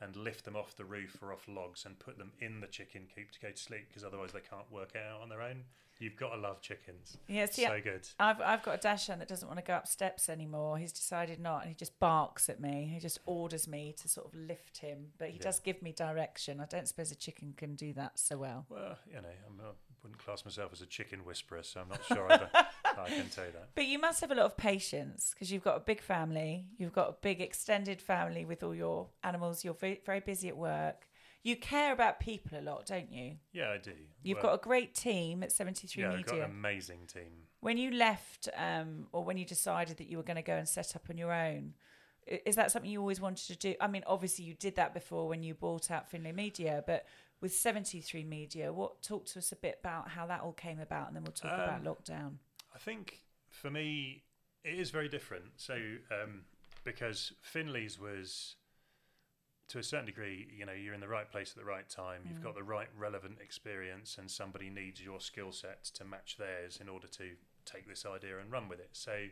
and 0.01 0.14
lift 0.14 0.44
them 0.44 0.55
off 0.55 0.77
the 0.77 0.85
roof 0.85 1.16
or 1.20 1.33
off 1.33 1.46
logs 1.48 1.85
and 1.85 1.98
put 1.98 2.18
them 2.18 2.31
in 2.40 2.61
the 2.61 2.66
chicken 2.68 3.03
coop 3.14 3.33
to 3.33 3.40
go 3.40 3.51
to 3.51 3.57
sleep 3.57 3.88
because 3.88 4.05
otherwise 4.05 4.31
they 4.33 4.40
can't 4.40 4.70
work 4.70 4.94
out 4.96 5.20
on 5.22 5.29
their 5.29 5.42
own. 5.42 5.64
You've 6.01 6.14
got 6.16 6.33
to 6.33 6.40
love 6.40 6.61
chickens. 6.61 7.16
Yes, 7.27 7.57
so 7.57 7.62
yeah. 7.62 7.81
good. 7.81 8.07
I've 8.20 8.40
I've 8.40 8.62
got 8.62 8.77
a 8.77 8.79
Dachshund 8.79 9.20
that 9.20 9.27
doesn't 9.27 9.48
want 9.48 9.59
to 9.59 9.64
go 9.64 9.72
up 9.72 9.88
steps 9.88 10.29
anymore. 10.29 10.79
He's 10.79 10.92
decided 10.92 11.40
not, 11.40 11.62
and 11.62 11.70
he 11.70 11.74
just 11.74 11.98
barks 11.98 12.48
at 12.48 12.61
me. 12.61 12.88
He 12.94 13.01
just 13.01 13.18
orders 13.27 13.66
me 13.66 13.92
to 14.01 14.09
sort 14.09 14.29
of 14.29 14.35
lift 14.38 14.79
him, 14.79 15.09
but 15.18 15.31
he 15.31 15.38
Yeah. 15.38 15.42
does 15.42 15.59
give 15.59 15.83
me 15.83 15.90
direction. 15.90 16.61
I 16.61 16.66
don't 16.66 16.87
suppose 16.87 17.11
a 17.11 17.16
chicken 17.16 17.53
can 17.57 17.74
do 17.74 17.92
that 17.94 18.16
so 18.16 18.38
well. 18.38 18.66
Well, 18.68 18.96
you 19.09 19.16
know, 19.20 19.29
I'm, 19.48 19.61
I 19.61 19.70
wouldn't 20.05 20.24
class 20.24 20.44
myself 20.44 20.70
as 20.72 20.83
a 20.83 20.87
chicken 20.87 21.24
whisperer, 21.24 21.64
so 21.64 21.81
I'm 21.81 21.88
not 21.88 22.05
sure 22.05 22.31
either. 22.33 22.48
I 23.02 23.08
can 23.08 23.28
tell 23.28 23.46
you 23.46 23.52
that. 23.52 23.70
But 23.74 23.87
you 23.87 23.98
must 23.98 24.20
have 24.20 24.30
a 24.30 24.34
lot 24.34 24.46
of 24.46 24.56
patience 24.56 25.30
because 25.34 25.50
you've 25.52 25.64
got 25.64 25.76
a 25.76 25.80
big 25.80 26.00
family. 26.00 26.66
You've 26.78 26.92
got 26.92 27.08
a 27.08 27.16
big 27.20 27.40
extended 27.40 28.00
family 28.00 28.44
with 28.44 28.62
all 28.62 28.74
your 28.74 29.08
animals. 29.22 29.64
You're 29.64 29.74
very, 29.74 30.20
busy 30.20 30.48
at 30.48 30.56
work. 30.56 31.06
You 31.42 31.56
care 31.56 31.92
about 31.92 32.18
people 32.20 32.58
a 32.58 32.62
lot, 32.62 32.87
don't 32.87 33.11
you? 33.12 33.37
Yeah, 33.52 33.70
I 33.70 33.78
do. 33.78 33.92
You've 34.22 34.37
Well, 34.38 34.48
got 34.48 34.54
a 34.54 34.62
great 34.62 34.94
team 34.94 35.42
at 35.42 35.52
73 35.52 36.02
yeah, 36.02 36.12
I've 36.12 36.26
got 36.26 36.34
an 36.38 36.42
amazing 36.44 37.06
team. 37.06 37.46
When 37.61 37.78
you 37.78 37.92
left, 37.92 38.48
um, 38.56 39.06
or 39.12 39.24
when 39.24 39.37
you 39.38 39.44
decided 39.44 39.96
that 39.98 40.08
you 40.08 40.16
were 40.16 40.22
going 40.24 40.37
to 40.37 40.42
go 40.42 40.56
and 40.56 40.68
set 40.68 40.94
up 40.96 41.04
on 41.08 41.16
your 41.16 41.32
own, 41.32 41.74
is 42.26 42.56
that 42.56 42.70
something 42.70 42.90
you 42.90 43.00
always 43.00 43.20
wanted 43.20 43.46
to 43.46 43.56
do? 43.56 43.74
I 43.80 43.87
mean, 43.87 44.02
obviously 44.06 44.44
you 44.44 44.54
did 44.54 44.76
that 44.76 44.92
before 44.92 45.28
when 45.28 45.42
you 45.42 45.54
bought 45.54 45.90
out 45.90 46.11
Findlay 46.11 46.32
Media, 46.32 46.84
but 46.87 47.06
with 47.40 47.54
73 47.54 48.24
Media, 48.24 48.72
what 48.72 49.00
talk 49.00 49.24
to 49.26 49.38
us 49.38 49.52
a 49.52 49.56
bit 49.56 49.78
about 49.82 50.08
how 50.11 50.26
that 50.26 50.40
all 50.42 50.52
came 50.52 50.80
about, 50.80 51.06
and 51.06 51.16
then 51.16 51.22
we'll 51.22 51.32
talk 51.32 51.52
about 51.52 51.80
Um, 51.80 51.84
lockdown. 51.84 52.32
I 52.74 52.78
think 52.78 53.22
for 53.48 53.70
me, 53.70 54.22
it 54.64 54.78
is 54.78 54.90
very 54.90 55.09
different. 55.09 55.44
So, 55.57 55.74
um, 56.11 56.42
because 56.85 57.33
Findlay's 57.42 57.98
was, 57.98 58.57
to 59.68 59.78
a 59.78 59.83
certain 59.83 60.07
degree, 60.07 60.48
you 60.57 60.64
know, 60.64 60.72
you're 60.72 60.94
in 60.94 61.00
the 61.00 61.09
right 61.09 61.31
place 61.31 61.50
at 61.50 61.59
the 61.59 61.68
right 61.68 61.88
time. 61.88 62.22
You've 62.28 62.42
got 62.42 62.54
the 62.54 62.62
right 62.62 62.88
relevant 62.96 63.38
experience, 63.42 64.16
and 64.18 64.31
somebody 64.31 64.70
needs 64.70 65.00
your 65.02 65.20
skill 65.20 65.52
set 65.52 65.85
to 65.94 66.04
match 66.04 66.37
theirs 66.38 66.78
in 66.81 66.88
order 66.88 67.07
to 67.09 67.31
take 67.64 67.87
this 67.87 68.07
idea 68.07 68.38
and 68.38 68.50
run 68.50 68.68
with 68.68 68.81
it. 68.81 68.90
So, 68.92 69.26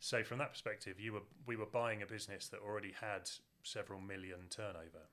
so 0.00 0.24
from 0.24 0.38
that 0.38 0.50
perspective, 0.52 0.98
you 0.98 1.12
were 1.12 1.22
we 1.46 1.56
were 1.56 1.66
buying 1.66 2.02
a 2.02 2.06
business 2.06 2.48
that 2.48 2.60
already 2.60 2.92
had 3.00 3.30
several 3.62 4.00
million 4.00 4.48
turnover. 4.50 5.06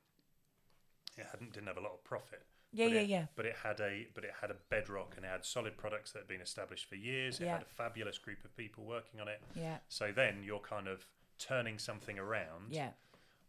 It 1.18 1.28
hadn't 1.32 1.54
didn't 1.54 1.68
have 1.68 1.78
a 1.78 1.82
lot 1.82 1.94
of 1.94 2.04
profit. 2.04 2.44
Yeah, 2.72 2.86
yeah, 2.88 3.00
it- 3.02 3.10
yeah. 3.10 3.26
But 3.36 3.46
it 3.46 3.56
had 3.64 3.80
a 3.80 4.08
but 4.14 4.24
it 4.24 4.32
had 4.42 4.52
a 4.52 4.56
bedrock 4.70 5.14
and 5.18 5.26
it 5.26 5.30
had 5.30 5.44
solid 5.46 5.76
products 5.78 6.12
that 6.12 6.20
had 6.20 6.28
been 6.28 6.42
established 6.42 6.86
for 6.86 6.96
years. 6.96 7.40
It 7.40 7.46
Yeah. 7.46 7.54
had 7.54 7.62
a 7.64 7.66
fabulous 7.66 8.18
group 8.18 8.44
of 8.44 8.56
people 8.56 8.86
working 8.86 9.20
on 9.20 9.28
it. 9.28 9.42
Yeah, 9.56 9.80
So 9.88 10.12
then 10.12 10.44
you're 10.44 10.60
kind 10.60 10.88
of 10.88 11.06
turning 11.40 11.80
something 11.80 12.20
around, 12.20 12.72
yeah, 12.74 12.92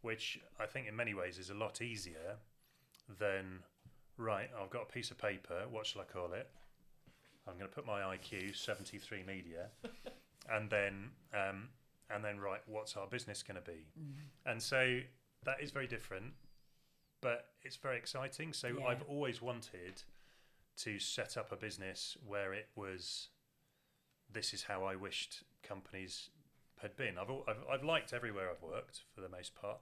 which 0.03 0.39
I 0.59 0.67
think 0.67 0.87
in 0.89 0.97
many 0.97 1.13
ways 1.15 1.39
is 1.39 1.51
a 1.51 1.55
lot 1.55 1.83
easier 1.83 2.39
than 3.19 3.63
right. 4.17 4.51
I've 4.59 4.71
got 4.71 4.83
a 4.83 4.93
piece 4.93 5.11
of 5.11 5.19
paper. 5.19 5.67
What 5.69 5.87
shall 5.87 6.03
I 6.03 6.05
call 6.05 6.33
it? 6.33 6.49
I'm 7.47 7.55
going 7.59 7.69
to 7.69 7.75
put 7.75 7.85
my 7.87 8.01
IQ 8.03 8.55
73 8.57 9.23
media, 9.25 9.71
and 10.51 10.71
then 10.71 11.11
um, 11.35 11.71
and 12.09 12.25
then 12.25 12.39
right. 12.41 12.61
What's 12.67 12.97
our 12.97 13.07
business 13.07 13.43
going 13.43 13.61
to 13.61 13.71
be? 13.71 13.87
And 14.47 14.63
so 14.63 15.01
that 15.45 15.61
is 15.61 15.71
very 15.73 15.87
different, 15.87 16.35
but 17.21 17.49
it's 17.63 17.77
very 17.77 17.97
exciting. 17.97 18.53
So 18.53 18.69
Yeah. 18.69 18.87
I've 18.87 19.03
always 19.03 19.43
wanted 19.43 20.03
to 20.79 20.99
set 20.99 21.37
up 21.37 21.53
a 21.53 21.57
business 21.57 22.17
where 22.27 22.53
it 22.53 22.69
was. 22.75 23.29
This 24.33 24.55
is 24.55 24.63
how 24.63 24.85
I 24.85 24.95
wished 24.95 25.43
companies 25.63 26.31
had 26.81 26.97
been. 26.97 27.19
I've, 27.19 27.31
I've 27.49 27.65
I've 27.71 27.85
liked 27.85 28.13
everywhere 28.13 28.51
I've 28.51 28.63
worked 28.63 29.03
for 29.15 29.21
the 29.21 29.29
most 29.29 29.55
part. 29.55 29.81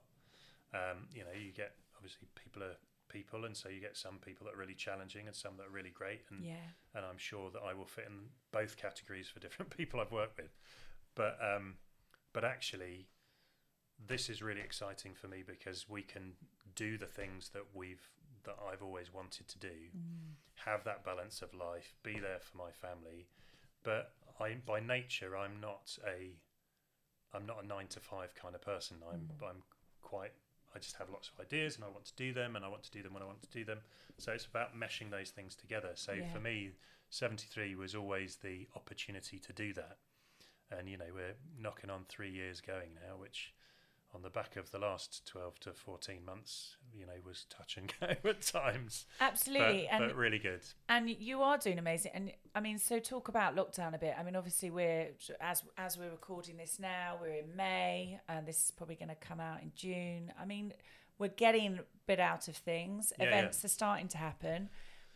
Um, 0.73 1.07
you 1.13 1.21
know, 1.23 1.31
you 1.31 1.51
get 1.51 1.75
obviously 1.95 2.27
people 2.35 2.63
are 2.63 2.77
people, 3.09 3.45
and 3.45 3.55
so 3.55 3.69
you 3.69 3.79
get 3.79 3.97
some 3.97 4.17
people 4.17 4.45
that 4.45 4.55
are 4.55 4.57
really 4.57 4.75
challenging 4.75 5.27
and 5.27 5.35
some 5.35 5.57
that 5.57 5.67
are 5.67 5.71
really 5.71 5.89
great, 5.89 6.21
and 6.29 6.43
yeah. 6.43 6.53
and 6.95 7.05
I'm 7.05 7.17
sure 7.17 7.49
that 7.51 7.61
I 7.61 7.73
will 7.73 7.85
fit 7.85 8.05
in 8.07 8.29
both 8.51 8.77
categories 8.77 9.27
for 9.27 9.39
different 9.45 9.75
people 9.75 9.99
I've 9.99 10.11
worked 10.11 10.37
with. 10.37 10.55
But 11.15 11.37
um, 11.41 11.75
but 12.33 12.43
actually, 12.43 13.07
this 14.05 14.29
is 14.29 14.41
really 14.41 14.61
exciting 14.61 15.13
for 15.13 15.27
me 15.27 15.43
because 15.45 15.87
we 15.89 16.01
can 16.01 16.33
do 16.75 16.97
the 16.97 17.05
things 17.05 17.49
that 17.49 17.63
we've 17.73 18.09
that 18.45 18.55
I've 18.71 18.81
always 18.81 19.13
wanted 19.13 19.47
to 19.49 19.59
do, 19.59 19.67
mm. 19.67 20.33
have 20.65 20.83
that 20.85 21.03
balance 21.03 21.41
of 21.41 21.53
life, 21.53 21.95
be 22.03 22.19
there 22.19 22.39
for 22.39 22.57
my 22.57 22.71
family. 22.71 23.27
But 23.83 24.13
I, 24.39 24.55
by 24.65 24.79
nature, 24.79 25.35
I'm 25.37 25.59
not 25.59 25.97
a 26.07 26.31
I'm 27.33 27.45
not 27.45 27.63
a 27.63 27.67
nine 27.67 27.87
to 27.89 27.99
five 27.99 28.33
kind 28.35 28.55
of 28.55 28.61
person. 28.61 28.97
I'm 29.11 29.29
mm. 29.37 29.49
I'm 29.49 29.63
quite 30.01 30.33
I 30.75 30.79
just 30.79 30.95
have 30.97 31.09
lots 31.09 31.29
of 31.29 31.39
ideas 31.43 31.75
and 31.75 31.83
I 31.83 31.87
want 31.89 32.05
to 32.05 32.15
do 32.15 32.33
them 32.33 32.55
and 32.55 32.63
I 32.63 32.67
want 32.67 32.83
to 32.83 32.91
do 32.91 33.01
them 33.01 33.13
when 33.13 33.23
I 33.23 33.25
want 33.25 33.41
to 33.41 33.49
do 33.49 33.65
them. 33.65 33.79
So 34.17 34.31
it's 34.31 34.45
about 34.45 34.77
meshing 34.77 35.09
those 35.09 35.31
things 35.31 35.55
together. 35.55 35.91
So 35.95 36.13
Yeah. 36.13 36.31
for 36.31 36.39
me, 36.39 36.73
73 37.09 37.75
was 37.75 37.95
always 37.95 38.37
the 38.37 38.67
opportunity 38.75 39.39
to 39.39 39.53
do 39.53 39.73
that. 39.73 39.97
And 40.69 40.87
you 40.87 40.97
know, 40.97 41.11
we're 41.13 41.37
knocking 41.57 41.89
on 41.89 42.05
3 42.05 42.29
years 42.29 42.61
going 42.61 42.93
now, 42.93 43.17
which 43.17 43.53
on 44.13 44.21
the 44.23 44.29
back 44.29 44.55
of 44.55 44.71
the 44.71 44.79
last 44.79 45.25
12 45.27 45.59
to 45.61 45.73
14 45.73 46.25
months, 46.25 46.75
you 46.93 47.05
know, 47.05 47.13
was 47.25 47.45
touch 47.49 47.77
and 47.77 47.93
go 47.99 48.07
at 48.29 48.41
times. 48.41 49.05
Absolutely, 49.21 49.87
But, 49.91 49.95
and 50.01 50.09
but 50.09 50.15
really 50.15 50.39
good. 50.39 50.61
and 50.87 51.09
you 51.09 51.41
are 51.41 51.57
doing 51.57 51.77
amazing. 51.77 52.11
And 52.15 52.31
I 52.55 52.59
mean, 52.59 52.79
so 52.79 52.99
talk 52.99 53.27
about 53.27 53.55
lockdown 53.55 53.93
a 53.93 53.99
bit. 53.99 54.15
I 54.17 54.23
mean, 54.23 54.35
obviously 54.35 54.71
we're 54.71 55.09
as 55.39 55.63
as 55.77 55.97
we're 55.97 56.09
recording 56.09 56.57
this 56.57 56.79
now, 56.79 57.17
we're 57.21 57.35
in 57.35 57.55
May, 57.55 58.19
and 58.27 58.47
this 58.47 58.65
is 58.65 58.71
probably 58.71 58.95
going 58.95 59.09
to 59.09 59.15
come 59.15 59.39
out 59.39 59.61
in 59.61 59.71
June. 59.75 60.33
I 60.41 60.45
mean, 60.45 60.73
we're 61.19 61.27
getting 61.27 61.77
a 61.79 61.83
bit 62.07 62.19
out 62.19 62.47
of 62.47 62.55
things. 62.55 63.13
Yeah, 63.19 63.27
Events 63.27 63.63
are 63.63 63.67
starting 63.69 64.07
to 64.09 64.17
happen. 64.17 64.69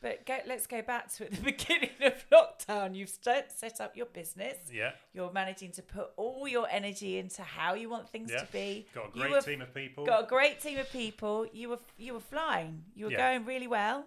But 0.03 0.25
go, 0.25 0.37
let's 0.45 0.67
go 0.67 0.81
back 0.81 1.11
to 1.13 1.23
at 1.25 1.31
the 1.31 1.41
beginning 1.51 1.89
of 2.01 2.13
lockdown. 2.29 2.93
You've 2.93 3.09
set, 3.09 3.57
set 3.57 3.79
up 3.79 3.95
your 3.95 4.05
business. 4.07 4.57
Yeah. 4.71 4.91
You're 5.13 5.31
managing 5.31 5.71
to 5.71 5.81
put 5.81 6.09
all 6.17 6.45
your 6.45 6.67
energy 6.69 7.17
into 7.17 7.41
how 7.41 7.73
you 7.73 7.89
want 7.89 8.09
things 8.09 8.29
Yeah. 8.29 8.39
to 8.43 8.51
be. 8.51 8.85
Got 8.93 9.07
a 9.15 9.17
great 9.17 9.31
were- 9.31 9.41
team 9.41 9.61
of 9.61 9.73
people. 9.73 10.05
Got 10.05 10.25
a 10.25 10.27
great 10.27 10.59
team 10.59 10.77
of 10.77 10.91
people. 10.91 11.47
You 11.53 11.69
were 11.69 11.79
you 11.97 12.13
were 12.13 12.19
flying. 12.19 12.83
You 12.93 13.05
were 13.05 13.11
Yeah. 13.13 13.31
going 13.31 13.45
really 13.45 13.67
well, 13.67 14.05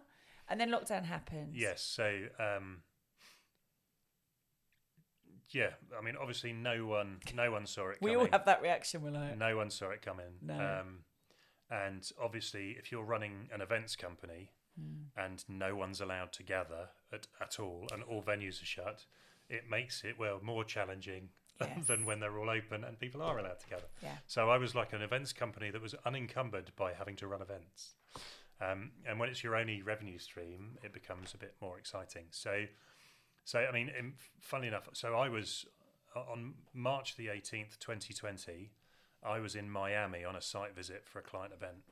and 0.50 0.60
then 0.60 0.70
lockdown 0.70 1.04
happened. 1.06 1.54
Yes. 1.56 1.80
So, 1.82 2.26
um, 2.38 2.82
yeah, 5.50 5.70
I 5.98 6.02
mean, 6.04 6.16
obviously, 6.20 6.52
no 6.52 6.86
one, 6.86 7.20
no 7.34 7.50
one 7.50 7.66
saw 7.66 7.88
it. 7.88 7.98
we 8.02 8.12
coming. 8.12 8.26
all 8.26 8.32
have 8.32 8.44
that 8.46 8.60
reaction. 8.62 9.00
We're 9.02 9.10
like, 9.12 9.38
No 9.38 9.56
one 9.56 9.70
saw 9.70 9.90
it 9.90 10.02
coming. 10.02 10.26
No. 10.42 10.54
Um, 10.54 10.98
and 11.70 12.06
obviously, 12.20 12.72
if 12.78 12.92
you're 12.92 13.04
running 13.04 13.48
an 13.52 13.60
events 13.60 13.96
company 13.96 14.50
Hmm. 14.78 15.04
and 15.16 15.42
no 15.48 15.74
one's 15.74 16.00
allowed 16.00 16.32
to 16.34 16.42
gather 16.42 16.90
at, 17.12 17.26
at 17.40 17.58
all, 17.58 17.86
and 17.92 18.02
all 18.02 18.22
venues 18.22 18.60
are 18.62 18.66
shut, 18.66 19.06
it 19.48 19.70
makes 19.70 20.04
it 20.04 20.18
well 20.18 20.38
more 20.42 20.64
challenging 20.64 21.30
Yes. 21.60 21.86
than 21.86 22.04
when 22.04 22.20
they're 22.20 22.38
all 22.38 22.50
open 22.50 22.84
and 22.84 22.98
people 23.00 23.22
are 23.22 23.38
allowed 23.38 23.60
to 23.60 23.66
gather. 23.68 23.86
Yeah. 24.02 24.16
So 24.26 24.50
I 24.50 24.58
was 24.58 24.74
like 24.74 24.92
an 24.92 25.00
events 25.00 25.32
company 25.32 25.70
that 25.70 25.80
was 25.80 25.94
unencumbered 26.04 26.72
by 26.76 26.92
having 26.92 27.16
to 27.16 27.26
run 27.26 27.40
events. 27.40 27.94
Um, 28.60 28.90
and 29.06 29.18
when 29.18 29.30
it's 29.30 29.42
your 29.42 29.56
only 29.56 29.80
revenue 29.80 30.18
stream, 30.18 30.76
it 30.82 30.92
becomes 30.92 31.32
a 31.32 31.38
bit 31.38 31.54
more 31.62 31.78
exciting. 31.78 32.24
So, 32.30 32.64
so 33.44 33.60
I 33.60 33.72
mean, 33.72 33.90
in, 33.98 34.12
funnily 34.38 34.68
enough, 34.68 34.88
so 34.92 35.14
I 35.14 35.30
was 35.30 35.64
on 36.14 36.54
March 36.74 37.16
the 37.16 37.28
eighteenth, 37.30 37.78
twenty 37.80 38.12
twenty. 38.12 38.72
I 39.24 39.40
was 39.40 39.54
in 39.54 39.70
Miami 39.70 40.24
on 40.26 40.36
a 40.36 40.42
site 40.42 40.74
visit 40.76 41.04
for 41.06 41.18
a 41.20 41.22
client 41.22 41.54
event. 41.54 41.84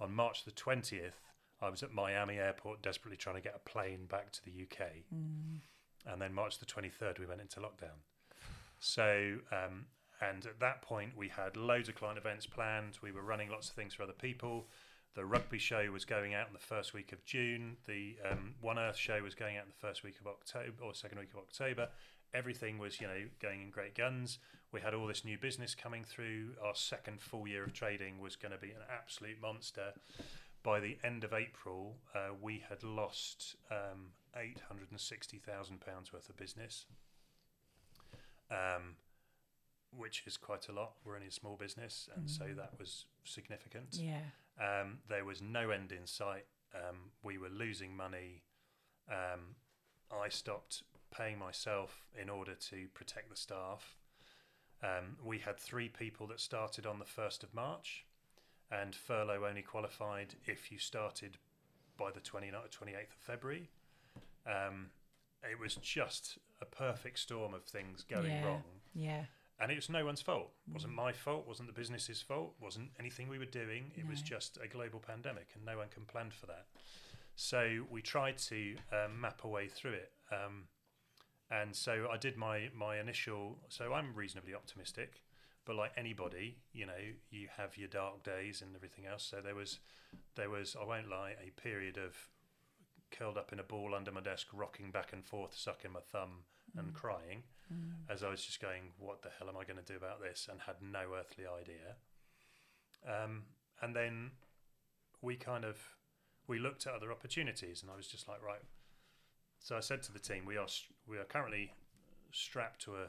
On 0.00 0.12
March 0.12 0.44
the 0.44 0.50
twentieth, 0.50 1.20
I 1.62 1.68
was 1.70 1.82
at 1.82 1.92
Miami 1.92 2.38
Airport, 2.38 2.82
desperately 2.82 3.16
trying 3.16 3.36
to 3.36 3.40
get 3.40 3.54
a 3.54 3.68
plane 3.68 4.06
back 4.10 4.32
to 4.32 4.44
the 4.44 4.50
UK. 4.50 4.88
And 6.04 6.20
then 6.20 6.34
March 6.34 6.58
the 6.58 6.66
twenty 6.66 6.90
third, 6.90 7.18
we 7.18 7.26
went 7.26 7.40
into 7.40 7.60
lockdown. 7.60 8.02
So, 8.80 9.36
um, 9.52 9.86
and 10.20 10.44
at 10.46 10.58
that 10.60 10.82
point, 10.82 11.16
we 11.16 11.28
had 11.28 11.56
loads 11.56 11.88
of 11.88 11.94
client 11.94 12.18
events 12.18 12.46
planned. 12.46 12.98
We 13.02 13.12
were 13.12 13.22
running 13.22 13.48
lots 13.48 13.68
of 13.68 13.74
things 13.76 13.94
for 13.94 14.02
other 14.02 14.12
people. 14.12 14.66
The 15.14 15.24
rugby 15.24 15.58
show 15.58 15.90
was 15.92 16.04
going 16.04 16.34
out 16.34 16.46
in 16.46 16.52
the 16.54 16.58
first 16.58 16.94
week 16.94 17.12
of 17.12 17.24
June. 17.24 17.76
The 17.86 18.16
um, 18.28 18.54
One 18.60 18.78
Earth 18.78 18.96
show 18.96 19.22
was 19.22 19.34
going 19.34 19.56
out 19.56 19.64
in 19.64 19.68
the 19.68 19.86
first 19.86 20.02
week 20.02 20.14
of 20.20 20.26
October 20.26 20.82
or 20.82 20.94
second 20.94 21.18
week 21.18 21.30
of 21.34 21.38
October. 21.38 21.88
Everything 22.32 22.78
was, 22.78 22.98
you 22.98 23.06
know, 23.06 23.24
going 23.40 23.60
in 23.60 23.70
great 23.70 23.94
guns. 23.94 24.38
We 24.72 24.80
had 24.80 24.94
all 24.94 25.06
this 25.06 25.22
new 25.22 25.36
business 25.36 25.74
coming 25.74 26.02
through. 26.02 26.54
Our 26.64 26.74
second 26.74 27.20
full 27.20 27.46
year 27.46 27.62
of 27.62 27.74
trading 27.74 28.20
was 28.20 28.36
going 28.36 28.52
to 28.52 28.58
be 28.58 28.70
an 28.70 28.82
absolute 28.90 29.36
monster. 29.40 29.92
By 30.62 30.80
the 30.80 30.96
end 31.02 31.24
of 31.24 31.32
April, 31.32 31.96
uh, 32.14 32.34
we 32.40 32.62
had 32.68 32.82
lost 32.84 33.56
um, 33.70 34.12
eight 34.36 34.60
hundred 34.68 34.90
and 34.90 35.00
sixty 35.00 35.38
thousand 35.38 35.80
pounds 35.80 36.12
worth 36.12 36.28
of 36.28 36.36
business 36.36 36.86
um, 38.50 38.96
which 39.96 40.22
is 40.26 40.36
quite 40.36 40.68
a 40.68 40.72
lot. 40.72 40.92
We're 41.04 41.14
only 41.16 41.28
a 41.28 41.32
small 41.32 41.56
business, 41.56 42.08
and 42.14 42.30
so 42.30 42.44
that 42.56 42.72
was 42.78 43.06
significant. 43.24 43.96
yeah, 43.98 44.20
Um, 44.60 44.98
there 45.08 45.24
was 45.24 45.40
no 45.42 45.70
end 45.70 45.92
in 45.92 46.06
sight. 46.06 46.44
Um, 46.74 47.10
we 47.22 47.38
were 47.38 47.48
losing 47.48 47.96
money. 47.96 48.42
Um, 49.10 49.56
I 50.10 50.28
stopped 50.28 50.82
paying 51.14 51.38
myself 51.38 52.06
in 52.20 52.30
order 52.30 52.54
to 52.54 52.88
protect 52.94 53.30
the 53.30 53.36
staff. 53.36 53.96
Um, 54.82 55.16
we 55.22 55.38
had 55.38 55.58
three 55.58 55.88
people 55.88 56.26
that 56.28 56.40
started 56.40 56.86
on 56.86 56.98
the 56.98 57.04
1st 57.04 57.42
of 57.44 57.54
March, 57.54 58.04
and 58.72 58.94
furlough 58.94 59.44
only 59.46 59.62
qualified 59.62 60.34
if 60.46 60.72
you 60.72 60.78
started 60.78 61.36
by 61.98 62.10
the 62.10 62.20
29th, 62.20 62.70
28th 62.70 63.14
of 63.14 63.20
February. 63.20 63.68
Um, 64.46 64.86
it 65.48 65.58
was 65.58 65.74
just 65.76 66.38
a 66.60 66.64
perfect 66.64 67.18
storm 67.18 67.52
of 67.52 67.64
things 67.64 68.04
going 68.08 68.30
yeah, 68.30 68.44
wrong 68.44 68.62
yeah, 68.94 69.24
and 69.60 69.70
it 69.70 69.76
was 69.76 69.88
no 69.88 70.04
one's 70.04 70.20
fault. 70.20 70.50
It 70.68 70.74
wasn't 70.74 70.94
my 70.94 71.12
fault. 71.12 71.46
wasn't 71.46 71.68
the 71.68 71.74
business's 71.74 72.20
fault. 72.20 72.54
wasn't 72.60 72.90
anything 72.98 73.28
we 73.28 73.38
were 73.38 73.44
doing. 73.44 73.92
It 73.96 74.06
was 74.08 74.20
just 74.20 74.58
a 74.62 74.66
global 74.66 74.98
pandemic, 74.98 75.48
and 75.54 75.64
no 75.64 75.78
one 75.78 75.88
can 75.88 76.04
plan 76.04 76.30
for 76.30 76.46
that. 76.46 76.66
So 77.36 77.84
we 77.88 78.02
tried 78.02 78.38
to 78.38 78.74
um, 78.92 79.20
map 79.20 79.42
a 79.44 79.48
way 79.48 79.68
through 79.68 79.92
it. 79.92 80.10
Um, 80.32 80.64
and 81.50 81.74
so 81.76 82.08
I 82.10 82.16
did 82.16 82.36
my 82.36 82.70
my 82.74 82.98
initial. 82.98 83.58
So 83.68 83.92
I'm 83.92 84.14
reasonably 84.14 84.54
optimistic. 84.54 85.22
But 85.64 85.76
like 85.76 85.92
anybody, 85.96 86.56
you 86.72 86.86
know, 86.86 87.02
you 87.30 87.48
have 87.56 87.76
your 87.76 87.88
dark 87.88 88.22
days 88.22 88.62
and 88.62 88.74
everything 88.74 89.06
else. 89.06 89.22
So 89.22 89.40
there 89.42 89.54
was, 89.54 89.78
there 90.34 90.50
was, 90.50 90.76
I 90.80 90.84
won't 90.84 91.08
lie, 91.08 91.34
a 91.40 91.50
period 91.60 91.96
of 91.98 92.16
curled 93.10 93.36
up 93.36 93.52
in 93.52 93.60
a 93.60 93.62
ball 93.62 93.94
under 93.94 94.10
my 94.10 94.20
desk, 94.20 94.48
rocking 94.52 94.90
back 94.90 95.12
and 95.12 95.24
forth, 95.24 95.54
sucking 95.56 95.92
my 95.92 96.00
thumb 96.00 96.44
and 96.76 96.94
crying, 96.94 97.42
as 98.08 98.22
I 98.22 98.30
was 98.30 98.44
just 98.44 98.60
going, 98.60 98.92
"What 98.98 99.22
the 99.22 99.28
hell 99.38 99.48
am 99.48 99.56
I 99.56 99.64
going 99.64 99.76
to 99.76 99.92
do 99.92 99.96
about 99.96 100.20
this?" 100.22 100.48
and 100.50 100.60
had 100.62 100.76
no 100.80 101.14
earthly 101.14 101.44
idea. 101.46 101.96
Um, 103.06 103.42
and 103.80 103.94
then 103.94 104.30
we 105.20 105.36
kind 105.36 105.64
of 105.64 105.76
we 106.46 106.58
looked 106.58 106.86
at 106.86 106.94
other 106.94 107.12
opportunities, 107.12 107.82
and 107.82 107.90
I 107.90 107.96
was 107.96 108.06
just 108.06 108.28
like, 108.28 108.42
right. 108.42 108.62
So 109.60 109.76
I 109.76 109.80
said 109.80 110.02
to 110.04 110.12
the 110.12 110.18
team, 110.18 110.44
we 110.44 110.56
are 110.56 110.66
we 111.06 111.18
are 111.18 111.24
currently 111.24 111.72
strapped 112.32 112.82
to 112.82 112.96
a, 112.96 113.06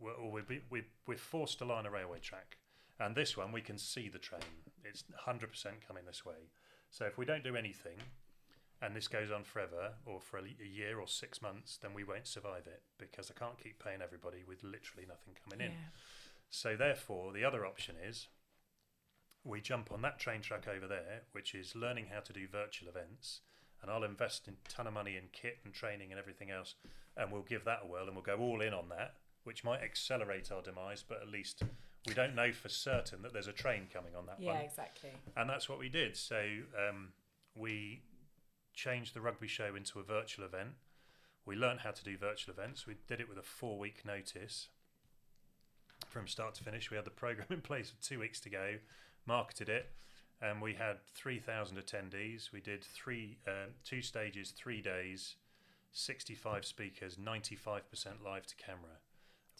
we're, 0.00 0.12
or 0.12 0.30
we're, 0.32 0.44
we're, 0.70 0.86
we're 1.06 1.16
forced 1.16 1.58
to 1.58 1.64
line 1.64 1.86
a 1.86 1.90
railway 1.90 2.20
track, 2.20 2.56
and 2.98 3.14
this 3.14 3.36
one 3.36 3.52
we 3.52 3.60
can 3.60 3.78
see 3.78 4.08
the 4.08 4.18
train. 4.18 4.40
It's 4.84 5.04
hundred 5.24 5.50
percent 5.50 5.76
coming 5.86 6.04
this 6.06 6.24
way. 6.24 6.50
So 6.90 7.04
if 7.04 7.18
we 7.18 7.24
don't 7.24 7.44
do 7.44 7.56
anything, 7.56 7.98
and 8.80 8.94
this 8.94 9.08
goes 9.08 9.30
on 9.30 9.42
forever, 9.44 9.94
or 10.04 10.20
for 10.20 10.38
a, 10.38 10.42
a 10.42 10.68
year 10.68 11.00
or 11.00 11.08
six 11.08 11.40
months, 11.40 11.78
then 11.80 11.92
we 11.94 12.04
won't 12.04 12.26
survive 12.26 12.66
it 12.66 12.82
because 12.98 13.30
I 13.30 13.38
can't 13.38 13.58
keep 13.62 13.82
paying 13.82 14.02
everybody 14.02 14.44
with 14.46 14.62
literally 14.62 15.06
nothing 15.08 15.34
coming 15.42 15.64
in. 15.64 15.72
So 16.50 16.76
therefore, 16.76 17.32
the 17.32 17.44
other 17.44 17.66
option 17.66 17.96
is 18.06 18.28
we 19.44 19.60
jump 19.60 19.90
on 19.92 20.02
that 20.02 20.18
train 20.18 20.40
track 20.42 20.68
over 20.68 20.86
there, 20.86 21.22
which 21.32 21.54
is 21.54 21.74
learning 21.74 22.06
how 22.12 22.20
to 22.20 22.32
do 22.32 22.46
virtual 22.46 22.88
events, 22.88 23.40
and 23.80 23.90
I'll 23.90 24.04
invest 24.04 24.48
a 24.48 24.52
ton 24.68 24.86
of 24.86 24.92
money 24.92 25.16
in 25.16 25.24
kit 25.32 25.58
and 25.64 25.72
training 25.72 26.10
and 26.10 26.18
everything 26.18 26.50
else, 26.50 26.74
and 27.16 27.32
we'll 27.32 27.42
give 27.42 27.64
that 27.64 27.80
a 27.84 27.86
whirl, 27.86 28.06
and 28.06 28.14
we'll 28.14 28.24
go 28.24 28.38
all 28.38 28.60
in 28.60 28.74
on 28.74 28.88
that, 28.90 29.14
which 29.46 29.62
might 29.62 29.80
accelerate 29.80 30.50
our 30.50 30.60
demise, 30.60 31.04
but 31.08 31.22
at 31.22 31.28
least 31.28 31.62
we 32.06 32.14
don't 32.14 32.34
know 32.34 32.50
for 32.50 32.68
certain 32.68 33.22
that 33.22 33.32
there's 33.32 33.46
a 33.46 33.52
train 33.52 33.86
coming 33.92 34.16
on 34.16 34.26
that 34.26 34.40
Yeah, 34.40 34.48
one. 34.52 34.56
Yeah, 34.56 34.66
exactly. 34.66 35.10
And 35.36 35.48
that's 35.48 35.68
what 35.68 35.78
we 35.78 35.88
did. 35.88 36.16
So 36.16 36.42
um, 36.76 37.12
we 37.54 38.02
changed 38.74 39.14
the 39.14 39.20
rugby 39.20 39.46
show 39.46 39.76
into 39.76 40.00
a 40.00 40.02
virtual 40.02 40.44
event. 40.44 40.70
We 41.44 41.54
learned 41.54 41.80
how 41.80 41.92
to 41.92 42.02
do 42.02 42.16
virtual 42.16 42.54
events. 42.54 42.88
We 42.88 42.96
did 43.06 43.20
it 43.20 43.28
with 43.28 43.38
a 43.38 43.42
four 43.42 43.78
week 43.78 44.04
notice 44.04 44.66
from 46.08 46.26
start 46.26 46.54
to 46.56 46.64
finish. 46.64 46.90
We 46.90 46.96
had 46.96 47.06
the 47.06 47.10
program 47.10 47.46
in 47.50 47.60
place 47.60 47.92
with 47.92 48.06
two 48.06 48.18
weeks 48.18 48.40
to 48.40 48.50
go, 48.50 48.74
marketed 49.26 49.68
it, 49.68 49.92
and 50.42 50.60
we 50.60 50.74
had 50.74 50.96
3,000 51.14 51.78
attendees. 51.78 52.50
We 52.50 52.60
did 52.60 52.82
three, 52.82 53.38
uh, 53.46 53.70
two 53.84 54.02
stages, 54.02 54.50
three 54.50 54.82
days, 54.82 55.36
65 55.92 56.64
speakers, 56.64 57.16
95% 57.16 58.24
live 58.24 58.44
to 58.46 58.56
camera. 58.56 58.98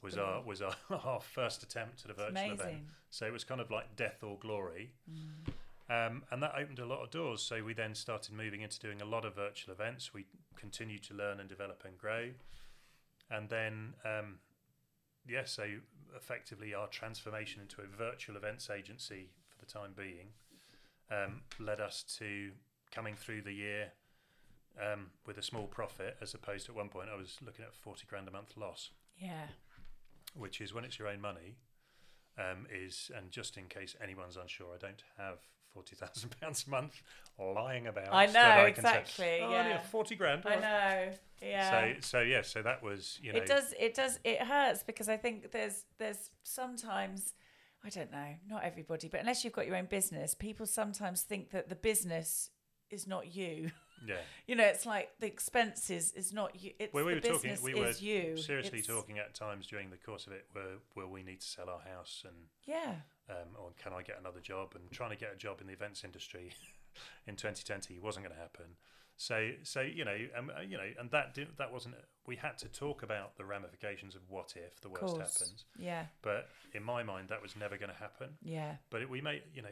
Was 0.03 0.17
our 0.19 0.43
was 0.43 0.63
our, 0.63 0.75
our 0.91 1.21
first 1.21 1.63
attempt 1.63 2.05
at 2.05 2.11
a 2.11 2.15
virtual 2.15 2.35
event. 2.53 2.61
So 3.11 3.27
it 3.27 3.33
was 3.33 3.45
kind 3.45 3.61
of 3.61 3.71
like 3.71 3.97
death 3.97 4.23
or 4.23 4.39
glory. 4.39 4.93
Um, 5.89 6.25
and 6.31 6.43
that 6.43 6.53
opened 6.59 6.81
a 6.81 6.85
lot 6.87 7.03
of 7.03 7.11
doors. 7.11 7.41
So 7.43 7.63
we 7.63 7.73
then 7.73 7.95
started 7.95 8.35
moving 8.35 8.61
into 8.63 8.79
doing 8.79 9.01
a 9.01 9.05
lot 9.05 9.25
of 9.25 9.35
virtual 9.37 9.73
events. 9.73 10.13
We 10.13 10.27
continued 10.57 11.03
to 11.05 11.15
learn 11.15 11.39
and 11.41 11.49
develop 11.49 11.83
and 11.87 11.97
grow. 11.97 12.31
And 13.31 13.49
then, 13.49 13.95
um, 14.05 14.39
yeah, 15.29 15.45
so 15.45 15.65
effectively 16.17 16.75
our 16.75 16.89
transformation 16.89 17.63
into 17.63 17.81
a 17.83 17.87
virtual 17.87 18.37
events 18.37 18.69
agency 18.71 19.31
for 19.49 19.59
the 19.59 19.67
time 19.67 19.93
being 19.97 20.29
um, 21.11 21.43
led 21.59 21.81
us 21.81 22.05
to 22.19 22.51
coming 22.91 23.15
through 23.15 23.43
the 23.43 23.53
year 23.53 23.93
um, 24.81 25.07
with 25.27 25.39
a 25.39 25.43
small 25.43 25.67
profit, 25.67 26.17
as 26.21 26.35
opposed 26.35 26.67
to 26.67 26.73
at 26.73 26.77
one 26.77 26.89
point 26.89 27.09
I 27.13 27.17
was 27.17 27.37
looking 27.45 27.65
at 27.65 27.75
40 27.75 28.07
grand 28.09 28.29
a 28.29 28.31
month 28.31 28.57
loss 28.57 28.91
Yeah. 29.19 29.47
Which 30.37 30.61
is 30.61 30.75
when 30.75 30.85
it's 30.85 30.99
your 30.99 31.09
own 31.09 31.21
money, 31.21 31.57
um, 32.39 32.67
is 32.73 33.11
and 33.17 33.31
just 33.31 33.57
in 33.57 33.65
case 33.67 33.97
anyone's 34.03 34.37
unsure, 34.37 34.69
I 34.75 34.79
don't 34.79 35.03
have 35.19 35.39
forty 35.73 35.97
thousand 35.97 36.35
pounds 36.41 36.65
a 36.67 36.71
month 36.71 37.03
lying 37.39 37.87
about. 37.87 38.13
I 38.13 38.27
know, 38.27 38.41
I 38.41 38.71
can 38.71 38.85
say, 38.85 38.99
exactly, 38.99 39.41
oh, 39.43 39.51
yeah. 39.51 39.79
forty 39.79 40.17
grand. 40.17 40.43
I 40.47 40.55
all 40.55 40.61
right." 40.61 41.07
know. 41.11 41.13
Yeah. 41.43 41.71
So 41.71 42.01
so 42.01 42.21
yeah, 42.21 42.43
so 42.43 42.63
that 42.63 42.83
was 42.83 43.19
you 43.23 43.33
know 43.33 43.39
it 43.39 43.47
does 43.47 43.75
it 43.79 43.95
does 43.95 44.19
it 44.25 44.41
hurts 44.41 44.83
because 44.83 45.09
i 45.09 45.17
think 45.17 45.53
there's 45.53 45.85
there's 45.99 46.31
sometimes 46.43 47.35
i 47.85 47.89
don't 47.89 48.11
know 48.11 48.35
not 48.49 48.65
everybody 48.65 49.09
but 49.09 49.21
unless 49.21 49.45
you've 49.45 49.53
got 49.53 49.67
your 49.67 49.77
own 49.77 49.87
business 49.87 50.35
people 50.35 50.67
sometimes 50.67 51.23
think 51.23 51.51
that 51.51 51.69
the 51.69 51.75
business 51.75 52.51
is 52.91 53.07
not 53.07 53.35
you 53.35 53.71
yeah. 54.07 54.17
you 54.47 54.55
know 54.57 54.65
it's 54.65 54.85
like 54.87 55.11
the 55.21 55.27
expenses 55.27 56.13
is 56.13 56.33
not 56.33 56.61
you 56.61 56.73
it's 56.79 56.93
Well, 56.93 57.05
we 57.05 57.15
the 57.15 57.29
were 57.29 57.35
talking. 57.35 57.57
We 57.63 57.75
were 57.75 57.91
you 57.93 58.37
seriously 58.37 58.81
It's- 58.81 58.87
talking 58.87 59.19
at 59.19 59.35
times 59.35 59.67
during 59.67 59.91
the 59.91 59.97
course 59.97 60.27
of 60.27 60.33
it 60.33 60.47
where 60.53 60.79
where 60.95 61.07
we 61.07 61.23
need 61.23 61.41
to 61.41 61.47
sell 61.47 61.69
our 61.71 61.81
house 61.81 62.23
and 62.25 62.35
yeah 62.65 62.97
um, 63.29 63.49
or 63.59 63.71
can 63.83 63.93
I 63.93 64.03
get 64.03 64.19
another 64.21 64.41
job? 64.41 64.73
And 64.75 64.91
trying 64.91 65.11
to 65.11 65.17
get 65.17 65.33
a 65.33 65.37
job 65.37 65.61
in 65.61 65.67
the 65.67 65.73
events 65.73 66.05
industry 66.05 66.53
in 67.27 67.35
2020 67.37 67.99
wasn't 67.99 68.25
going 68.25 68.35
to 68.37 68.41
happen. 68.41 68.77
So, 69.17 69.51
so 69.63 69.81
you 69.81 70.05
know, 70.05 70.17
um, 70.37 70.51
uh, 70.57 70.61
you 70.61 70.77
know, 70.77 70.89
and 71.01 71.11
that 71.11 71.35
did, 71.35 71.49
that 71.57 71.73
wasn't. 71.73 71.95
We 72.27 72.37
had 72.37 72.59
to 72.59 72.69
talk 72.69 73.03
about 73.03 73.37
the 73.37 73.45
ramifications 73.45 74.15
of 74.15 74.21
what 74.29 74.55
if 74.57 74.81
the 74.81 74.91
worst 74.91 75.17
happens. 75.17 75.65
yeah 75.79 76.05
But 76.23 76.49
in 76.75 76.83
my 76.83 77.03
mind, 77.03 77.29
that 77.31 77.41
was 77.41 77.57
never 77.57 77.77
going 77.79 77.91
to 77.91 77.97
happen. 77.97 78.37
yeah 78.43 78.77
But 78.91 79.03
it, 79.03 79.11
we 79.11 79.21
made, 79.21 79.43
you 79.55 79.63
know, 79.63 79.69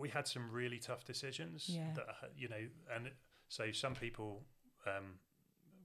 we 0.00 0.08
had 0.08 0.26
some 0.26 0.50
really 0.50 0.78
tough 0.78 1.04
decisions. 1.04 1.68
Yeah. 1.68 1.92
That 1.94 2.06
uh, 2.08 2.26
you 2.36 2.48
know, 2.48 2.64
and 2.94 3.10
so 3.48 3.70
some 3.72 3.94
people, 3.94 4.42
um, 4.86 5.18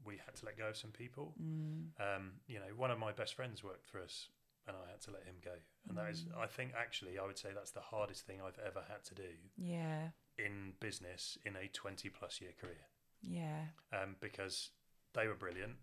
we 0.05 0.17
had 0.25 0.35
to 0.35 0.45
let 0.45 0.57
go 0.57 0.67
of 0.69 0.77
some 0.77 0.91
people. 0.91 1.33
mm. 1.41 1.87
Um, 1.99 2.33
you 2.47 2.59
know, 2.59 2.71
one 2.75 2.91
of 2.91 2.99
my 2.99 3.11
best 3.11 3.33
friends 3.35 3.63
worked 3.63 3.87
for 3.87 3.99
us, 4.01 4.29
and 4.67 4.75
I 4.75 4.89
had 4.91 5.01
to 5.01 5.11
let 5.11 5.23
him 5.23 5.35
go. 5.43 5.55
And 5.89 5.97
that 5.97 6.09
is, 6.09 6.23
Mm. 6.23 6.37
I 6.37 6.47
think, 6.47 6.73
actually, 6.77 7.19
I 7.19 7.25
would 7.25 7.37
say 7.37 7.49
that's 7.53 7.71
the 7.71 7.81
hardest 7.81 8.25
thing 8.25 8.39
I've 8.41 8.59
ever 8.59 8.83
had 8.87 9.03
to 9.05 9.15
do 9.15 9.31
yeah 9.57 10.09
in 10.37 10.73
business 10.79 11.37
in 11.45 11.55
a 11.55 11.67
twenty-plus 11.69 12.41
year 12.41 12.51
career, 12.59 12.85
yeah 13.21 13.61
um, 13.93 14.15
because 14.19 14.71
they 15.13 15.27
were 15.27 15.35
brilliant, 15.35 15.77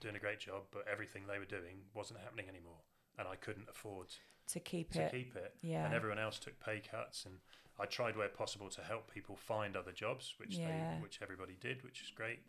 doing 0.00 0.16
a 0.16 0.18
great 0.18 0.40
job, 0.40 0.62
but 0.72 0.82
everything 0.90 1.22
they 1.26 1.38
were 1.38 1.44
doing 1.58 1.76
wasn't 1.94 2.18
happening 2.20 2.48
anymore, 2.48 2.82
and 3.18 3.28
I 3.28 3.36
couldn't 3.36 3.68
afford 3.70 4.08
to 4.52 4.60
keep 4.60 4.92
to 4.92 5.02
it 5.02 5.12
keep 5.12 5.36
it. 5.36 5.54
yeah 5.62 5.84
And 5.84 5.94
everyone 5.94 6.18
else 6.18 6.38
took 6.38 6.58
pay 6.60 6.80
cuts, 6.80 7.24
and 7.26 7.34
I 7.78 7.86
tried 7.86 8.16
where 8.16 8.28
possible 8.28 8.68
to 8.70 8.82
help 8.82 9.12
people 9.12 9.36
find 9.36 9.76
other 9.76 9.92
jobs, 9.92 10.34
which 10.38 10.56
Yeah. 10.56 10.94
they, 10.96 11.02
which 11.02 11.20
everybody 11.22 11.56
did, 11.60 11.82
which 11.84 12.02
is 12.02 12.10
great. 12.10 12.40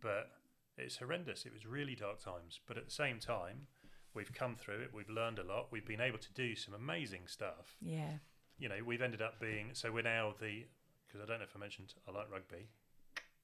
But 0.00 0.30
it's 0.76 0.96
horrendous. 0.96 1.46
It 1.46 1.52
was 1.52 1.64
really 1.66 1.94
dark 1.94 2.20
times. 2.22 2.60
But 2.66 2.76
at 2.76 2.84
the 2.86 2.90
same 2.90 3.18
time, 3.20 3.66
we've 4.14 4.32
come 4.32 4.56
through 4.56 4.80
it. 4.80 4.90
We've 4.92 5.08
learned 5.08 5.38
a 5.38 5.44
lot. 5.44 5.70
We've 5.70 5.86
been 5.86 6.00
able 6.00 6.18
to 6.18 6.32
do 6.32 6.54
some 6.56 6.74
amazing 6.74 7.26
stuff. 7.26 7.76
yeah 7.80 8.18
You 8.58 8.68
know, 8.68 8.78
we've 8.84 9.02
ended 9.02 9.22
up 9.22 9.38
being 9.40 9.70
so 9.74 9.92
we're 9.92 10.02
now 10.02 10.34
the 10.40 10.66
because 11.06 11.20
I 11.22 11.26
don't 11.26 11.38
know 11.38 11.44
if 11.44 11.54
I 11.56 11.60
mentioned 11.60 11.94
I 12.08 12.10
like 12.10 12.30
rugby. 12.30 12.68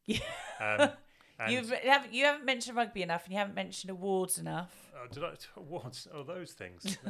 yeah 0.06 0.18
Um, 0.60 0.90
and, 1.40 1.52
You've 1.52 1.70
haven't 1.70 2.12
you 2.12 2.24
haven't 2.24 2.44
mentioned 2.44 2.76
rugby 2.76 3.02
enough, 3.02 3.24
and 3.24 3.32
you 3.32 3.38
haven't 3.38 3.54
mentioned 3.54 3.90
awards 3.90 4.38
enough. 4.38 4.74
oh, 4.94 5.06
did 5.10 5.24
I 5.24 5.32
awards? 5.56 6.06
Oh, 6.12 6.22
those 6.22 6.52
things. 6.52 6.98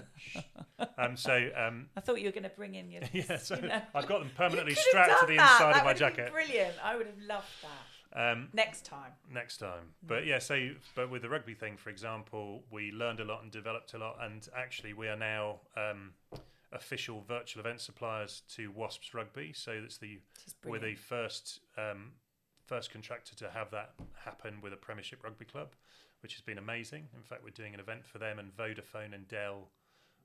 Um, 0.96 1.14
so 1.16 1.48
um, 1.56 1.88
I 1.96 2.00
thought 2.00 2.20
you 2.20 2.26
were 2.26 2.32
going 2.32 2.44
to 2.44 2.48
bring 2.50 2.74
in 2.74 2.90
your. 2.90 3.02
yeah, 3.12 3.36
so 3.36 3.54
you 3.56 3.68
know. 3.68 3.82
I've 3.94 4.06
got 4.06 4.20
them 4.20 4.30
permanently 4.34 4.72
You 4.72 4.76
could 4.92 4.98
have 4.98 5.04
strapped 5.06 5.20
to 5.20 5.26
the 5.26 5.36
that. 5.36 5.52
inside 5.52 5.72
That 5.74 5.78
of 5.80 5.84
my 5.84 5.92
would 5.92 6.00
have 6.00 6.16
been 6.16 6.24
jacket. 6.26 6.32
Brilliant! 6.32 6.74
I 6.82 6.96
would 6.96 7.06
have 7.06 7.18
loved 7.28 7.46
that. 7.62 8.32
Um, 8.32 8.48
Next 8.54 8.84
time. 8.86 9.12
next 9.32 9.58
time. 9.58 9.92
But 10.06 10.26
yeah, 10.26 10.38
so 10.38 10.70
but 10.94 11.10
with 11.10 11.22
the 11.22 11.28
rugby 11.28 11.54
thing, 11.54 11.76
for 11.76 11.90
example, 11.90 12.62
we 12.70 12.92
learned 12.92 13.20
a 13.20 13.24
lot 13.24 13.42
and 13.42 13.50
developed 13.52 13.92
a 13.94 13.98
lot, 13.98 14.16
and 14.22 14.48
actually 14.56 14.94
we 14.94 15.06
are 15.08 15.16
now 15.16 15.60
um, 15.76 16.12
official 16.72 17.22
virtual 17.28 17.60
event 17.60 17.80
suppliers 17.80 18.42
to 18.56 18.70
Wasps 18.72 19.12
Rugby. 19.14 19.52
So 19.54 19.80
that's 19.82 19.98
the 19.98 20.18
we're 20.64 20.78
the 20.78 20.94
first 20.94 21.60
um, 21.78 22.12
first 22.70 22.92
contractor 22.92 23.34
to 23.34 23.50
have 23.50 23.68
that 23.72 23.90
happen 24.24 24.60
with 24.62 24.72
a 24.72 24.76
Premiership 24.76 25.24
Rugby 25.24 25.44
club, 25.44 25.70
which 26.22 26.34
has 26.34 26.40
been 26.42 26.56
amazing. 26.58 27.08
In 27.16 27.22
fact, 27.22 27.42
we're 27.42 27.50
doing 27.62 27.74
an 27.74 27.80
event 27.80 28.06
for 28.06 28.18
them 28.18 28.38
and 28.38 28.56
Vodafone 28.56 29.12
and 29.12 29.26
Dell 29.26 29.70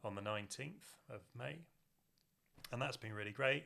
on 0.04 0.14
the 0.14 0.22
nineteenth 0.22 0.86
of 1.10 1.22
May, 1.38 1.56
and 2.72 2.80
that's 2.82 2.98
been 2.98 3.14
really 3.14 3.32
great. 3.32 3.64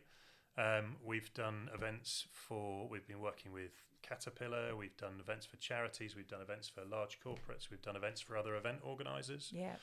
Um, 0.58 0.96
we've 1.06 1.34
done 1.34 1.70
events 1.74 2.26
for, 2.32 2.88
we've 2.90 3.08
been 3.08 3.20
working 3.20 3.52
with 3.52 3.72
Caterpillar, 4.02 4.76
we've 4.76 4.96
done 4.98 5.16
events 5.20 5.46
for 5.46 5.58
charities, 5.58 6.16
we've 6.16 6.28
done 6.28 6.42
events 6.42 6.68
for 6.70 6.82
large 6.90 7.20
corporates, 7.26 7.70
we've 7.70 7.82
done 7.82 7.96
events 7.98 8.20
for 8.22 8.36
other 8.38 8.56
event 8.56 8.80
organisers, 8.84 9.52
Yeah. 9.54 9.76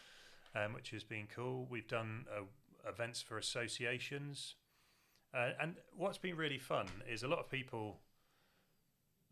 um, 0.55 0.72
which 0.74 0.90
has 0.90 1.05
been 1.05 1.28
cool. 1.34 1.66
We've 1.70 1.88
done 1.88 2.26
uh, 2.34 2.42
events 2.86 3.22
for 3.22 3.38
associations. 3.38 4.55
Uh, 5.32 5.51
and 5.61 5.76
what's 5.97 6.18
been 6.18 6.36
really 6.36 6.59
fun 6.59 6.86
is 7.11 7.22
a 7.22 7.28
lot 7.28 7.38
of 7.38 7.49
people, 7.51 8.01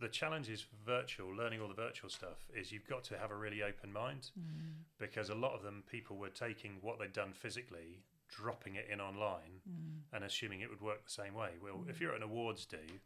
the 0.00 0.08
challenge 0.08 0.48
is 0.48 0.66
virtual, 0.84 1.34
learning 1.34 1.60
all 1.60 1.68
the 1.68 1.74
virtual 1.74 2.10
stuff, 2.10 2.46
is 2.54 2.72
you've 2.72 2.86
got 2.88 3.04
to 3.04 3.16
have 3.18 3.30
a 3.30 3.36
really 3.36 3.62
open 3.62 3.92
mind 3.92 4.30
Mm. 4.38 4.74
because 4.98 5.30
a 5.30 5.34
lot 5.34 5.52
of 5.54 5.62
them, 5.62 5.82
people 5.90 6.16
were 6.16 6.30
taking 6.30 6.78
what 6.80 6.98
they'd 6.98 7.12
done 7.12 7.32
physically, 7.32 8.02
dropping 8.28 8.74
it 8.74 8.88
in 8.90 9.00
online, 9.00 9.60
Mm. 9.68 10.02
and 10.12 10.24
assuming 10.24 10.60
it 10.60 10.70
would 10.70 10.80
work 10.80 11.04
the 11.04 11.10
same 11.10 11.34
way. 11.34 11.52
Well, 11.60 11.84
if 11.88 12.00
you're 12.00 12.10
at 12.10 12.16
an 12.16 12.22
awards 12.24 12.66
do, 12.66 13.00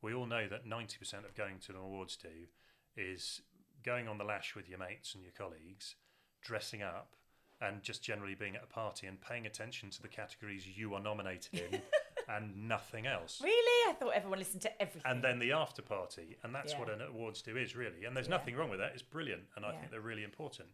we 0.00 0.14
all 0.14 0.26
know 0.26 0.48
that 0.48 0.64
90% 0.64 1.24
of 1.26 1.34
going 1.34 1.58
to 1.60 1.72
an 1.72 1.78
awards 1.78 2.16
do 2.16 2.48
is 2.96 3.42
going 3.82 4.08
on 4.08 4.16
the 4.18 4.24
lash 4.24 4.54
with 4.54 4.68
your 4.68 4.78
mates 4.78 5.14
and 5.14 5.22
your 5.22 5.32
colleagues, 5.32 5.96
dressing 6.40 6.82
up, 6.82 7.16
and 7.60 7.82
just 7.82 8.02
generally 8.02 8.34
being 8.34 8.56
at 8.56 8.62
a 8.62 8.66
party 8.66 9.06
and 9.06 9.20
paying 9.20 9.44
attention 9.46 9.90
to 9.90 10.00
the 10.00 10.08
categories 10.08 10.66
you 10.66 10.94
are 10.94 11.00
nominated 11.00 11.60
in 11.60 11.82
and 12.36 12.68
nothing 12.68 13.06
else. 13.06 13.40
Really? 13.42 13.90
I 13.90 13.94
thought 13.94 14.10
everyone 14.14 14.38
listened 14.38 14.62
to 14.62 14.82
everything. 14.82 15.02
And 15.10 15.22
then 15.22 15.38
the 15.38 15.52
after 15.52 15.82
party, 15.82 16.36
and 16.42 16.54
that's 16.54 16.74
what 16.76 16.88
an 16.88 17.00
awards 17.02 17.42
do 17.42 17.56
is 17.56 17.74
really. 17.74 18.04
And 18.04 18.16
there's 18.16 18.28
Yeah. 18.28 18.36
nothing 18.36 18.54
wrong 18.56 18.70
with 18.70 18.78
that. 18.78 18.92
It's 18.92 19.02
brilliant, 19.02 19.48
and 19.56 19.64
I 19.66 19.72
Yeah. 19.72 19.78
think 19.80 19.90
they're 19.90 20.00
really 20.00 20.22
important. 20.24 20.70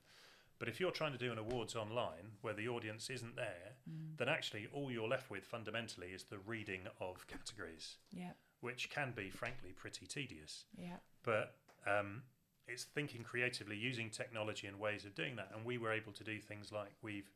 But 0.59 0.69
if 0.69 0.81
you're 0.81 0.91
trying 0.93 1.13
to 1.13 1.19
do 1.19 1.33
an 1.33 1.39
awards 1.39 1.75
online 1.77 2.39
where 2.41 2.55
the 2.55 2.69
audience 2.69 3.11
isn't 3.11 3.37
there, 3.37 3.77
Mm. 3.89 4.17
then 4.17 4.29
actually 4.29 4.67
all 4.69 4.91
you're 4.91 5.09
left 5.09 5.31
with 5.31 5.45
fundamentally 5.45 6.13
is 6.13 6.25
the 6.25 6.39
reading 6.39 6.87
of 6.99 7.27
categories, 7.27 7.99
yeah, 8.11 8.33
which 8.61 8.89
can 8.91 9.13
be 9.13 9.29
frankly 9.31 9.73
pretty 9.73 10.07
tedious. 10.07 10.65
yeah, 10.75 10.99
But 11.23 11.59
um, 11.87 12.25
it's 12.67 12.85
thinking 12.85 13.23
creatively, 13.23 13.77
using 13.77 14.11
technology 14.11 14.67
and 14.67 14.81
ways 14.81 15.05
of 15.05 15.15
doing 15.15 15.37
that. 15.37 15.51
And 15.53 15.65
we 15.65 15.79
were 15.79 15.93
able 15.93 16.13
to 16.15 16.25
do 16.25 16.41
things 16.41 16.73
like 16.73 16.93
we've 17.03 17.31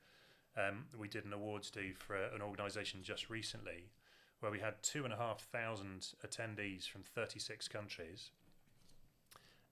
um, 0.57 0.89
we 0.97 1.07
did 1.07 1.25
an 1.25 1.33
awards 1.33 1.71
do 1.71 1.95
for 1.95 2.17
an 2.17 2.43
organisation 2.43 3.05
just 3.05 3.31
recently 3.31 3.89
where 4.41 4.51
we 4.51 4.59
had 4.59 4.83
two 4.83 5.05
and 5.05 5.13
a 5.13 5.17
half 5.17 5.41
thousand 5.53 6.09
attendees 6.27 6.89
from 6.89 7.03
36 7.03 7.69
countries. 7.69 8.31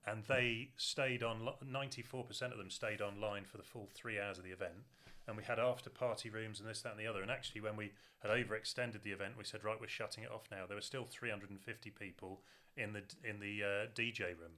And 0.07 0.25
they 0.25 0.71
stayed 0.77 1.23
on. 1.23 1.49
94% 1.65 2.43
of 2.53 2.59
them 2.59 2.71
stayed 2.71 3.01
online 3.01 3.45
for 3.45 3.59
the 3.59 3.63
full 3.63 3.89
three 3.93 4.19
hours 4.19 4.39
of 4.39 4.45
the 4.45 4.53
event, 4.53 4.87
and 5.27 5.37
we 5.37 5.43
had 5.43 5.59
after 5.59 5.91
party 5.91 6.31
rooms 6.31 6.61
and 6.61 6.69
this, 6.69 6.81
that, 6.83 6.93
and 6.93 7.01
the 7.01 7.07
other. 7.07 7.21
And 7.21 7.31
actually, 7.31 7.61
when 7.61 7.77
we 7.77 7.93
had 8.21 8.31
overextended 8.31 9.03
the 9.03 9.11
event, 9.11 9.35
we 9.37 9.45
said, 9.45 9.65
right, 9.65 9.79
we're 9.79 9.87
shutting 9.87 10.25
it 10.25 10.31
off 10.31 10.45
now. 10.51 10.65
There 10.67 10.77
were 10.77 10.81
still 10.81 11.05
350 11.05 11.91
people 11.91 12.41
in 12.77 12.95
the 12.95 13.03
in 13.23 13.41
the 13.41 13.63
uh, 13.63 13.87
DJ 13.95 14.29
room, 14.29 14.57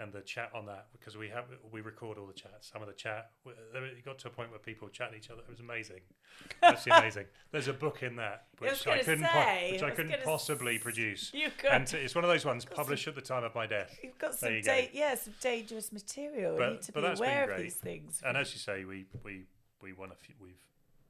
and 0.00 0.12
the 0.12 0.20
chat 0.20 0.50
on 0.54 0.66
that 0.66 0.86
because 0.92 1.16
we 1.16 1.28
have 1.28 1.44
we 1.72 1.80
record 1.80 2.18
all 2.18 2.26
the 2.26 2.32
chats. 2.32 2.70
Some 2.72 2.82
of 2.82 2.88
the 2.88 2.94
chat 2.94 3.30
it 3.46 4.04
got 4.04 4.18
to 4.20 4.28
a 4.28 4.30
point 4.30 4.50
where 4.50 4.58
people 4.58 4.88
chat 4.88 5.12
each 5.16 5.30
other. 5.30 5.40
It 5.40 5.50
was 5.50 5.60
amazing, 5.60 6.00
absolutely 6.62 7.00
amazing. 7.02 7.24
There's 7.52 7.68
a 7.68 7.72
book 7.72 8.02
in 8.02 8.16
that 8.16 8.46
which 8.58 8.86
I, 8.86 8.90
gonna 8.90 9.04
couldn't 9.04 9.24
say, 9.24 9.72
which 9.72 9.82
I 9.82 9.88
I, 9.88 9.90
couldn't 9.90 10.24
possibly 10.24 10.76
s- 10.76 10.82
produce. 10.82 11.30
You 11.34 11.50
could. 11.56 11.70
And 11.70 11.92
it's 11.94 12.14
one 12.14 12.24
of 12.24 12.30
those 12.30 12.44
ones 12.44 12.64
published 12.64 13.08
at 13.08 13.14
the 13.14 13.20
time 13.20 13.44
of 13.44 13.54
my 13.54 13.66
death. 13.66 13.98
You've 14.02 14.18
got 14.18 14.34
some 14.34 14.52
you 14.54 14.62
da- 14.62 14.90
yeah, 14.92 15.14
some 15.14 15.34
dangerous 15.40 15.92
material. 15.92 16.58
you 16.58 16.70
need 16.70 16.82
to 16.82 16.92
but 16.92 17.00
be 17.00 17.18
aware 17.18 17.50
of 17.50 17.60
these 17.60 17.76
things. 17.76 18.20
And 18.24 18.36
as 18.36 18.52
you 18.52 18.58
say, 18.58 18.84
we 18.84 19.06
we 19.24 19.44
we 19.82 19.92
won 19.92 20.10
a 20.10 20.16
few. 20.16 20.34
We've 20.40 20.60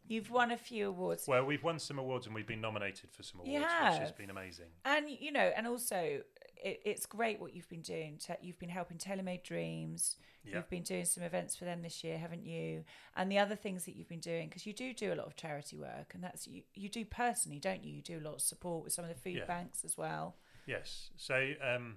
You've 0.09 0.31
won 0.31 0.51
a 0.51 0.57
few 0.57 0.89
awards. 0.89 1.25
well, 1.27 1.45
we've 1.45 1.63
won 1.65 1.79
some 1.79 1.99
awards 1.99 2.27
and 2.27 2.35
we've 2.35 2.47
been 2.47 2.61
nominated 2.61 3.11
for 3.11 3.23
some 3.23 3.41
awards, 3.41 3.53
You 3.53 3.61
which 3.61 3.99
has 3.99 4.13
been 4.13 4.31
amazing. 4.31 4.67
And 4.85 5.09
you 5.09 5.33
know, 5.33 5.51
and 5.57 5.67
also, 5.67 6.21
it, 6.57 6.81
it's 6.85 7.07
great 7.07 7.41
what 7.41 7.55
you've 7.55 7.69
been 7.69 7.83
doing. 7.83 8.19
Te- 8.19 8.35
You've 8.41 8.59
been 8.59 8.69
helping 8.69 8.99
TaylorMade 8.99 9.43
Dreams. 9.43 10.17
Yeah. 10.45 10.57
You've 10.57 10.71
been 10.71 10.85
doing 10.85 11.05
some 11.05 11.25
events 11.25 11.57
for 11.57 11.65
them 11.65 11.83
this 11.83 12.05
year, 12.05 12.19
haven't 12.19 12.47
you? 12.47 12.85
And 13.17 13.31
the 13.33 13.39
other 13.39 13.57
things 13.57 13.85
that 13.87 13.97
you've 13.97 14.09
been 14.09 14.21
doing, 14.21 14.49
because 14.49 14.65
you 14.65 14.73
do 14.73 14.93
do 14.95 15.13
a 15.13 15.17
lot 15.17 15.27
of 15.27 15.35
charity 15.35 15.77
work, 15.77 16.13
and 16.15 16.23
that's 16.23 16.47
you. 16.47 16.63
You 16.75 16.89
do 16.89 17.05
personally, 17.05 17.59
don't 17.59 17.83
you? 17.83 17.93
You 17.97 18.03
do 18.03 18.19
a 18.19 18.25
lot 18.25 18.35
of 18.35 18.41
support 18.41 18.85
with 18.85 18.93
some 18.93 19.05
of 19.05 19.09
the 19.09 19.17
food 19.21 19.39
Yeah. 19.39 19.45
banks 19.47 19.85
as 19.85 19.97
well. 19.99 20.37
Yes. 20.67 21.11
So, 21.17 21.53
um, 21.61 21.97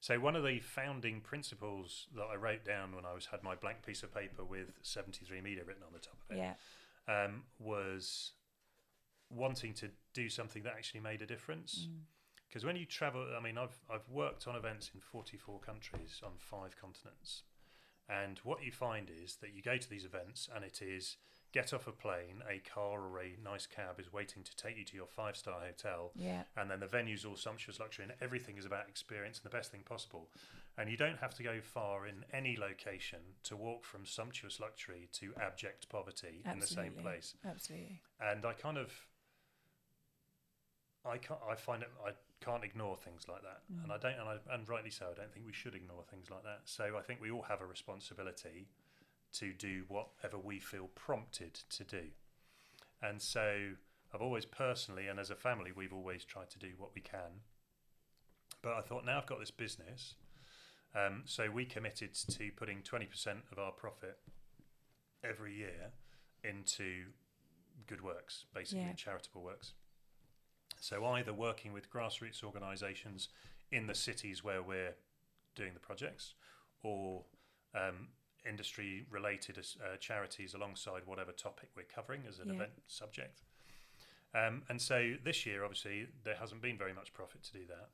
so 0.00 0.20
one 0.20 0.36
of 0.36 0.44
the 0.44 0.60
founding 0.60 1.20
principles 1.20 2.06
that 2.14 2.26
I 2.32 2.36
wrote 2.36 2.64
down 2.64 2.94
when 2.94 3.04
I 3.04 3.12
was 3.14 3.26
had 3.26 3.42
my 3.42 3.56
blank 3.56 3.84
piece 3.84 4.04
of 4.04 4.14
paper 4.14 4.44
with 4.44 4.68
73 4.82 5.40
media 5.40 5.64
written 5.64 5.82
on 5.84 5.92
the 5.92 5.98
top 5.98 6.16
of 6.30 6.36
it 6.36 6.38
Yeah, 6.38 6.54
um, 7.08 7.42
was 7.58 8.32
wanting 9.30 9.74
to 9.74 9.88
do 10.14 10.28
something 10.28 10.62
that 10.62 10.72
actually 10.72 11.00
made 11.00 11.22
a 11.22 11.26
difference. 11.26 11.88
Mm. 11.90 12.00
Because 12.48 12.64
when 12.64 12.76
you 12.76 12.86
travel, 12.86 13.26
I 13.36 13.42
mean, 13.42 13.58
I've 13.58 13.78
I've 13.92 14.08
worked 14.10 14.48
on 14.48 14.56
events 14.56 14.90
in 14.94 15.00
44 15.00 15.60
countries 15.60 16.20
on 16.24 16.32
five 16.38 16.76
continents, 16.80 17.42
and 18.08 18.38
what 18.38 18.62
you 18.64 18.72
find 18.72 19.10
is 19.22 19.36
that 19.36 19.50
you 19.54 19.62
go 19.62 19.76
to 19.76 19.90
these 19.90 20.06
events 20.06 20.48
and 20.54 20.64
it 20.64 20.80
is 20.80 21.16
get 21.52 21.74
off 21.74 21.86
a 21.86 21.92
plane, 21.92 22.42
a 22.48 22.58
car 22.58 23.00
or 23.00 23.20
a 23.20 23.36
nice 23.42 23.66
cab 23.66 23.98
is 23.98 24.12
waiting 24.12 24.42
to 24.42 24.56
take 24.56 24.76
you 24.76 24.84
to 24.84 24.96
your 24.96 25.06
five 25.06 25.36
star 25.36 25.60
hotel, 25.60 26.12
yeah, 26.14 26.44
and 26.56 26.70
then 26.70 26.80
the 26.80 26.86
venue's 26.86 27.26
all 27.26 27.36
sumptuous 27.36 27.78
luxury 27.78 28.06
and 28.06 28.14
everything 28.22 28.56
is 28.56 28.64
about 28.64 28.88
experience 28.88 29.40
and 29.42 29.50
the 29.50 29.54
best 29.54 29.70
thing 29.70 29.82
possible 29.84 30.28
and 30.78 30.88
you 30.88 30.96
don't 30.96 31.18
have 31.18 31.34
to 31.34 31.42
go 31.42 31.60
far 31.60 32.06
in 32.06 32.24
any 32.32 32.56
location 32.56 33.18
to 33.42 33.56
walk 33.56 33.84
from 33.84 34.06
sumptuous 34.06 34.60
luxury 34.60 35.08
to 35.12 35.32
abject 35.40 35.88
poverty 35.88 36.42
in 36.50 36.60
the 36.60 36.66
same 36.66 36.92
place. 36.92 37.34
Absolutely. 37.44 38.00
and 38.20 38.44
i 38.46 38.52
kind 38.52 38.78
of 38.78 38.92
i 41.04 41.18
can't 41.18 41.40
i 41.50 41.54
find 41.54 41.82
it 41.82 41.90
i 42.06 42.10
can't 42.40 42.62
ignore 42.62 42.96
things 42.96 43.26
like 43.28 43.42
that. 43.42 43.62
Mm. 43.72 43.82
And 43.84 43.92
i 43.92 43.98
don't 43.98 44.18
and, 44.18 44.28
I, 44.28 44.54
and 44.54 44.68
rightly 44.68 44.90
so 44.90 45.06
i 45.10 45.14
don't 45.14 45.32
think 45.32 45.44
we 45.44 45.52
should 45.52 45.74
ignore 45.74 46.04
things 46.08 46.30
like 46.30 46.44
that. 46.44 46.60
So 46.64 46.96
i 46.96 47.02
think 47.02 47.20
we 47.20 47.30
all 47.30 47.42
have 47.42 47.60
a 47.60 47.66
responsibility 47.66 48.68
to 49.34 49.52
do 49.52 49.84
whatever 49.88 50.38
we 50.38 50.58
feel 50.58 50.88
prompted 50.94 51.54
to 51.68 51.84
do. 51.84 52.02
And 53.02 53.20
so 53.20 53.72
I've 54.14 54.22
always 54.22 54.46
personally 54.46 55.08
and 55.08 55.18
as 55.18 55.30
a 55.30 55.34
family 55.36 55.70
we've 55.74 55.92
always 55.92 56.24
tried 56.24 56.50
to 56.50 56.58
do 56.58 56.70
what 56.78 56.90
we 56.94 57.00
can. 57.00 57.42
But 58.62 58.74
I 58.74 58.80
thought 58.80 59.04
now 59.04 59.18
I've 59.18 59.26
got 59.26 59.38
this 59.38 59.50
business, 59.50 60.14
um, 60.94 61.22
so 61.26 61.50
we 61.50 61.64
committed 61.64 62.14
to 62.14 62.50
putting 62.56 62.82
twenty 62.82 63.06
percent 63.06 63.40
of 63.52 63.58
our 63.58 63.72
profit 63.72 64.18
every 65.24 65.54
year 65.54 65.92
into 66.44 67.06
good 67.86 68.00
works, 68.02 68.44
basically 68.54 68.84
Yeah. 68.84 68.92
charitable 68.94 69.42
works. 69.42 69.72
So 70.80 71.04
either 71.04 71.32
working 71.32 71.72
with 71.72 71.90
grassroots 71.90 72.42
organisations 72.44 73.28
in 73.70 73.86
the 73.86 73.94
cities 73.94 74.44
where 74.44 74.62
we're 74.62 74.94
doing 75.54 75.74
the 75.74 75.80
projects, 75.80 76.34
or 76.82 77.24
um, 77.74 78.08
industry 78.46 79.04
related 79.10 79.58
uh, 79.58 79.96
charities 79.96 80.54
alongside 80.54 81.04
whatever 81.06 81.32
topic 81.32 81.70
we're 81.74 81.82
covering 81.82 82.22
as 82.28 82.38
an 82.38 82.48
Yeah. 82.48 82.54
event 82.54 82.72
subject. 82.86 83.42
Um, 84.34 84.64
and 84.68 84.80
so 84.80 85.16
this 85.24 85.44
year, 85.46 85.64
obviously, 85.64 86.06
there 86.22 86.36
hasn't 86.36 86.60
been 86.62 86.78
very 86.78 86.92
much 86.92 87.12
profit 87.12 87.42
to 87.44 87.52
do 87.52 87.66
that, 87.66 87.90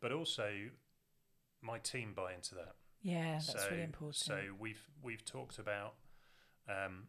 but 0.00 0.10
also 0.12 0.70
my 1.62 1.78
team 1.78 2.12
buy 2.14 2.34
into 2.34 2.54
that. 2.56 2.74
Yeah, 3.02 3.34
that's 3.34 3.52
so, 3.52 3.68
really 3.70 3.82
important. 3.82 4.16
So 4.16 4.38
we've 4.58 4.82
we've 5.02 5.24
talked 5.24 5.58
about, 5.58 5.94
um, 6.68 7.04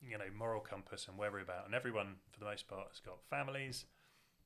you 0.00 0.18
know, 0.18 0.24
moral 0.36 0.60
compass 0.60 1.06
and 1.08 1.16
where 1.18 1.30
we're 1.30 1.40
about, 1.40 1.66
and 1.66 1.74
everyone 1.74 2.16
for 2.30 2.38
the 2.40 2.46
most 2.46 2.68
part 2.68 2.88
has 2.90 3.00
got 3.00 3.22
families. 3.28 3.86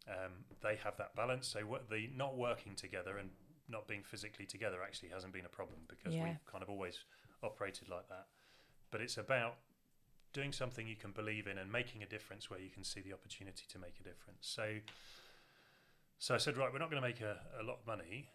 Um, 0.09 0.45
they 0.63 0.77
have 0.83 0.97
that 0.97 1.15
balance. 1.15 1.47
So 1.47 1.61
what 1.61 1.89
the 1.89 2.11
not 2.15 2.37
working 2.37 2.75
together 2.75 3.19
and 3.19 3.31
not 3.69 3.87
being 3.87 4.03
physically 4.03 4.47
together 4.47 4.79
actually 4.83 5.11
hasn't 5.11 5.33
been 5.33 5.47
a 5.47 5.49
problem 5.49 5.81
because 5.89 6.15
Yeah. 6.15 6.25
we've 6.25 6.45
kind 6.47 6.63
of 6.63 6.69
always 6.69 7.05
operated 7.43 7.89
like 7.89 8.09
that. 8.09 8.27
But 8.91 9.01
it's 9.01 9.17
about 9.17 9.59
doing 10.33 10.53
something 10.53 10.87
you 10.87 10.97
can 10.97 11.13
believe 11.13 11.47
in 11.47 11.59
and 11.59 11.71
making 11.71 12.03
a 12.03 12.07
difference 12.07 12.51
where 12.51 12.59
you 12.59 12.71
can 12.71 12.85
see 12.85 13.01
the 13.01 13.13
opportunity 13.13 13.65
to 13.69 13.79
make 13.79 14.01
a 14.01 14.03
difference. 14.03 14.49
So, 14.49 14.79
so 16.19 16.35
I 16.35 16.39
said, 16.39 16.57
right, 16.57 16.73
we're 16.73 16.79
not 16.79 16.91
going 16.91 17.03
to 17.03 17.07
make 17.09 17.21
a, 17.21 17.39
a 17.61 17.63
lot 17.63 17.79
of 17.81 17.87
money, 17.87 18.31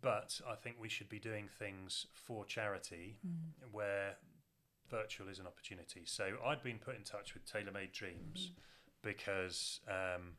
but 0.00 0.40
I 0.48 0.54
think 0.54 0.76
we 0.80 0.88
should 0.88 1.08
be 1.08 1.18
doing 1.18 1.48
things 1.58 2.06
for 2.12 2.44
charity 2.44 3.18
where 3.72 4.16
virtual 4.90 5.28
is 5.28 5.38
an 5.38 5.46
opportunity. 5.46 6.02
So 6.04 6.36
I'd 6.44 6.62
been 6.62 6.78
put 6.78 6.96
in 6.96 7.02
touch 7.02 7.34
with 7.34 7.44
TaylorMade 7.44 7.92
Dreams 7.92 8.52
because 9.02 9.80
um, 9.88 10.32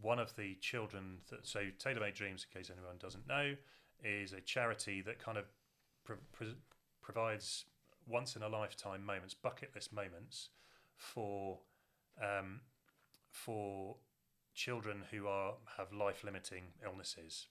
one 0.00 0.18
of 0.18 0.34
the 0.36 0.56
children 0.60 1.18
that 1.30 1.46
so 1.46 1.60
TaylorMade 1.78 2.14
Dreams, 2.14 2.46
in 2.52 2.58
case 2.60 2.70
anyone 2.70 2.96
doesn't 2.98 3.26
know, 3.26 3.54
is 4.02 4.32
a 4.32 4.40
charity 4.40 5.00
that 5.02 5.18
kind 5.18 5.38
of 5.38 5.44
pro- 6.04 6.16
pro- 6.32 6.54
provides 7.00 7.64
once 8.06 8.36
in 8.36 8.42
a 8.42 8.48
lifetime 8.48 9.04
moments, 9.04 9.34
bucket 9.34 9.70
list 9.74 9.92
moments 9.92 10.48
for 10.96 11.58
um, 12.20 12.60
for 13.30 13.96
children 14.54 15.04
who 15.10 15.26
are 15.26 15.54
have 15.76 15.92
life 15.92 16.24
limiting 16.24 16.64
illnesses. 16.84 17.46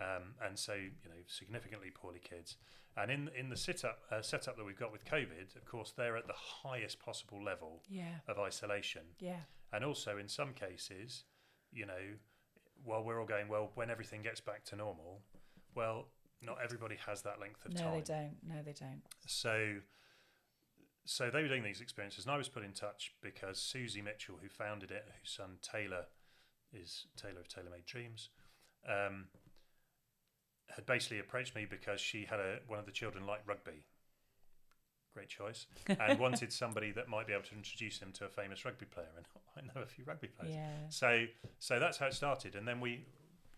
Um, 0.00 0.34
and 0.44 0.58
so, 0.58 0.74
you 0.74 1.08
know, 1.08 1.20
significantly 1.26 1.90
poorly 1.94 2.20
kids, 2.20 2.56
and 2.96 3.10
in 3.10 3.30
in 3.38 3.50
the 3.50 3.56
sit 3.56 3.84
up 3.84 3.98
uh, 4.10 4.22
setup 4.22 4.56
that 4.56 4.64
we've 4.64 4.78
got 4.78 4.92
with 4.92 5.04
COVID, 5.04 5.54
of 5.56 5.64
course, 5.66 5.92
they're 5.96 6.16
at 6.16 6.26
the 6.26 6.32
highest 6.32 7.00
possible 7.00 7.42
level 7.42 7.82
yeah, 7.88 8.20
of 8.26 8.38
isolation, 8.38 9.02
yeah, 9.18 9.40
and 9.72 9.84
also 9.84 10.16
in 10.16 10.26
some 10.26 10.54
cases, 10.54 11.24
you 11.70 11.84
know, 11.84 12.16
while 12.82 13.04
we're 13.04 13.20
all 13.20 13.26
going 13.26 13.48
well, 13.48 13.72
when 13.74 13.90
everything 13.90 14.22
gets 14.22 14.40
back 14.40 14.64
to 14.66 14.76
normal, 14.76 15.20
well, 15.74 16.06
not 16.42 16.56
everybody 16.64 16.96
has 17.06 17.22
that 17.22 17.40
length 17.40 17.64
of 17.66 17.74
no, 17.74 17.80
time. 17.80 17.90
No, 17.90 17.94
they 17.94 18.04
don't. 18.04 18.36
No, 18.48 18.62
they 18.64 18.72
don't. 18.72 19.02
So, 19.26 19.76
so 21.04 21.30
they 21.30 21.42
were 21.42 21.48
doing 21.48 21.62
these 21.62 21.80
experiences, 21.80 22.24
and 22.24 22.32
I 22.32 22.38
was 22.38 22.48
put 22.48 22.64
in 22.64 22.72
touch 22.72 23.12
because 23.22 23.58
Susie 23.58 24.02
Mitchell, 24.02 24.36
who 24.40 24.48
founded 24.48 24.90
it, 24.90 25.04
whose 25.20 25.30
son 25.30 25.58
Taylor 25.60 26.06
is 26.72 27.06
Taylor 27.16 27.40
of 27.40 27.48
Taylor 27.48 27.70
Made 27.70 27.84
Dreams, 27.84 28.30
um, 28.88 29.26
had 30.74 30.86
basically 30.86 31.18
approached 31.18 31.54
me 31.54 31.66
because 31.68 32.00
she 32.00 32.24
had 32.24 32.40
a 32.40 32.58
one 32.66 32.78
of 32.78 32.86
the 32.86 32.92
children 32.92 33.26
like 33.26 33.40
rugby. 33.46 33.84
Great 35.12 35.28
choice, 35.28 35.66
and 35.88 36.18
wanted 36.20 36.52
somebody 36.52 36.92
that 36.92 37.08
might 37.08 37.26
be 37.26 37.32
able 37.32 37.42
to 37.44 37.54
introduce 37.56 37.98
him 37.98 38.12
to 38.12 38.26
a 38.26 38.28
famous 38.28 38.64
rugby 38.64 38.86
player. 38.86 39.08
And 39.16 39.26
I 39.56 39.60
know 39.74 39.82
a 39.82 39.86
few 39.86 40.04
rugby 40.04 40.28
players. 40.28 40.54
Yeah, 40.54 40.88
So, 40.88 41.24
so 41.58 41.80
that's 41.80 41.98
how 41.98 42.06
it 42.06 42.14
started. 42.14 42.54
And 42.54 42.66
then 42.66 42.80
we, 42.80 43.04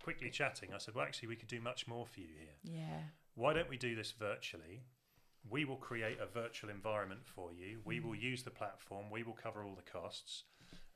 quickly 0.02 0.30
chatting, 0.30 0.70
I 0.74 0.78
said, 0.78 0.94
well, 0.94 1.04
actually, 1.04 1.28
we 1.28 1.36
could 1.36 1.48
do 1.48 1.60
much 1.60 1.86
more 1.86 2.06
for 2.06 2.20
you 2.20 2.28
here 2.38 2.74
yeah, 2.74 3.00
why 3.34 3.52
don't 3.52 3.68
we 3.68 3.76
do 3.76 3.94
this 3.94 4.12
virtually? 4.12 4.84
we 5.50 5.64
will 5.64 5.76
create 5.76 6.18
a 6.20 6.26
virtual 6.26 6.70
environment 6.70 7.20
for 7.24 7.50
you. 7.52 7.80
We 7.84 8.00
will 8.00 8.14
use 8.14 8.42
the 8.42 8.50
platform. 8.50 9.06
We 9.10 9.22
will 9.22 9.32
cover 9.32 9.64
all 9.64 9.74
the 9.74 9.90
costs. 9.90 10.44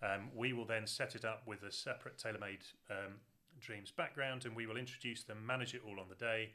Um, 0.03 0.31
we 0.35 0.53
will 0.53 0.65
then 0.65 0.87
set 0.87 1.15
it 1.15 1.25
up 1.25 1.43
with 1.47 1.63
a 1.63 1.73
separate 1.73 2.19
tailor-made 2.19 2.61
um, 2.91 3.15
Dreams 3.61 3.91
background, 3.91 4.45
and 4.45 4.55
we 4.55 4.67
will 4.67 4.77
introduce 4.77 5.25
them, 5.25 5.45
manage 5.47 5.75
it 5.75 5.83
all 5.87 6.01
on 6.01 6.09
the 6.09 6.15
day, 6.15 6.51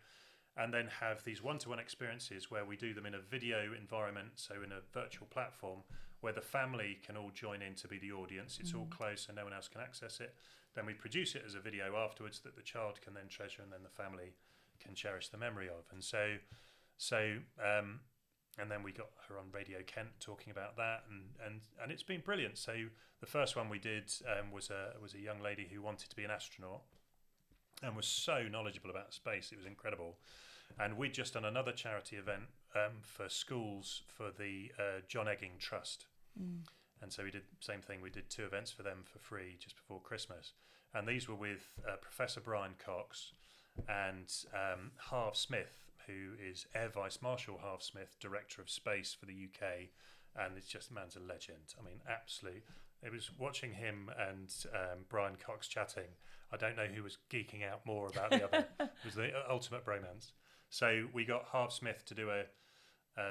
and 0.58 0.74
then 0.74 0.88
have 1.00 1.24
these 1.24 1.42
one-to-one 1.42 1.80
experiences 1.80 2.52
where 2.52 2.66
we 2.66 2.76
do 2.76 2.94
them 2.94 3.06
in 3.06 3.16
a 3.16 3.20
video 3.20 3.74
environment, 3.78 4.32
so 4.36 4.56
in 4.64 4.72
a 4.72 4.82
virtual 4.94 5.28
platform 5.28 5.80
where 6.20 6.34
the 6.34 6.42
family 6.42 7.00
can 7.06 7.18
all 7.18 7.32
join 7.34 7.62
in 7.62 7.74
to 7.76 7.88
be 7.88 7.98
the 7.98 8.12
audience. 8.12 8.60
It's 8.60 8.74
all 8.74 8.88
closed, 8.90 9.26
so 9.26 9.34
no 9.34 9.44
one 9.44 9.54
else 9.54 9.68
can 9.68 9.82
access 9.82 10.20
it. 10.20 10.36
Then 10.76 10.86
we 10.86 10.94
produce 10.94 11.36
it 11.36 11.44
as 11.46 11.56
a 11.56 11.60
video 11.60 11.96
afterwards 11.96 12.40
that 12.42 12.56
the 12.56 12.62
child 12.62 13.02
can 13.02 13.14
then 13.14 13.28
treasure, 13.28 13.62
and 13.62 13.72
then 13.72 13.84
the 13.84 13.90
family 13.90 14.34
can 14.80 14.94
cherish 14.94 15.30
the 15.30 15.38
memory 15.38 15.68
of. 15.68 15.86
And 15.92 16.04
so, 16.04 16.36
so 16.98 17.38
um, 17.60 18.02
and 18.60 18.70
then 18.70 18.84
we 18.84 18.92
got 18.92 19.10
her 19.28 19.38
on 19.38 19.46
Radio 19.54 19.80
Kent 19.86 20.10
talking 20.20 20.52
about 20.52 20.76
that, 20.78 21.04
and 21.10 21.24
and 21.46 21.62
and 21.82 21.92
it's 21.92 22.04
been 22.04 22.22
brilliant. 22.22 22.58
So 22.58 22.74
the 23.20 23.26
first 23.28 23.56
one 23.56 23.70
we 23.70 23.80
did 23.80 24.12
um, 24.28 24.52
was 24.52 24.70
a 24.70 25.00
was 25.02 25.14
a 25.14 25.20
young 25.20 25.42
lady 25.42 25.68
who 25.72 25.82
wanted 25.82 26.10
to 26.10 26.16
be 26.16 26.24
an 26.24 26.32
astronaut, 26.32 26.82
and 27.84 27.96
was 27.96 28.08
so 28.08 28.44
knowledgeable 28.50 28.90
about 28.90 29.14
space. 29.14 29.52
It 29.52 29.58
was 29.58 29.66
incredible. 29.66 30.18
And 30.80 30.98
we'd 30.98 31.14
just 31.14 31.34
done 31.34 31.44
another 31.44 31.74
charity 31.74 32.16
event 32.16 32.44
um, 32.76 33.02
for 33.02 33.28
schools 33.28 34.04
for 34.08 34.32
the 34.32 34.72
uh, 34.80 35.02
Jon 35.06 35.28
Egging 35.28 35.60
Trust, 35.60 36.06
and 37.02 37.12
so 37.12 37.24
we 37.24 37.32
did 37.32 37.44
same 37.60 37.82
thing. 37.82 38.02
We 38.02 38.10
did 38.10 38.30
two 38.30 38.46
events 38.46 38.72
for 38.72 38.82
them 38.82 39.00
for 39.04 39.20
free 39.20 39.58
just 39.60 39.76
before 39.76 40.00
Christmas, 40.00 40.54
and 40.94 41.06
these 41.06 41.28
were 41.28 41.36
with 41.36 41.78
uh, 41.86 41.98
Professor 41.98 42.40
Brian 42.40 42.76
Cox 42.84 43.34
and 43.90 44.32
um, 44.54 44.92
Harv 44.98 45.36
Smith, 45.36 45.91
who 46.08 46.34
is 46.44 46.66
Air 46.76 46.90
Vice 46.90 47.20
Marshal 47.22 47.60
Harv 47.62 47.84
Smith, 47.84 48.16
Director 48.20 48.62
of 48.62 48.70
Space 48.70 49.16
for 49.18 49.26
the 49.26 49.34
UK, 49.34 49.90
and 50.36 50.58
it's 50.58 50.68
just 50.68 50.92
man's 50.92 51.16
a 51.16 51.20
legend. 51.20 51.74
I 51.80 51.84
mean, 51.84 52.02
absolute. 52.10 52.64
It 53.04 53.12
was 53.12 53.32
watching 53.38 53.74
him 53.74 54.10
and 54.30 54.54
um, 54.74 55.06
Brian 55.10 55.36
Cox 55.44 55.68
chatting. 55.68 56.10
I 56.52 56.58
don't 56.58 56.76
know 56.76 56.86
who 56.86 57.04
was 57.04 57.18
geeking 57.32 57.68
out 57.68 57.86
more 57.86 58.08
about 58.08 58.30
the 58.32 58.44
other. 58.44 58.68
it 58.80 58.90
was 59.06 59.16
the 59.16 59.32
ultimate 59.50 59.86
bromance. 59.86 60.34
So 60.70 61.08
we 61.14 61.26
got 61.26 61.46
Harv 61.46 61.74
Smith 61.74 62.04
to 62.06 62.14
do 62.16 62.30
a, 62.30 62.44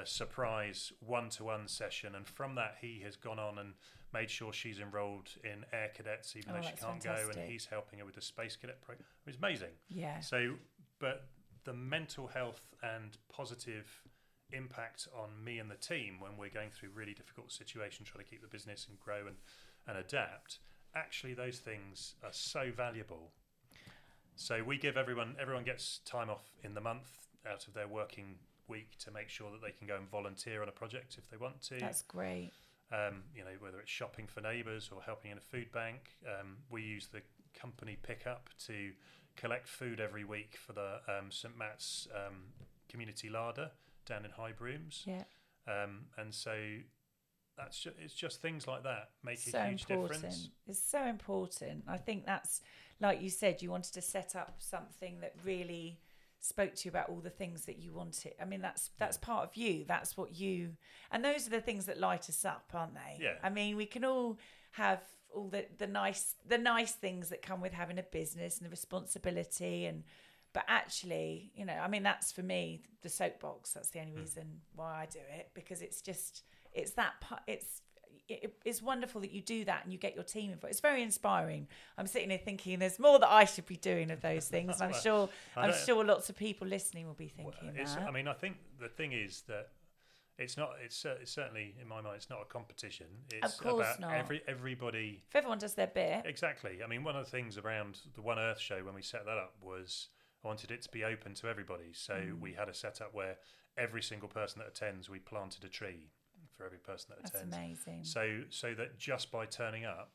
surprise 0.05 0.93
one-to-one 1.01 1.67
session, 1.67 2.15
and 2.15 2.25
from 2.25 2.55
that 2.55 2.77
he 2.81 3.01
has 3.05 3.17
gone 3.17 3.41
on 3.41 3.59
and 3.59 3.75
made 4.13 4.31
sure 4.31 4.53
she's 4.53 4.79
enrolled 4.79 5.31
in 5.43 5.65
Air 5.73 5.91
Cadets, 5.95 6.37
even 6.37 6.53
Oh, 6.53 6.55
though 6.55 6.69
she 6.69 6.77
can't 6.77 7.03
go, 7.03 7.31
and 7.35 7.49
he's 7.49 7.67
helping 7.67 7.99
her 7.99 8.05
with 8.05 8.15
the 8.15 8.23
Space 8.23 8.57
Cadet 8.57 8.81
program. 8.83 9.07
It 9.27 9.31
was 9.31 9.37
amazing. 9.37 9.71
Yeah. 9.89 10.21
So, 10.21 10.55
but 11.01 11.25
the 11.71 11.77
mental 11.77 12.27
health 12.27 12.75
and 12.83 13.17
positive 13.33 14.03
impact 14.53 15.07
on 15.17 15.29
me 15.45 15.61
and 15.61 15.71
the 15.71 15.77
team 15.77 16.19
when 16.19 16.33
we're 16.37 16.51
going 16.51 16.69
through 16.69 16.89
really 16.93 17.15
difficult 17.15 17.53
situations, 17.53 18.09
trying 18.09 18.25
to 18.25 18.29
keep 18.29 18.43
the 18.43 18.49
business 18.49 18.89
and 18.89 18.99
grow 18.99 19.29
and, 19.29 19.37
and 19.87 19.97
adapt, 19.97 20.59
actually 20.97 21.33
those 21.33 21.59
things 21.59 22.15
are 22.25 22.33
so 22.33 22.73
valuable. 22.77 23.31
So 24.35 24.65
we 24.65 24.79
give 24.79 24.97
everyone 24.97 25.37
everyone 25.41 25.63
gets 25.63 26.01
time 26.05 26.29
off 26.29 26.43
in 26.65 26.75
the 26.75 26.81
month 26.81 27.29
out 27.49 27.69
of 27.69 27.75
their 27.75 27.87
working 27.87 28.35
week 28.67 28.99
to 29.05 29.13
make 29.13 29.29
sure 29.29 29.53
that 29.53 29.63
they 29.63 29.71
can 29.71 29.87
go 29.87 29.95
and 29.95 30.11
volunteer 30.11 30.63
on 30.63 30.69
a 30.69 30.73
project 30.73 31.19
if 31.19 31.31
they 31.31 31.37
want 31.37 31.63
to 31.63 31.79
That's 31.79 32.03
great. 32.03 32.51
um, 32.91 33.23
you 33.33 33.45
know, 33.45 33.55
whether 33.61 33.79
it's 33.79 33.91
shopping 33.93 34.27
for 34.27 34.41
neighbours 34.41 34.91
or 34.93 35.03
helping 35.03 35.31
in 35.31 35.39
a 35.39 35.41
food 35.41 35.71
bank. 35.71 36.17
Um, 36.27 36.57
we 36.69 36.83
use 36.83 37.07
the 37.13 37.23
company 37.55 37.97
pickup 38.03 38.51
to 38.67 38.91
collect 39.41 39.67
food 39.67 40.01
every 40.01 40.25
week 40.25 40.57
for 40.57 40.73
the 40.73 41.01
um, 41.09 41.31
St 41.31 41.57
Matt's 41.57 42.07
um, 42.15 42.37
Community 42.89 43.31
Larder 43.31 43.71
down 44.07 44.25
in 44.25 44.31
High 44.31 44.53
Brooms. 44.53 45.05
Yeah. 45.07 45.23
Um, 45.67 46.07
and 46.19 46.35
so 46.35 46.55
that's 47.57 47.81
just, 47.81 47.97
it's 48.03 48.15
just 48.15 48.43
things 48.43 48.67
like 48.67 48.83
that 48.83 49.11
make 49.25 49.39
so 49.39 49.59
a 49.59 49.67
huge 49.67 49.87
important. 49.89 50.15
difference. 50.15 50.49
It's 50.67 50.83
so 50.83 51.05
important. 51.05 51.85
I 51.89 51.97
think 51.97 52.27
that's 52.27 52.61
like 53.01 53.23
you 53.23 53.31
said, 53.31 53.63
you 53.63 53.71
wanted 53.71 53.95
to 53.95 54.03
set 54.03 54.37
up 54.37 54.57
something 54.59 55.21
that 55.21 55.35
really 55.43 56.01
spoke 56.41 56.75
to 56.75 56.85
you 56.87 56.91
about 56.91 57.09
all 57.09 57.21
the 57.21 57.31
things 57.31 57.65
that 57.65 57.79
you 57.79 57.93
wanted. 57.93 58.35
I 58.41 58.45
mean, 58.45 58.61
that's 58.61 58.91
that's 58.99 59.17
part 59.17 59.49
of 59.49 59.57
you. 59.57 59.85
That's 59.87 60.17
what 60.17 60.37
you 60.37 60.77
and 61.11 61.25
those 61.25 61.47
are 61.47 61.51
the 61.51 61.61
things 61.61 61.87
that 61.87 61.99
light 61.99 62.29
us 62.29 62.45
up, 62.45 62.71
aren't 62.75 62.95
they? 62.95 63.23
Yeah. 63.25 63.35
I 63.43 63.49
mean, 63.49 63.77
we 63.77 63.87
can 63.87 64.05
all 64.05 64.39
have 64.73 65.01
all 65.35 65.49
the 65.49 65.67
the 65.79 65.87
nice 65.87 66.35
the 66.47 66.59
nice 66.59 66.93
things 66.93 67.29
that 67.29 67.43
come 67.43 67.61
with 67.61 67.73
having 67.73 67.99
a 67.99 68.03
business 68.03 68.59
and 68.59 68.67
the 68.67 68.71
responsibility 68.71 69.87
and 69.87 70.05
but 70.53 70.65
actually, 70.67 71.53
you 71.55 71.65
know, 71.65 71.75
I 71.75 71.87
mean, 71.87 72.03
that's 72.03 72.33
for 72.33 72.43
me 72.43 72.83
the 73.03 73.09
soapbox. 73.09 73.73
That's 73.73 73.91
the 73.91 74.01
only 74.01 74.13
hmm. 74.13 74.21
reason 74.21 74.61
why 74.75 75.03
I 75.03 75.07
do 75.07 75.21
it 75.37 75.51
because 75.55 75.81
it's 75.83 76.01
just 76.01 76.43
it's 76.73 76.93
that 76.93 77.21
part. 77.21 77.43
It's 77.47 77.83
it, 78.29 78.55
it's 78.65 78.81
wonderful 78.81 79.21
that 79.23 79.33
you 79.33 79.43
do 79.43 79.65
that 79.65 79.83
and 79.85 79.93
you 79.93 79.99
get 79.99 80.15
your 80.15 80.25
team 80.25 80.53
involved. 80.53 80.71
It's 80.71 80.81
very 80.81 81.03
inspiring. 81.03 81.67
I'm 81.99 82.07
sitting 82.07 82.31
here 82.31 82.39
thinking 82.39 82.79
there's 82.79 82.99
more 82.99 83.19
that 83.19 83.31
I 83.31 83.45
should 83.45 83.67
be 83.67 83.77
doing 83.77 84.11
of 84.11 84.21
those 84.21 84.49
things. 84.49 84.75
And 84.75 84.85
I'm 84.85 84.91
Well, 84.91 85.01
sure 85.01 85.29
I'm 85.57 85.75
sure 85.75 86.05
lots 86.05 86.31
of 86.31 86.37
people 86.37 86.67
listening 86.67 87.07
will 87.07 87.15
be 87.15 87.29
thinking 87.29 87.73
that. 87.75 88.03
I 88.03 88.11
mean, 88.11 88.29
I 88.29 88.33
think 88.33 88.57
the 88.81 88.89
thing 88.89 89.13
is 89.13 89.43
that 89.49 89.69
it's 90.41 90.57
not. 90.57 90.71
It's, 90.85 90.97
cer- 90.97 91.19
it's 91.21 91.31
certainly 91.31 91.77
in 91.81 91.87
my 91.87 92.01
mind. 92.01 92.17
It's 92.17 92.31
not 92.31 92.41
a 92.43 92.45
competition. 92.47 93.07
It's 93.33 93.61
course 93.61 93.87
about 93.87 94.01
not. 94.01 94.15
every 94.15 94.43
everybody 94.49 95.23
if 95.29 95.37
everyone 95.37 95.59
does 95.59 95.75
their 95.75 95.87
bit, 95.87 96.23
Exactly. 96.25 96.79
I 96.85 96.87
mean, 96.89 97.05
one 97.05 97.15
of 97.17 97.25
the 97.25 97.31
things 97.31 97.59
around 97.59 97.99
the 98.15 98.23
One 98.23 98.39
Earth 98.39 98.59
show 98.61 98.79
when 98.85 98.95
we 98.95 99.03
set 99.03 99.25
that 99.27 99.39
up 99.39 99.55
was 99.63 100.09
I 100.45 100.49
wanted 100.49 100.71
it 100.71 100.83
to 100.83 100.89
be 100.91 101.05
open 101.05 101.35
to 101.35 101.49
everybody. 101.49 101.93
So 101.93 102.15
Mm. 102.15 102.41
we 102.41 102.53
had 102.55 102.69
a 102.69 102.75
setup 102.75 103.15
where 103.15 103.37
every 103.77 104.03
single 104.03 104.29
person 104.29 104.59
that 104.61 104.69
attends, 104.69 105.09
we 105.11 105.19
planted 105.19 105.63
a 105.65 105.69
tree 105.69 106.11
for 106.57 106.65
every 106.65 106.79
person 106.79 107.11
that 107.11 107.23
that's 107.23 107.35
attends. 107.37 107.55
amazing. 107.57 108.05
So 108.05 108.43
so 108.51 108.75
that 108.75 108.99
just 108.99 109.31
by 109.31 109.47
turning 109.47 109.85
up, 109.85 110.11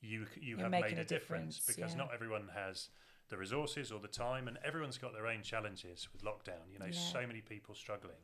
you 0.00 0.26
you 0.40 0.50
You're 0.56 0.60
have 0.60 0.70
made 0.70 0.84
a 0.98 1.00
a 1.00 1.04
difference, 1.04 1.58
difference, 1.58 1.60
because 1.66 1.92
yeah. 1.92 1.98
not 1.98 2.10
everyone 2.14 2.48
has 2.54 2.88
the 3.28 3.36
resources 3.36 3.92
or 3.92 4.00
the 4.00 4.08
time, 4.08 4.48
and 4.48 4.56
everyone's 4.64 4.96
got 4.98 5.12
their 5.12 5.26
own 5.26 5.42
challenges 5.42 6.08
with 6.12 6.22
lockdown. 6.22 6.64
You 6.72 6.78
know, 6.78 6.86
Yeah. 6.86 6.92
so 6.98 7.26
many 7.26 7.40
people 7.42 7.74
struggling. 7.74 8.16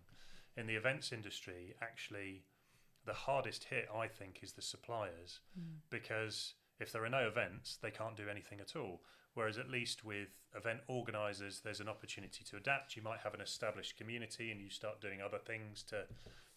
In 0.57 0.67
the 0.67 0.75
events 0.77 1.13
industry, 1.13 1.75
actually, 1.83 2.45
the 3.05 3.13
hardest 3.15 3.65
hit 3.65 3.89
I 3.95 4.09
think 4.09 4.41
is 4.43 4.53
the 4.53 4.63
suppliers 4.63 5.41
Hmm. 5.55 5.77
because 5.91 6.55
if 6.79 6.91
there 6.93 7.05
are 7.05 7.09
no 7.11 7.27
events, 7.29 7.77
they 7.77 7.91
can't 7.91 8.17
do 8.17 8.29
anything 8.29 8.61
at 8.61 8.75
all. 8.77 9.03
Whereas 9.35 9.59
at 9.59 9.69
least 9.69 10.05
with 10.05 10.29
event 10.55 10.81
organisers, 10.87 11.61
there's 11.61 11.81
an 11.81 11.89
opportunity 11.89 12.45
to 12.45 12.57
adapt. 12.57 12.95
You 12.97 13.03
might 13.03 13.19
have 13.21 13.35
an 13.35 13.41
established 13.41 13.97
community, 13.97 14.53
and 14.53 14.61
you 14.61 14.71
start 14.71 15.01
doing 15.01 15.21
other 15.21 15.39
things 15.39 15.83
to 15.85 16.07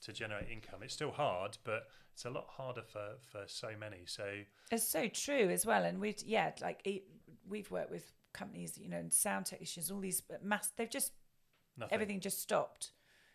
to 0.01 0.13
generate 0.13 0.47
income. 0.47 0.83
It's 0.83 0.93
still 0.93 1.09
hard, 1.11 1.57
but 1.63 1.87
it's 2.13 2.25
a 2.25 2.29
lot 2.29 2.47
harder 2.49 2.83
for 2.83 3.15
for 3.31 3.47
so 3.47 3.75
many. 3.79 4.05
So 4.05 4.43
It's 4.71 4.87
so 4.87 5.07
true 5.07 5.49
as 5.49 5.65
well. 5.65 5.83
And 5.83 5.99
we'd 5.99 6.21
yeah, 6.21 6.51
like 6.61 6.87
we've 7.47 7.71
worked 7.71 7.89
with 7.89 8.13
companies, 8.31 8.77
you 8.77 8.89
know, 8.89 8.97
and 8.97 9.11
sound 9.11 9.47
technicians, 9.47 9.89
all 9.89 9.99
these 9.99 10.21
mass. 10.43 10.67
They've 10.75 10.87
just 10.89 11.13
nothing. 11.77 11.93
everything 11.95 12.19
just 12.19 12.39
stopped, 12.39 12.91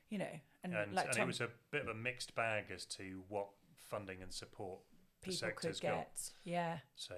you 0.08 0.18
know, 0.18 0.40
and, 0.64 0.74
and, 0.74 0.94
like 0.94 1.06
and 1.06 1.14
Tom, 1.14 1.24
it 1.24 1.26
was 1.26 1.40
a 1.40 1.48
bit 1.70 1.82
of 1.82 1.88
a 1.88 1.94
mixed 1.94 2.34
bag 2.34 2.64
as 2.74 2.84
to 2.86 3.22
what 3.28 3.48
funding 3.76 4.22
and 4.22 4.32
support 4.32 4.80
the 5.22 5.30
people 5.30 5.48
could 5.48 5.60
sector's 5.62 5.80
get. 5.80 5.92
got. 5.92 6.30
Yeah. 6.44 6.78
So 6.96 7.14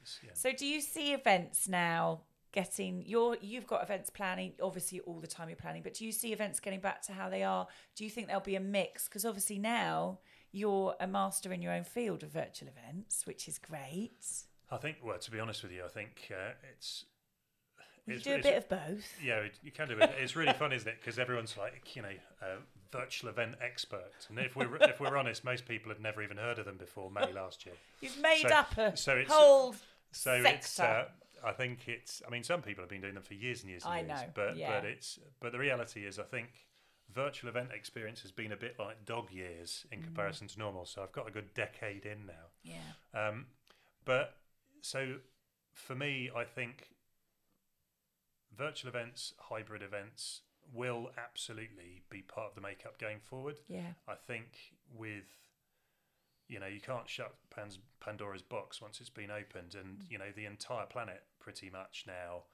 it's, 0.00 0.20
yeah. 0.24 0.30
So 0.34 0.52
do 0.52 0.66
you 0.66 0.80
see 0.80 1.12
events 1.12 1.68
now 1.68 2.22
getting 2.52 3.04
your 3.06 3.36
you've 3.42 3.66
got 3.66 3.82
events 3.82 4.08
planning 4.08 4.52
obviously 4.62 5.00
all 5.00 5.20
the 5.20 5.26
time 5.26 5.48
you're 5.48 5.56
planning 5.56 5.82
but 5.82 5.92
do 5.92 6.06
you 6.06 6.12
see 6.12 6.32
events 6.32 6.58
getting 6.58 6.80
back 6.80 7.02
to 7.02 7.12
how 7.12 7.28
they 7.28 7.42
are 7.42 7.66
do 7.94 8.02
you 8.02 8.08
think 8.08 8.28
there'll 8.28 8.40
be 8.40 8.56
a 8.56 8.60
mix 8.60 9.08
because 9.08 9.26
obviously 9.26 9.58
now 9.58 10.18
you're 10.52 10.94
a 10.98 11.06
master 11.06 11.52
in 11.52 11.60
your 11.60 11.70
own 11.70 11.84
field 11.84 12.22
of 12.22 12.30
virtual 12.30 12.66
events 12.68 13.26
which 13.26 13.46
is 13.46 13.58
great 13.58 14.46
I 14.70 14.76
think, 14.78 14.96
well, 15.04 15.18
to 15.18 15.30
be 15.30 15.38
honest 15.38 15.62
with 15.62 15.72
you, 15.72 15.84
I 15.84 15.88
think 15.88 16.30
uh, 16.30 16.52
it's. 16.72 17.04
you 18.06 18.14
it's- 18.16 18.24
do 18.24 18.34
a 18.34 18.42
bit 18.42 18.56
of 18.56 18.68
both 18.68 19.14
Yeah, 19.22 19.42
you 19.62 19.70
can 19.70 19.88
do 19.88 19.98
it. 19.98 20.10
It's 20.18 20.34
really 20.34 20.52
fun, 20.58 20.72
isn't 20.72 20.88
it? 20.88 20.96
Because 21.00 21.18
everyone's 21.18 21.56
like, 21.56 21.94
you 21.94 22.02
know, 22.02 22.08
a 22.42 22.56
virtual 22.92 23.30
event 23.30 23.56
expert, 23.60 24.12
and 24.28 24.38
if 24.38 24.54
we're 24.56 24.76
if 24.76 25.00
we're 25.00 25.16
honest, 25.16 25.44
most 25.44 25.66
people 25.66 25.90
had 25.92 26.00
never 26.00 26.22
even 26.22 26.36
heard 26.36 26.58
of 26.58 26.64
them 26.66 26.76
before 26.76 27.10
May 27.10 27.32
last 27.42 27.66
year. 27.66 27.74
you've 28.00 28.18
made 28.20 28.42
So- 28.42 28.48
up 28.54 28.76
a 28.78 28.96
so 28.96 29.12
it's- 29.16 29.30
whole 29.30 29.74
So 30.12 30.32
it's. 30.34 30.68
sector 30.70 31.08
Uh, 31.42 31.48
I 31.48 31.52
think 31.52 31.86
it's. 31.88 32.22
I 32.26 32.30
mean, 32.30 32.42
some 32.42 32.62
people 32.62 32.82
have 32.82 32.88
been 32.88 33.02
doing 33.02 33.14
them 33.14 33.22
for 33.22 33.34
years 33.34 33.60
and 33.60 33.70
years 33.70 33.84
and 33.84 33.92
I 33.92 33.98
years. 33.98 34.08
know, 34.08 34.30
But 34.34 34.56
yeah. 34.56 34.80
but 34.80 34.88
it's. 34.88 35.18
But 35.40 35.52
the 35.52 35.58
reality 35.58 36.06
is, 36.06 36.18
I 36.18 36.22
think 36.24 36.66
virtual 37.12 37.48
event 37.50 37.70
experience 37.72 38.22
has 38.22 38.32
been 38.32 38.50
a 38.52 38.56
bit 38.56 38.78
like 38.78 39.04
dog 39.04 39.30
years 39.30 39.84
Mm. 39.88 39.92
in 39.92 40.02
comparison 40.02 40.48
to 40.48 40.58
normal. 40.58 40.86
So 40.86 41.02
I've 41.02 41.12
got 41.12 41.28
a 41.28 41.30
good 41.30 41.52
decade 41.54 42.04
in 42.06 42.26
now. 42.26 42.46
yeah 42.62 42.92
Um, 43.14 43.46
but 44.04 44.38
so 44.80 45.20
for 45.72 45.94
me, 45.94 46.30
I 46.34 46.44
think 46.44 46.88
virtual 48.56 48.88
events, 48.88 49.34
hybrid 49.38 49.82
events 49.82 50.42
will 50.72 51.10
absolutely 51.16 52.02
be 52.10 52.22
part 52.22 52.48
of 52.48 52.54
the 52.54 52.60
makeup 52.60 52.98
going 52.98 53.18
forward. 53.20 53.58
yeah 53.68 53.92
I 54.08 54.14
think 54.14 54.46
with 54.96 55.24
you 56.48 56.60
know 56.60 56.66
you 56.66 56.80
can't 56.80 57.08
shut 57.08 57.34
Pan's, 57.50 57.78
Pandora's 58.00 58.42
box 58.42 58.80
once 58.80 59.00
it's 59.00 59.10
been 59.10 59.30
opened, 59.30 59.74
and 59.74 59.98
Mm. 60.00 60.10
you 60.10 60.18
know 60.18 60.30
the 60.34 60.46
entire 60.46 60.86
planet 60.86 61.22
pretty 61.40 61.70
much 61.70 62.04
now 62.06 62.44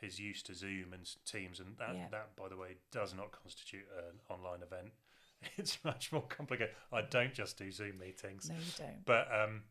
is 0.00 0.18
used 0.18 0.46
to 0.46 0.54
Zoom 0.54 0.92
and 0.92 1.08
Teams, 1.24 1.60
and 1.60 1.76
that 1.78 1.94
Yeah. 1.94 2.08
that 2.10 2.34
by 2.36 2.48
the 2.48 2.56
way 2.56 2.76
does 2.90 3.14
not 3.14 3.30
constitute 3.32 3.86
an 3.98 4.20
online 4.28 4.62
event. 4.62 4.92
it's 5.56 5.82
much 5.84 6.12
more 6.12 6.26
complicated. 6.26 6.74
I 6.92 7.02
don't 7.02 7.34
just 7.34 7.58
do 7.58 7.70
Zoom 7.70 7.98
meetings. 7.98 8.48
No, 8.48 8.56
you 8.56 8.72
don't. 8.78 9.04
But 9.04 9.28
um, 9.32 9.64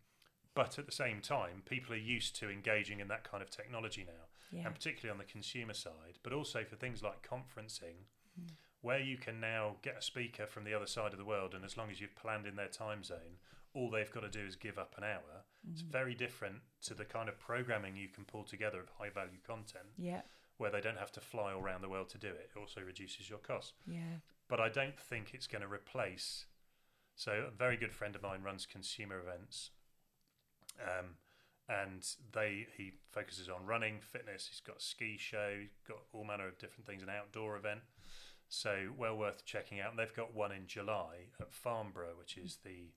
but 0.53 0.77
at 0.77 0.85
the 0.85 0.91
same 0.91 1.21
time, 1.21 1.61
people 1.65 1.93
are 1.93 1.97
used 1.97 2.35
to 2.37 2.49
engaging 2.51 2.99
in 2.99 3.07
that 3.07 3.23
kind 3.23 3.41
of 3.41 3.49
technology 3.49 4.03
now, 4.05 4.25
Yeah. 4.51 4.65
and 4.65 4.75
particularly 4.75 5.11
on 5.11 5.17
the 5.17 5.31
consumer 5.31 5.73
side, 5.73 6.19
but 6.23 6.33
also 6.33 6.63
for 6.65 6.75
things 6.75 7.01
like 7.01 7.27
conferencing, 7.27 8.05
Mm. 8.39 8.51
where 8.81 8.99
you 8.99 9.17
can 9.17 9.39
now 9.39 9.77
get 9.81 9.97
a 9.97 10.01
speaker 10.01 10.45
from 10.47 10.63
the 10.63 10.73
other 10.73 10.85
side 10.87 11.11
of 11.13 11.17
the 11.19 11.25
world, 11.25 11.53
and 11.53 11.63
as 11.65 11.75
long 11.77 11.89
as 11.91 11.99
you've 11.99 12.15
planned 12.15 12.45
in 12.47 12.55
their 12.55 12.67
time 12.69 13.03
zone, 13.03 13.39
all 13.73 13.89
they've 13.89 14.11
got 14.11 14.21
to 14.21 14.29
do 14.29 14.45
is 14.45 14.55
give 14.55 14.77
up 14.77 14.97
an 14.97 15.03
hour. 15.03 15.43
It's 15.71 15.81
Mm-hmm. 15.81 15.91
very 15.91 16.15
different 16.15 16.61
to 16.83 16.93
the 16.93 17.05
kind 17.05 17.29
of 17.29 17.37
programming 17.39 17.95
you 17.95 18.09
can 18.09 18.25
pull 18.25 18.43
together 18.43 18.79
of 18.79 18.89
high 18.89 19.09
value 19.09 19.39
content, 19.45 19.87
Yeah. 19.97 20.21
where 20.57 20.69
they 20.71 20.81
don't 20.81 20.97
have 20.97 21.11
to 21.13 21.21
fly 21.21 21.53
all 21.53 21.61
around 21.61 21.81
the 21.81 21.89
world 21.89 22.09
to 22.09 22.17
do 22.17 22.29
it. 22.29 22.51
It 22.55 22.59
also 22.59 22.81
reduces 22.81 23.29
your 23.29 23.39
costs 23.39 23.73
Yeah. 23.85 24.19
but 24.47 24.59
I 24.59 24.69
don't 24.69 24.99
think 24.99 25.33
it's 25.33 25.47
going 25.47 25.61
to 25.61 25.67
replace. 25.67 26.45
So 27.15 27.45
a 27.47 27.51
very 27.51 27.77
good 27.77 27.93
friend 27.93 28.15
of 28.15 28.21
mine 28.21 28.41
runs 28.43 28.65
consumer 28.65 29.19
events, 29.19 29.71
um, 30.81 31.17
and 31.69 32.05
they 32.33 32.67
he 32.77 32.93
focuses 33.11 33.49
on 33.49 33.65
running, 33.65 33.99
fitness. 34.01 34.47
He's 34.49 34.59
got 34.59 34.81
ski 34.81 35.17
show, 35.17 35.59
got 35.87 35.99
all 36.13 36.23
manner 36.23 36.47
of 36.47 36.57
different 36.57 36.85
things, 36.85 37.03
an 37.03 37.09
outdoor 37.09 37.57
event. 37.57 37.81
So 38.49 38.89
well 38.97 39.17
worth 39.17 39.45
checking 39.45 39.79
out. 39.79 39.91
And 39.91 39.99
they've 39.99 40.13
got 40.13 40.35
one 40.35 40.51
in 40.51 40.67
July 40.67 41.27
at 41.39 41.53
Farnborough, 41.53 42.15
which 42.17 42.37
is 42.37 42.59
the 42.65 42.91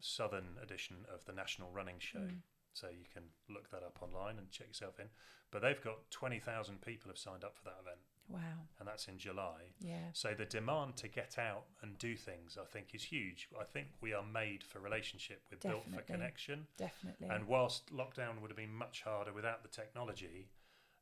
southern 0.00 0.56
edition 0.62 0.96
of 1.12 1.24
the 1.26 1.32
National 1.32 1.70
Running 1.70 1.98
Show. 1.98 2.18
Mm. 2.18 2.40
So 2.72 2.88
you 2.88 3.04
can 3.12 3.24
look 3.48 3.70
that 3.70 3.82
up 3.82 3.98
online 4.02 4.38
and 4.38 4.50
check 4.50 4.68
yourself 4.68 4.98
in. 5.00 5.06
But 5.50 5.62
they've 5.62 5.80
got 5.82 6.10
twenty 6.10 6.38
thousand 6.38 6.80
people 6.82 7.08
have 7.10 7.18
signed 7.18 7.42
up 7.44 7.56
for 7.56 7.64
that 7.64 7.78
event, 7.82 7.98
Wow. 8.28 8.68
and 8.78 8.86
that's 8.86 9.08
in 9.08 9.18
July. 9.18 9.72
Yeah. 9.80 10.10
So 10.12 10.32
the 10.32 10.44
demand 10.44 10.96
to 10.98 11.08
get 11.08 11.36
out 11.38 11.64
and 11.82 11.98
do 11.98 12.14
things, 12.16 12.56
I 12.60 12.64
think, 12.64 12.94
is 12.94 13.02
huge. 13.02 13.48
I 13.60 13.64
think 13.64 13.88
we 14.00 14.12
are 14.14 14.22
made 14.24 14.62
for 14.62 14.78
relationship. 14.78 15.42
We're 15.50 15.58
built 15.70 15.90
for 15.92 16.02
connection. 16.02 16.68
Definitely. 16.76 17.28
And 17.28 17.48
whilst 17.48 17.92
lockdown 17.92 18.40
would 18.40 18.50
have 18.50 18.56
been 18.56 18.72
much 18.72 19.02
harder 19.02 19.32
without 19.32 19.62
the 19.64 19.68
technology, 19.68 20.50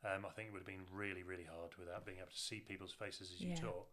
um, 0.02 0.24
I 0.24 0.30
think 0.30 0.48
it 0.48 0.52
would 0.52 0.60
have 0.62 0.66
been 0.66 0.86
really, 0.90 1.22
really 1.22 1.44
hard 1.44 1.74
without 1.78 2.06
being 2.06 2.18
able 2.18 2.30
to 2.30 2.38
see 2.38 2.60
people's 2.60 2.92
faces 2.92 3.30
as 3.32 3.42
you 3.42 3.50
Yeah. 3.50 3.60
talk. 3.60 3.90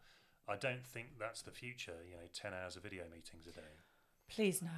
I 0.47 0.55
don't 0.55 0.85
think 0.85 1.17
that's 1.19 1.41
the 1.41 1.51
future. 1.51 1.97
You 2.07 2.15
know, 2.15 2.27
ten 2.33 2.53
hours 2.53 2.77
of 2.77 2.83
video 2.83 3.03
meetings 3.09 3.45
a 3.47 3.51
day. 3.51 3.81
Please 4.29 4.61
no. 4.61 4.69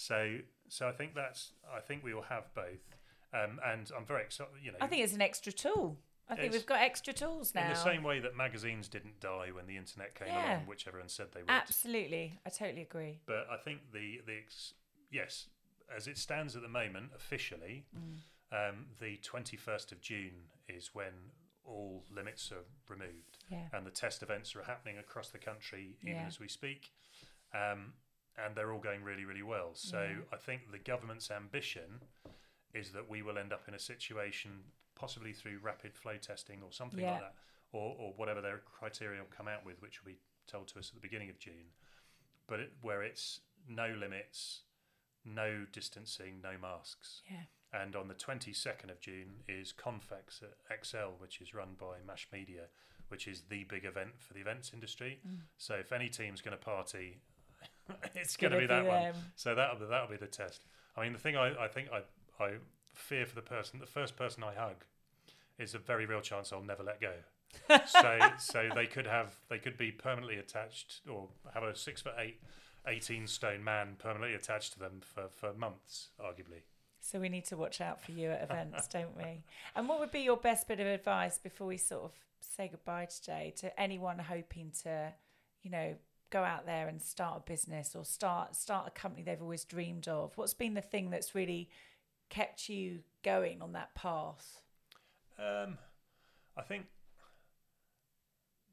So, 0.00 0.38
so 0.68 0.88
I 0.88 0.92
think 0.92 1.14
that's. 1.14 1.52
I 1.76 1.80
think 1.80 2.02
we 2.02 2.14
will 2.14 2.22
have 2.22 2.44
both. 2.54 2.96
Um, 3.34 3.60
and 3.64 3.90
I'm 3.96 4.06
very 4.06 4.22
excited. 4.22 4.52
You 4.62 4.72
know, 4.72 4.78
I 4.80 4.86
think 4.86 5.04
it's 5.04 5.12
an 5.12 5.20
extra 5.22 5.52
tool. 5.52 5.98
I 6.28 6.36
think 6.36 6.52
we've 6.52 6.64
got 6.64 6.80
extra 6.80 7.12
tools 7.12 7.54
now. 7.54 7.64
in 7.64 7.68
the 7.70 7.74
same 7.74 8.02
way 8.04 8.20
that 8.20 8.36
magazines 8.36 8.88
didn't 8.88 9.18
die 9.20 9.48
when 9.52 9.66
the 9.66 9.76
internet 9.76 10.14
came 10.14 10.28
Yeah. 10.28 10.54
along, 10.54 10.66
which 10.66 10.86
everyone 10.86 11.08
said 11.08 11.26
they 11.32 11.40
would. 11.42 11.50
Absolutely. 11.50 12.38
I 12.46 12.50
totally 12.50 12.82
agree. 12.82 13.20
But 13.26 13.46
I 13.50 13.56
think 13.58 13.92
the 13.92 14.20
the 14.26 14.38
ex- 14.38 14.74
yes, 15.10 15.48
as 15.94 16.06
it 16.06 16.16
stands 16.16 16.56
at 16.56 16.62
the 16.62 16.68
moment, 16.68 17.10
officially, 17.14 17.84
Mm. 17.94 18.18
um, 18.52 18.86
the 19.00 19.16
twenty 19.18 19.56
first 19.56 19.92
of 19.92 20.00
June 20.00 20.48
is 20.68 20.94
when 20.94 21.12
all 21.64 22.04
limits 22.10 22.50
are 22.52 22.64
removed, 22.88 23.38
Yeah. 23.50 23.68
and 23.72 23.86
the 23.86 23.90
test 23.90 24.22
events 24.22 24.56
are 24.56 24.62
happening 24.62 24.98
across 24.98 25.28
the 25.30 25.38
country 25.38 25.96
even 26.00 26.14
Yeah. 26.14 26.26
as 26.26 26.40
we 26.40 26.48
speak, 26.48 26.92
um, 27.52 27.92
and 28.38 28.54
they're 28.56 28.72
all 28.72 28.80
going 28.80 29.02
really 29.02 29.24
really 29.24 29.42
well. 29.42 29.70
So 29.74 30.02
Yeah. 30.02 30.22
I 30.32 30.36
think 30.36 30.70
the 30.72 30.78
government's 30.78 31.30
ambition 31.30 32.00
is 32.74 32.92
that 32.92 33.08
we 33.08 33.22
will 33.22 33.36
end 33.38 33.52
up 33.52 33.66
in 33.68 33.74
a 33.74 33.78
situation, 33.78 34.72
possibly 34.94 35.32
through 35.32 35.58
rapid 35.58 35.94
flow 35.94 36.16
testing 36.16 36.62
or 36.62 36.72
something 36.72 37.00
Yeah. 37.00 37.12
like 37.12 37.20
that, 37.20 37.34
or, 37.72 37.96
or 37.98 38.12
whatever 38.14 38.40
their 38.40 38.58
criteria 38.58 39.20
will 39.20 39.28
come 39.36 39.48
out 39.48 39.64
with, 39.64 39.80
which 39.82 40.02
will 40.04 40.12
be 40.12 40.18
told 40.46 40.68
to 40.68 40.78
us 40.78 40.88
at 40.90 40.94
the 40.94 41.00
beginning 41.00 41.30
of 41.30 41.38
June. 41.38 41.72
But 42.46 42.60
it, 42.60 42.72
where 42.80 43.02
it's 43.02 43.40
no 43.68 43.88
limits, 43.88 44.62
no 45.24 45.66
distancing, 45.72 46.40
no 46.40 46.56
masks. 46.60 47.22
Yeah. 47.30 47.42
And 47.72 47.94
on 47.94 48.08
the 48.08 48.14
22nd 48.14 48.90
of 48.90 49.00
June 49.00 49.42
is 49.48 49.72
Confex 49.72 50.42
at 50.42 50.56
ExCeL, 50.80 51.18
which 51.20 51.40
is 51.40 51.54
run 51.54 51.74
by 51.78 51.96
Mash 52.04 52.28
Media, 52.32 52.66
which 53.08 53.28
is 53.28 53.42
the 53.48 53.64
big 53.64 53.84
event 53.84 54.20
for 54.20 54.34
the 54.34 54.40
events 54.40 54.72
industry. 54.72 55.20
Mm. 55.26 55.40
So 55.56 55.74
if 55.74 55.92
any 55.92 56.08
team's 56.08 56.40
going 56.40 56.56
to 56.56 56.64
party, 56.64 57.20
it's 58.14 58.36
going 58.36 58.52
to 58.52 58.58
be 58.58 58.66
that 58.66 58.86
one. 58.86 59.02
them. 59.02 59.14
So 59.36 59.54
that'll 59.54 59.78
be, 59.78 59.86
that'll 59.86 60.08
be 60.08 60.16
the 60.16 60.26
test. 60.26 60.62
I 60.96 61.02
mean, 61.02 61.12
the 61.12 61.18
thing 61.18 61.36
I, 61.36 61.64
I 61.64 61.68
think 61.68 61.88
I, 61.92 62.02
I 62.42 62.52
fear 62.94 63.26
for 63.26 63.34
the 63.34 63.42
person, 63.42 63.80
the 63.80 63.86
first 63.86 64.16
person 64.16 64.42
I 64.42 64.54
hug, 64.54 64.84
is 65.58 65.74
a 65.74 65.78
very 65.78 66.06
real 66.06 66.20
chance 66.20 66.52
I'll 66.52 66.62
never 66.62 66.82
let 66.82 67.00
go. 67.00 67.12
so 67.86 68.18
so 68.38 68.68
they 68.76 68.86
could 68.86 69.08
have 69.08 69.34
they 69.48 69.58
could 69.58 69.76
be 69.76 69.90
permanently 69.90 70.36
attached 70.36 71.00
or 71.10 71.26
have 71.52 71.64
a 71.64 71.74
six 71.74 72.00
foot 72.00 72.12
eight, 72.16 72.40
18 72.86 73.26
stone 73.26 73.62
man 73.64 73.96
permanently 73.98 74.34
attached 74.34 74.72
to 74.74 74.78
them 74.78 75.00
for, 75.02 75.24
for 75.28 75.52
months, 75.54 76.08
arguably. 76.20 76.62
So 77.00 77.18
we 77.18 77.28
need 77.28 77.46
to 77.46 77.56
watch 77.56 77.80
out 77.80 78.00
for 78.00 78.12
you 78.12 78.30
at 78.30 78.42
events, 78.42 78.86
don't 78.92 79.16
we? 79.16 79.42
And 79.74 79.88
what 79.88 80.00
would 80.00 80.12
be 80.12 80.20
your 80.20 80.36
best 80.36 80.68
bit 80.68 80.80
of 80.80 80.86
advice 80.86 81.38
before 81.38 81.66
we 81.66 81.76
sort 81.76 82.04
of 82.04 82.12
say 82.40 82.68
goodbye 82.68 83.06
today 83.06 83.54
to 83.58 83.80
anyone 83.80 84.18
hoping 84.18 84.72
to, 84.82 85.12
you 85.62 85.70
know, 85.70 85.94
go 86.30 86.42
out 86.42 86.66
there 86.66 86.88
and 86.88 87.00
start 87.00 87.42
a 87.46 87.50
business 87.50 87.94
or 87.94 88.04
start 88.04 88.56
start 88.56 88.86
a 88.86 88.90
company 88.90 89.22
they've 89.22 89.42
always 89.42 89.64
dreamed 89.64 90.08
of? 90.08 90.36
What's 90.36 90.54
been 90.54 90.74
the 90.74 90.80
thing 90.80 91.10
that's 91.10 91.34
really 91.34 91.68
kept 92.28 92.68
you 92.68 93.00
going 93.22 93.60
on 93.60 93.72
that 93.72 93.94
path? 93.94 94.62
Um, 95.38 95.78
I 96.56 96.62
think 96.62 96.86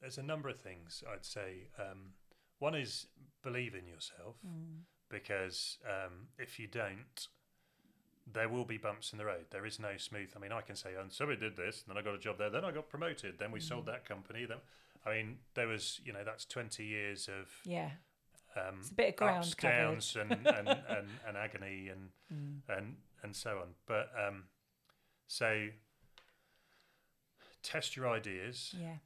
there's 0.01 0.17
a 0.17 0.23
number 0.23 0.49
of 0.49 0.59
things 0.59 1.03
I'd 1.11 1.25
say. 1.25 1.67
Um, 1.79 2.13
one 2.59 2.75
is 2.75 3.07
believe 3.43 3.75
in 3.75 3.87
yourself 3.87 4.35
because 5.09 5.77
um, 5.85 6.27
if 6.37 6.59
you 6.59 6.67
don't, 6.67 7.27
there 8.31 8.49
will 8.49 8.65
be 8.65 8.77
bumps 8.77 9.13
in 9.13 9.17
the 9.17 9.25
road. 9.25 9.45
There 9.51 9.65
is 9.65 9.79
no 9.79 9.97
smooth. 9.97 10.31
I 10.35 10.39
mean, 10.39 10.51
I 10.51 10.61
can 10.61 10.75
say, 10.75 10.95
"And 10.99 11.11
so 11.11 11.27
we 11.27 11.35
did 11.35 11.55
this, 11.55 11.83
and 11.83 11.95
then 11.95 12.01
I 12.01 12.05
got 12.05 12.15
a 12.15 12.19
job 12.19 12.37
there, 12.37 12.49
then 12.49 12.65
I 12.65 12.71
got 12.71 12.89
promoted, 12.89 13.39
then 13.39 13.51
we 13.51 13.59
sold 13.59 13.85
that 13.85 14.05
company." 14.05 14.45
Then, 14.45 14.57
I 15.07 15.15
mean, 15.15 15.37
there 15.53 15.67
was, 15.67 16.01
you 16.03 16.11
know, 16.11 16.23
that's 16.25 16.45
20 16.45 16.83
years 16.83 17.29
of 17.29 17.49
Yeah. 17.65 17.91
um, 18.55 18.77
It's 18.79 18.89
a 18.91 18.93
bit 18.93 19.09
of 19.09 19.15
ground 19.15 19.37
ups, 19.45 19.55
downs, 19.55 20.15
and, 20.19 20.31
and, 20.47 20.67
and, 20.67 21.07
and 21.27 21.37
agony, 21.37 21.89
and 21.89 22.09
and 22.67 22.97
and 23.23 23.35
so 23.35 23.59
on. 23.59 23.75
But 23.85 24.09
um, 24.21 24.43
so 25.27 25.69
test 27.63 27.95
your 27.95 28.07
ideas. 28.09 28.73
Yeah. 28.77 28.97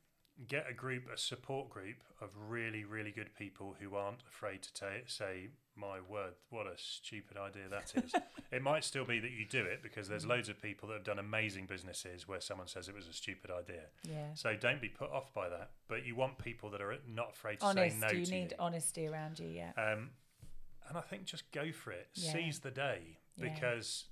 Get 0.48 0.66
a 0.70 0.74
group, 0.74 1.04
a 1.14 1.18
support 1.18 1.70
group 1.70 1.98
of 2.20 2.30
really, 2.50 2.84
really 2.84 3.12
good 3.12 3.30
people 3.38 3.76
who 3.80 3.96
aren't 3.96 4.24
afraid 4.28 4.64
to 4.64 4.74
ta- 4.74 5.06
say, 5.06 5.50
"My 5.76 6.00
word, 6.00 6.34
what 6.50 6.66
a 6.66 6.74
stupid 6.78 7.38
idea 7.38 7.70
that 7.70 7.94
is." 8.04 8.12
it 8.52 8.64
might 8.64 8.84
still 8.84 9.06
be 9.06 9.20
that 9.20 9.30
you 9.32 9.46
do 9.46 9.64
it 9.64 9.84
because 9.84 10.08
there's 10.08 10.26
loads 10.26 10.50
of 10.50 10.60
people 10.60 10.88
that 10.90 10.96
have 10.96 11.04
done 11.04 11.20
amazing 11.20 11.68
businesses 11.68 12.28
where 12.28 12.42
someone 12.42 12.68
says 12.68 12.90
it 12.90 12.96
was 12.96 13.08
a 13.08 13.14
stupid 13.14 13.52
idea. 13.52 13.84
Yeah. 14.10 14.34
So 14.34 14.56
don't 14.56 14.82
be 14.82 14.90
put 14.90 15.12
off 15.12 15.32
by 15.34 15.48
that. 15.50 15.72
But 15.88 16.06
you 16.08 16.16
want 16.16 16.40
people 16.40 16.72
that 16.72 16.82
are 16.82 16.96
not 17.08 17.34
afraid 17.34 17.60
to 17.60 17.66
Honest. 17.68 18.00
say 18.00 18.08
no 18.08 18.12
you 18.12 18.26
to 18.26 18.32
need 18.32 18.52
you. 18.52 18.58
honesty 18.58 19.06
around 19.08 19.38
you, 19.40 19.48
yeah. 19.48 19.72
Um, 19.78 20.10
and 20.90 20.98
I 20.98 21.02
think 21.02 21.26
just 21.26 21.52
go 21.52 21.72
for 21.72 21.92
it. 21.92 22.08
Yeah. 22.16 22.34
Seize 22.34 22.60
the 22.60 22.72
day 22.72 23.20
Yeah. 23.36 23.50
because 23.54 24.06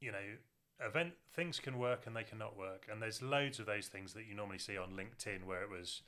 you 0.00 0.10
know 0.12 0.18
event 0.86 1.12
things 1.32 1.58
can 1.60 1.78
work 1.78 2.06
and 2.06 2.14
they 2.14 2.24
cannot 2.24 2.56
work. 2.56 2.86
And 2.90 3.00
there's 3.00 3.22
loads 3.22 3.58
of 3.58 3.66
those 3.66 3.88
things 3.88 4.14
that 4.14 4.26
you 4.28 4.34
normally 4.34 4.58
see 4.58 4.76
on 4.76 4.90
LinkedIn 4.90 5.44
where 5.44 5.62
it 5.62 5.70
was 5.70 6.02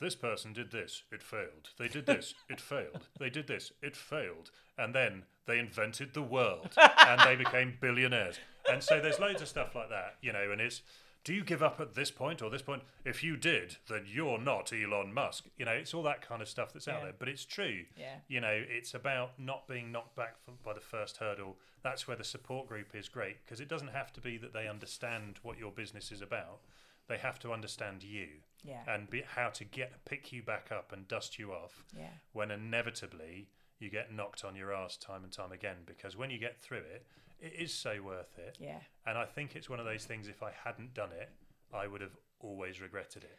this 0.00 0.14
person 0.14 0.52
did 0.52 0.70
this, 0.70 1.02
it 1.10 1.22
failed. 1.22 1.70
They 1.78 1.88
did 1.88 2.06
this, 2.06 2.34
it 2.50 2.60
failed. 2.60 3.08
They 3.18 3.30
did 3.30 3.46
this, 3.46 3.72
it 3.82 3.96
failed. 3.96 4.50
And 4.76 4.94
then 4.94 5.24
they 5.46 5.58
invented 5.58 6.12
the 6.12 6.22
world 6.22 6.74
and 7.06 7.20
they 7.20 7.36
became 7.36 7.78
billionaires. 7.80 8.38
And 8.70 8.82
so 8.82 9.00
there's 9.00 9.18
loads 9.18 9.40
of 9.40 9.48
stuff 9.48 9.74
like 9.74 9.88
that, 9.90 10.16
you 10.20 10.32
know, 10.32 10.50
and 10.50 10.60
it's 10.60 10.82
do 11.26 11.34
you 11.34 11.42
give 11.42 11.60
up 11.60 11.80
at 11.80 11.96
this 11.96 12.12
point 12.12 12.40
or 12.40 12.48
this 12.50 12.62
point? 12.62 12.82
If 13.04 13.24
you 13.24 13.36
did, 13.36 13.78
then 13.88 14.04
you're 14.06 14.38
not 14.38 14.72
Elon 14.72 15.12
Musk. 15.12 15.46
You 15.58 15.64
know, 15.64 15.72
it's 15.72 15.92
all 15.92 16.04
that 16.04 16.22
kind 16.22 16.40
of 16.40 16.48
stuff 16.48 16.72
that's 16.72 16.86
out 16.86 16.98
Yeah. 17.00 17.04
there. 17.06 17.14
But 17.18 17.28
it's 17.28 17.44
true. 17.44 17.84
Yeah. 17.96 18.20
You 18.28 18.40
know, 18.40 18.52
it's 18.68 18.94
about 18.94 19.36
not 19.36 19.66
being 19.66 19.90
knocked 19.90 20.14
back 20.14 20.38
from, 20.44 20.54
by 20.62 20.72
the 20.72 20.80
first 20.80 21.16
hurdle. 21.16 21.58
That's 21.82 22.06
where 22.06 22.16
the 22.16 22.22
support 22.22 22.68
group 22.68 22.94
is 22.94 23.08
great 23.08 23.44
because 23.44 23.58
it 23.58 23.66
doesn't 23.66 23.88
have 23.88 24.12
to 24.12 24.20
be 24.20 24.36
that 24.38 24.52
they 24.52 24.68
understand 24.68 25.40
what 25.42 25.58
your 25.58 25.72
business 25.72 26.12
is 26.12 26.20
about. 26.22 26.60
They 27.08 27.18
have 27.18 27.40
to 27.40 27.52
understand 27.52 28.04
you 28.04 28.28
Yeah. 28.62 28.84
and 28.86 29.10
be, 29.10 29.22
how 29.22 29.50
to 29.50 29.64
get 29.64 30.04
pick 30.04 30.32
you 30.32 30.44
back 30.44 30.70
up 30.70 30.92
and 30.92 31.08
dust 31.08 31.40
you 31.40 31.52
off 31.52 31.82
Yeah. 31.92 32.10
when 32.34 32.52
inevitably 32.52 33.48
you 33.80 33.90
get 33.90 34.12
knocked 34.12 34.44
on 34.44 34.54
your 34.54 34.72
ass 34.72 34.96
time 34.96 35.24
and 35.24 35.32
time 35.32 35.50
again. 35.50 35.78
Because 35.86 36.16
when 36.16 36.30
you 36.30 36.38
get 36.38 36.60
through 36.60 36.78
it, 36.94 37.04
it 37.40 37.52
is 37.58 37.72
so 37.72 38.00
worth 38.02 38.38
it. 38.38 38.56
Yeah. 38.60 38.80
And 39.06 39.16
I 39.18 39.24
think 39.24 39.54
it's 39.56 39.70
one 39.70 39.78
of 39.80 39.86
those 39.86 40.04
things. 40.04 40.28
If 40.28 40.42
I 40.42 40.52
hadn't 40.64 40.94
done 40.94 41.10
it, 41.18 41.30
I 41.74 41.86
would 41.86 42.00
have 42.00 42.16
always 42.40 42.80
regretted 42.80 43.24
it. 43.24 43.38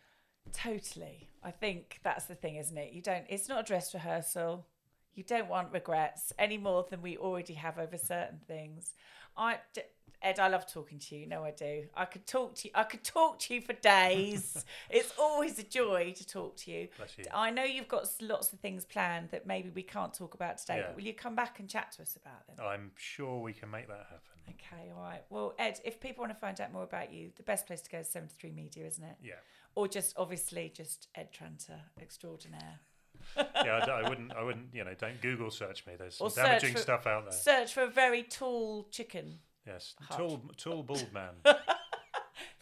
Totally. 0.53 1.27
I 1.43 1.51
think 1.51 1.99
that's 2.03 2.25
the 2.25 2.35
thing, 2.35 2.55
isn't 2.55 2.77
it? 2.77 2.93
You 2.93 3.01
don't, 3.01 3.25
it's 3.29 3.49
not 3.49 3.59
a 3.61 3.63
dress 3.63 3.93
rehearsal. 3.93 4.65
You 5.13 5.23
don't 5.23 5.49
want 5.49 5.73
regrets 5.73 6.31
any 6.37 6.57
more 6.57 6.85
than 6.89 7.01
we 7.01 7.17
already 7.17 7.55
have 7.55 7.77
over 7.79 7.97
certain 7.97 8.39
things. 8.47 8.93
I, 9.35 9.57
d- 9.73 9.81
Ed, 10.21 10.39
I 10.39 10.47
love 10.47 10.65
talking 10.65 10.97
to 10.99 11.15
you. 11.15 11.27
No, 11.27 11.43
I 11.43 11.51
do. 11.51 11.83
I 11.95 12.05
could 12.05 12.25
talk 12.25 12.55
to 12.55 12.67
you. 12.67 12.71
I 12.73 12.83
could 12.83 13.03
talk 13.03 13.39
to 13.39 13.53
you 13.53 13.61
for 13.61 13.73
days. 13.73 14.65
it's 14.89 15.13
always 15.19 15.59
a 15.59 15.63
joy 15.63 16.13
to 16.17 16.25
talk 16.25 16.57
to 16.57 16.71
you. 16.71 16.87
You. 17.17 17.25
I 17.33 17.51
know 17.51 17.63
you've 17.63 17.87
got 17.87 18.07
lots 18.21 18.51
of 18.51 18.59
things 18.59 18.83
planned 18.83 19.29
that 19.29 19.45
maybe 19.45 19.69
we 19.69 19.83
can't 19.83 20.13
talk 20.13 20.33
about 20.33 20.57
today. 20.57 20.77
Yeah. 20.77 20.87
But 20.87 20.95
will 20.95 21.03
you 21.03 21.13
come 21.13 21.35
back 21.35 21.59
and 21.59 21.69
chat 21.69 21.91
to 21.93 22.01
us 22.01 22.15
about 22.15 22.47
them? 22.47 22.65
I'm 22.65 22.91
sure 22.95 23.39
we 23.41 23.53
can 23.53 23.69
make 23.69 23.87
that 23.87 24.07
happen. 24.09 24.37
Okay, 24.49 24.91
all 24.95 25.03
right. 25.03 25.23
Well, 25.29 25.53
Ed, 25.59 25.79
if 25.83 25.99
people 25.99 26.21
want 26.21 26.33
to 26.33 26.39
find 26.39 26.59
out 26.61 26.73
more 26.73 26.83
about 26.83 27.13
you, 27.13 27.31
the 27.35 27.43
best 27.43 27.67
place 27.67 27.81
to 27.81 27.89
go 27.89 27.99
is 27.99 28.09
73 28.09 28.51
Media, 28.51 28.85
isn't 28.87 29.03
it? 29.03 29.17
Yeah. 29.23 29.33
Or 29.75 29.87
just 29.87 30.15
obviously 30.17 30.71
just 30.73 31.07
Ed 31.15 31.31
Tranter 31.31 31.79
extraordinaire. 32.01 32.79
yeah, 33.37 33.85
I, 33.85 34.01
I 34.05 34.09
wouldn't. 34.09 34.33
I 34.33 34.43
wouldn't. 34.43 34.73
You 34.73 34.83
know, 34.83 34.93
don't 34.97 35.19
Google 35.21 35.51
search 35.51 35.85
me. 35.85 35.93
There's 35.97 36.15
some 36.15 36.29
damaging 36.29 36.73
for- 36.73 36.79
stuff 36.79 37.05
out 37.05 37.25
there. 37.25 37.33
Search 37.33 37.73
for 37.73 37.83
a 37.83 37.89
very 37.89 38.23
tall 38.23 38.87
chicken. 38.89 39.39
Yes, 39.67 39.95
Hot. 40.09 40.17
tall, 40.17 40.41
tall, 40.57 40.83
bald 40.83 41.11
man. 41.13 41.33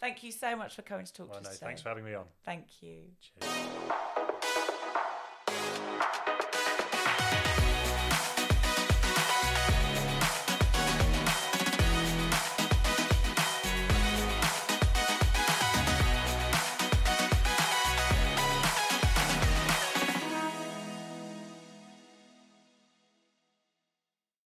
Thank 0.00 0.22
you 0.22 0.32
so 0.32 0.56
much 0.56 0.74
for 0.74 0.82
coming 0.82 1.06
to 1.06 1.12
talk 1.12 1.30
well, 1.30 1.38
to 1.38 1.44
no, 1.44 1.50
us 1.50 1.56
today. 1.56 1.66
thanks 1.66 1.82
for 1.82 1.88
having 1.88 2.04
me 2.04 2.14
on. 2.14 2.24
Thank 2.44 2.66
you. 2.82 2.98
Cheers. 3.40 3.52